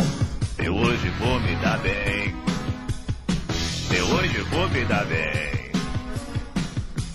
Eu 0.59 0.75
hoje 0.75 1.09
vou 1.17 1.39
me 1.39 1.55
dar 1.55 1.79
bem. 1.79 2.35
Eu 3.97 4.05
hoje 4.05 4.39
vou 4.41 4.69
me 4.69 4.85
dar 4.85 5.05
bem. 5.05 5.71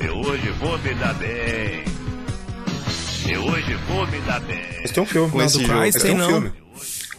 Eu 0.00 0.16
hoje 0.16 0.50
vou 0.50 0.78
me 0.78 0.94
dar 0.94 1.14
bem. 1.14 1.84
Eu 3.28 3.44
hoje 3.46 3.74
vou 3.86 4.06
me 4.08 4.20
dar 4.22 4.40
bem. 4.40 4.78
Mas 4.82 4.90
tem 4.90 5.02
um 5.04 5.06
filme. 5.06 5.30
Com 5.30 5.38
Não, 5.38 5.46
esse 5.46 5.58
do. 5.58 5.68
Christ 5.68 5.92
tem 5.92 6.02
tem 6.02 6.14
um 6.14 6.18
não. 6.18 6.28
filme. 6.28 6.52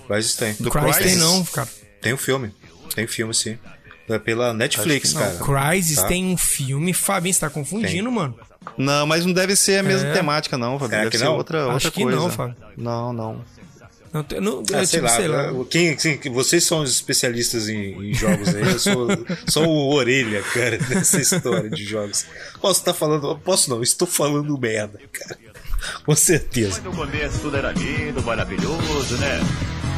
Mas 0.09 0.35
tem. 0.35 0.53
Do 0.59 0.69
Christ 0.69 0.99
tem 1.01 1.15
não, 1.15 1.45
cara. 1.45 1.69
Tem 2.01 2.13
um 2.13 2.17
filme. 2.17 2.53
Tem 2.93 3.05
um 3.05 3.07
filme, 3.07 3.33
sim. 3.33 3.57
É 4.09 4.17
pela 4.19 4.53
Netflix, 4.53 5.13
cara. 5.13 5.37
Crysis 5.37 5.97
Tá. 5.97 6.07
tem 6.07 6.25
um 6.25 6.37
filme. 6.37 6.93
Fabinho, 6.93 7.33
você 7.33 7.39
tá 7.41 7.49
confundindo, 7.49 8.11
mano. 8.11 8.35
Não, 8.77 9.05
mas 9.05 9.25
não 9.25 9.33
deve 9.33 9.55
ser 9.55 9.79
a 9.79 9.83
mesma 9.83 10.09
É. 10.09 10.13
temática, 10.13 10.57
não, 10.57 10.77
Fábio. 10.79 10.95
É 10.95 10.99
Deve 10.99 11.11
que 11.11 11.17
ser 11.17 11.25
não? 11.25 11.35
outra, 11.37 11.63
Acho 11.65 11.73
outra 11.73 11.91
que 11.91 12.03
coisa. 12.03 12.17
não, 12.19 12.29
Fábio. 12.29 12.55
Não, 12.77 13.13
não. 13.13 13.41
Não, 14.13 14.23
tem- 14.23 14.39
não, 14.39 14.63
Ah, 14.73 14.85
sei, 14.85 14.99
tipo, 14.99 15.03
lá, 15.03 15.09
sei 15.09 15.27
lá. 15.27 15.53
Quem, 15.69 15.97
sim, 15.99 16.17
que 16.17 16.29
vocês 16.29 16.63
são 16.63 16.81
os 16.81 16.89
especialistas 16.91 17.67
em, 17.67 18.09
em 18.09 18.13
jogos 18.13 18.47
aí, 18.55 18.61
eu 18.61 18.79
sou, 18.79 19.07
sou 19.47 19.67
o 19.67 19.93
orelha, 19.93 20.41
cara, 20.53 20.77
dessa 20.77 21.19
história 21.19 21.69
de 21.69 21.83
jogos. 21.83 22.25
Posso 22.61 22.79
estar 22.79 22.93
falando, 22.93 23.37
posso 23.39 23.69
não, 23.69 23.83
estou 23.83 24.07
falando 24.07 24.57
merda, 24.57 24.99
cara. 25.11 25.37
Com 26.05 26.15
certeza. 26.15 26.81
No 26.81 26.93
começo 26.95 27.39
tudo 27.39 27.57
era 27.57 27.71
lindo, 27.73 28.21
maravilhoso, 28.23 29.17
né? 29.17 29.39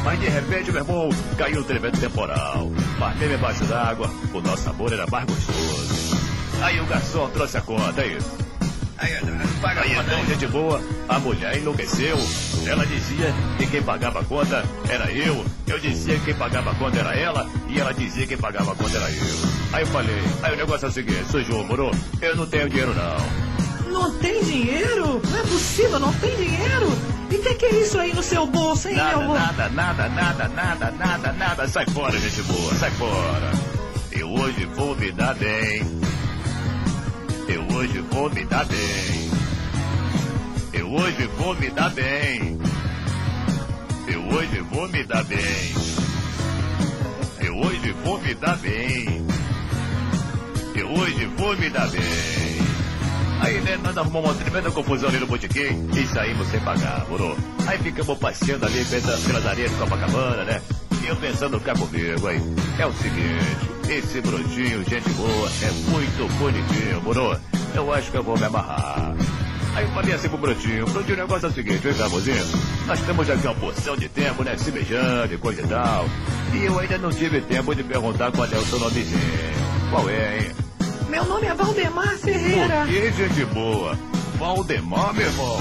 Mas 0.04 0.18
de 0.18 0.28
repente, 0.28 0.72
meu 0.72 0.82
irmão, 0.82 1.08
caiu 1.36 1.60
um 1.60 1.64
tremendo 1.64 1.98
temporal. 1.98 2.70
Mesmo 3.18 3.34
embaixo 3.34 3.64
d'água, 3.64 4.10
o 4.32 4.40
nosso 4.40 4.68
amor 4.70 4.92
era 4.92 5.06
mais 5.06 5.24
gostoso. 5.26 6.16
Aí 6.62 6.80
o 6.80 6.86
garçom 6.86 7.28
trouxe 7.30 7.58
a 7.58 7.60
conta, 7.60 8.00
aí. 8.00 8.18
Aí, 8.98 9.12
paga 9.62 9.80
aí 9.80 9.92
então, 9.92 10.26
gente 10.26 10.46
boa, 10.48 10.80
a 11.08 11.18
mulher 11.18 11.56
enlouqueceu. 11.56 12.18
Ela 12.66 12.84
dizia 12.84 13.34
que 13.56 13.66
quem 13.66 13.82
pagava 13.82 14.20
a 14.20 14.24
conta 14.24 14.62
era 14.88 15.10
eu. 15.10 15.44
Eu 15.66 15.78
dizia 15.78 16.18
que 16.18 16.26
quem 16.26 16.34
pagava 16.34 16.70
a 16.70 16.74
conta 16.74 16.98
era 16.98 17.14
ela. 17.14 17.48
E 17.68 17.80
ela 17.80 17.94
dizia 17.94 18.22
que 18.22 18.28
quem 18.28 18.38
pagava 18.38 18.72
a 18.72 18.74
conta 18.74 18.96
era 18.96 19.10
eu. 19.10 19.24
Aí 19.72 19.82
eu 19.82 19.86
falei, 19.86 20.22
aí 20.42 20.52
o 20.52 20.56
negócio 20.56 20.86
é 20.86 20.88
o 20.88 20.92
seguinte, 20.92 21.24
sujou, 21.30 21.64
moro? 21.64 21.90
Eu 22.20 22.36
não 22.36 22.46
tenho 22.46 22.68
dinheiro 22.68 22.94
não. 22.94 23.90
Não 23.90 24.18
tem 24.18 24.42
dinheiro? 24.44 25.20
Não 25.30 25.38
é 25.38 25.42
possível, 25.42 25.98
não 25.98 26.12
tem 26.14 26.36
dinheiro? 26.36 27.19
E 27.30 27.36
o 27.36 27.42
que, 27.42 27.54
que 27.54 27.66
é 27.66 27.74
isso 27.80 27.98
aí 27.98 28.12
no 28.12 28.22
seu 28.22 28.46
bolso, 28.46 28.88
hein, 28.88 28.96
Nada, 28.96 29.10
meu 29.10 29.20
amor? 29.22 29.38
nada, 29.38 29.68
nada, 29.68 30.08
nada, 30.08 30.48
nada, 30.48 30.90
nada, 30.90 31.32
nada. 31.32 31.68
Sai 31.68 31.86
fora, 31.86 32.18
gente 32.18 32.42
boa, 32.42 32.74
sai 32.74 32.90
fora. 32.92 33.50
Eu 34.12 34.28
hoje 34.32 34.64
vou 34.74 34.96
me 34.96 35.12
dar 35.12 35.34
bem. 35.34 35.82
Eu 37.48 37.62
hoje 37.76 38.00
vou 38.10 38.30
me 38.30 38.44
dar 38.44 38.64
bem. 38.66 39.30
Eu 40.72 40.90
hoje 40.92 41.26
vou 41.38 41.54
me 41.54 41.70
dar 41.70 41.90
bem. 41.90 42.58
Eu 44.08 44.22
hoje 44.28 44.60
vou 44.70 44.88
me 44.88 45.04
dar 45.04 45.24
bem. 45.24 45.74
Eu 47.40 47.54
hoje 47.56 47.92
vou 48.04 48.20
me 48.20 48.34
dar 48.34 48.56
bem. 48.56 49.26
Eu 50.74 50.88
hoje 50.92 51.26
vou 51.36 51.56
me 51.56 51.70
dar 51.70 51.88
bem. 51.88 52.39
Aí, 53.40 53.60
né, 53.60 53.78
nós 53.82 53.96
arrumamos 53.96 54.30
uma 54.30 54.36
tremenda 54.36 54.70
confusão 54.70 55.08
ali 55.08 55.18
no 55.18 55.26
botequim 55.26 55.88
e 55.96 56.06
saímos 56.06 56.48
sem 56.48 56.60
pagar, 56.60 57.06
moro? 57.08 57.36
Aí 57.66 57.78
ficamos 57.78 58.18
passeando 58.18 58.66
ali 58.66 58.84
pela, 58.84 59.16
pelas 59.18 59.46
areias 59.46 59.70
de 59.70 59.76
Copacabana, 59.78 60.44
né? 60.44 60.62
E 61.02 61.06
eu 61.06 61.16
pensando 61.16 61.58
cá 61.60 61.72
comigo, 61.72 62.26
aí. 62.26 62.40
É 62.78 62.86
o 62.86 62.92
seguinte, 62.92 63.70
esse 63.88 64.20
brotinho, 64.20 64.84
gente 64.84 65.08
boa, 65.10 65.48
é 65.62 65.70
muito 65.90 66.38
bonitinho, 66.38 67.00
moro? 67.02 67.40
Eu 67.74 67.92
acho 67.92 68.10
que 68.10 68.16
eu 68.18 68.22
vou 68.22 68.38
me 68.38 68.44
amarrar. 68.44 69.14
Aí 69.74 69.84
eu 69.84 69.90
falei 69.92 70.14
assim 70.14 70.28
pro 70.28 70.38
Brotinho, 70.38 70.84
Brotinho, 70.86 71.14
o 71.14 71.20
negócio 71.20 71.46
é 71.46 71.48
o 71.48 71.52
seguinte, 71.52 71.78
vem 71.78 71.94
cá, 71.94 72.08
mozinho. 72.08 72.44
Nós 72.86 73.00
temos 73.00 73.30
aqui 73.30 73.46
uma 73.46 73.54
porção 73.54 73.96
de 73.96 74.08
tempo, 74.08 74.42
né? 74.42 74.56
Se 74.56 74.70
beijando 74.70 75.32
e 75.32 75.38
coisa 75.38 75.62
e 75.62 75.66
tal. 75.66 76.06
E 76.52 76.64
eu 76.64 76.78
ainda 76.78 76.98
não 76.98 77.10
tive 77.10 77.40
tempo 77.40 77.74
de 77.74 77.84
perguntar 77.84 78.32
qual 78.32 78.46
é 78.46 78.58
o 78.58 78.66
seu 78.66 78.78
nomezinho. 78.80 79.20
Qual 79.90 80.10
é, 80.10 80.38
hein? 80.38 80.69
Meu 81.10 81.24
nome 81.24 81.46
é 81.46 81.54
Valdemar 81.54 82.16
Ferreira. 82.18 82.86
Que, 82.86 83.12
gente 83.12 83.44
boa? 83.46 83.98
Valdemar, 84.38 85.12
meu 85.12 85.26
irmão. 85.26 85.58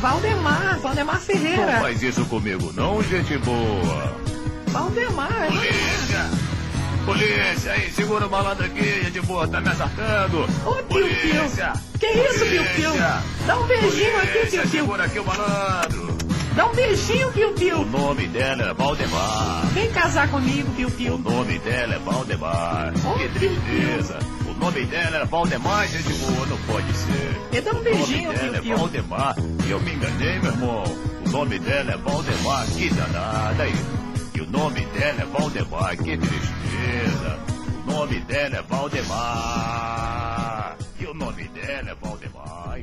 Valdemar, 0.00 0.78
Valdemar 0.80 1.14
Não 1.16 1.22
Ferreira. 1.22 1.80
faz 1.80 2.02
isso 2.02 2.24
comigo, 2.26 2.72
não, 2.74 3.02
gente 3.02 3.38
boa. 3.38 4.14
Valdemar. 4.68 5.46
Polícia! 5.46 6.30
Polícia, 7.06 7.72
aí, 7.72 7.90
segura 7.90 8.26
o 8.26 8.30
malandro 8.30 8.66
aqui, 8.66 9.02
gente 9.04 9.20
boa, 9.22 9.48
tá 9.48 9.60
me 9.62 9.68
assaltando. 9.70 10.42
Ô, 10.66 10.74
Piu 10.74 10.84
Polícia! 11.06 11.72
Piu. 11.98 11.98
Que 12.00 12.06
isso, 12.18 12.44
Piu 12.44 12.64
Piu? 12.76 12.90
Dá 13.46 13.58
um 13.58 13.66
beijinho 13.66 14.16
aqui, 14.18 14.26
Polícia, 14.38 14.50
Piu 14.50 14.60
Piu. 14.60 14.70
segura 14.80 15.04
aqui 15.04 15.18
o 15.18 15.24
malandro. 15.24 16.18
Dá 16.54 16.66
um 16.66 16.74
beijinho, 16.74 17.32
Piu 17.32 17.48
O 17.50 17.54
Piu. 17.54 17.84
nome 17.86 18.26
dela 18.28 18.70
é 18.70 18.74
Valdemar. 18.74 19.66
Vem 19.72 19.90
casar 19.90 20.28
comigo, 20.28 20.70
Piu 20.72 20.88
O 20.88 20.90
Piu. 20.90 21.18
nome 21.18 21.58
dela 21.60 21.94
é 21.94 21.98
Valdemar. 21.98 22.92
Oh, 23.06 23.14
Que 23.18 23.28
Piu 23.38 23.50
Piu. 23.50 24.37
O 24.58 24.64
nome 24.70 24.84
dela 24.86 25.16
era 25.16 25.24
Valdemar, 25.24 25.86
gente 25.86 26.12
boa, 26.14 26.46
não 26.46 26.56
pode 26.58 26.92
ser. 26.92 27.40
Me 27.52 27.60
dá 27.60 27.70
um 27.70 27.74
O 27.74 27.76
nome 27.76 27.90
beijinho, 27.94 28.32
dela 28.32 28.56
é. 28.56 28.60
Valdemar. 28.60 29.36
E 29.66 29.70
eu 29.70 29.80
me 29.80 29.94
enganei, 29.94 30.38
meu 30.40 30.50
irmão. 30.50 30.84
O 31.26 31.30
nome 31.30 31.58
dela 31.60 31.92
é 31.92 31.96
Valdemar. 31.96 32.66
Que 32.66 32.90
danada 32.90 33.62
aí. 33.62 33.74
E 34.34 34.40
o 34.40 34.50
nome 34.50 34.80
dela 34.86 35.22
é 35.22 35.26
Valdemar. 35.26 35.96
Que 35.96 36.16
tristeza. 36.16 37.38
O 37.86 37.90
nome 37.92 38.18
dela 38.20 38.56
é 38.56 38.62
Valdemar. 38.62 40.76
E 41.00 41.06
o 41.06 41.14
nome 41.14 41.44
dela 41.48 41.90
é 41.90 41.94
Valdemar. 41.94 42.78